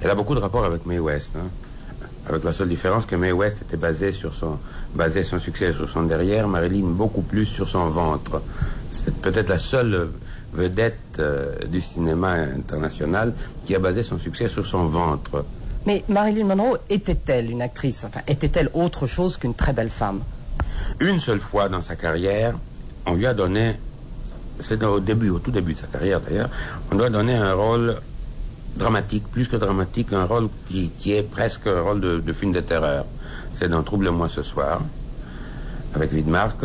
Elle 0.00 0.10
a 0.10 0.16
beaucoup 0.16 0.34
de 0.34 0.40
rapports 0.40 0.64
avec 0.64 0.84
Mae 0.84 0.98
West, 0.98 1.30
hein. 1.36 1.46
avec 2.28 2.42
la 2.42 2.52
seule 2.52 2.70
différence 2.70 3.06
que 3.06 3.14
Mae 3.14 3.30
West 3.30 3.62
était 3.62 3.76
basée 3.76 4.10
sur 4.10 4.34
son, 4.34 4.58
basé 4.96 5.22
son 5.22 5.38
succès 5.38 5.72
sur 5.72 5.88
son 5.88 6.02
derrière, 6.02 6.48
Marilyn 6.48 6.88
beaucoup 6.88 7.22
plus 7.22 7.46
sur 7.46 7.68
son 7.68 7.88
ventre. 7.90 8.42
C'est 8.90 9.14
peut-être 9.14 9.48
la 9.48 9.60
seule 9.60 10.08
vedette 10.54 11.20
euh, 11.20 11.54
du 11.68 11.80
cinéma 11.80 12.32
international 12.32 13.32
qui 13.64 13.76
a 13.76 13.78
basé 13.78 14.02
son 14.02 14.18
succès 14.18 14.48
sur 14.48 14.66
son 14.66 14.86
ventre. 14.86 15.44
Mais 15.86 16.02
Marilyn 16.08 16.46
Monroe 16.46 16.78
était-elle 16.88 17.50
une 17.50 17.60
actrice 17.60 18.04
Enfin, 18.04 18.20
était-elle 18.26 18.70
autre 18.72 19.06
chose 19.06 19.36
qu'une 19.36 19.54
très 19.54 19.72
belle 19.72 19.90
femme? 19.90 20.20
Une 21.00 21.20
seule 21.20 21.40
fois 21.40 21.68
dans 21.68 21.82
sa 21.82 21.96
carrière, 21.96 22.54
on 23.06 23.14
lui 23.14 23.26
a 23.26 23.34
donné, 23.34 23.74
c'est 24.60 24.82
au 24.84 25.00
début, 25.00 25.28
au 25.28 25.38
tout 25.38 25.50
début 25.50 25.74
de 25.74 25.78
sa 25.78 25.86
carrière 25.86 26.20
d'ailleurs, 26.20 26.48
on 26.90 26.96
lui 26.96 27.04
a 27.04 27.10
donné 27.10 27.34
un 27.34 27.52
rôle 27.52 27.96
dramatique, 28.76 29.24
plus 29.30 29.46
que 29.46 29.56
dramatique, 29.56 30.12
un 30.12 30.24
rôle 30.24 30.48
qui, 30.68 31.12
est 31.12 31.22
presque 31.22 31.66
un 31.66 31.82
rôle 31.82 32.00
de, 32.00 32.32
film 32.32 32.52
de 32.52 32.60
terreur. 32.60 33.04
C'est 33.58 33.68
dans 33.68 33.82
Trouble-moi 33.82 34.28
ce 34.28 34.42
soir, 34.42 34.80
avec 35.94 36.12
Widmark, 36.12 36.64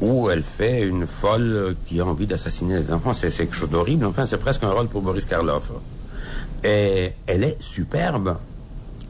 où 0.00 0.30
elle 0.30 0.42
fait 0.42 0.82
une 0.82 1.06
folle 1.06 1.76
qui 1.84 2.00
a 2.00 2.06
envie 2.06 2.26
d'assassiner 2.26 2.78
les 2.78 2.92
enfants. 2.92 3.12
C'est 3.12 3.30
quelque 3.30 3.54
chose 3.56 3.70
d'horrible, 3.70 4.04
enfin 4.06 4.24
c'est 4.24 4.38
presque 4.38 4.62
un 4.64 4.70
rôle 4.70 4.88
pour 4.88 5.02
Boris 5.02 5.24
Karloff. 5.24 5.70
Et 6.64 7.12
elle 7.26 7.44
est 7.44 7.56
superbe. 7.60 8.36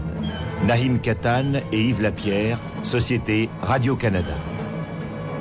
Nahim 0.65 1.01
Katan 1.01 1.55
et 1.73 1.89
Yves 1.89 2.03
Lapierre, 2.03 2.61
Société 2.85 3.51
Radio-Canada. 3.63 4.37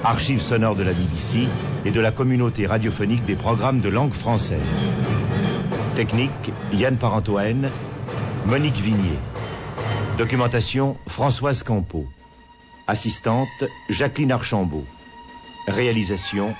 Archives 0.04 0.42
sonores 0.42 0.76
de 0.76 0.84
la 0.84 0.94
BBC 0.94 1.48
et 1.86 1.92
de 1.92 2.00
la 2.00 2.12
communauté 2.12 2.66
radiophonique 2.66 3.24
des 3.26 3.36
programmes 3.36 3.82
de 3.82 3.90
langue 3.90 4.14
française. 4.14 4.60
Technique, 5.96 6.52
Yann 6.74 6.98
Parentoen, 6.98 7.70
Monique 8.46 8.78
Vignier. 8.78 9.18
Documentation, 10.18 10.98
Françoise 11.08 11.64
Campeau. 11.64 12.06
Assistante, 12.86 13.64
Jacqueline 13.90 14.32
Archambault. 14.32 14.86
Réalisation, 15.68 16.54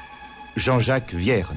Jean-Jacques 0.56 1.14
Vierne. 1.14 1.56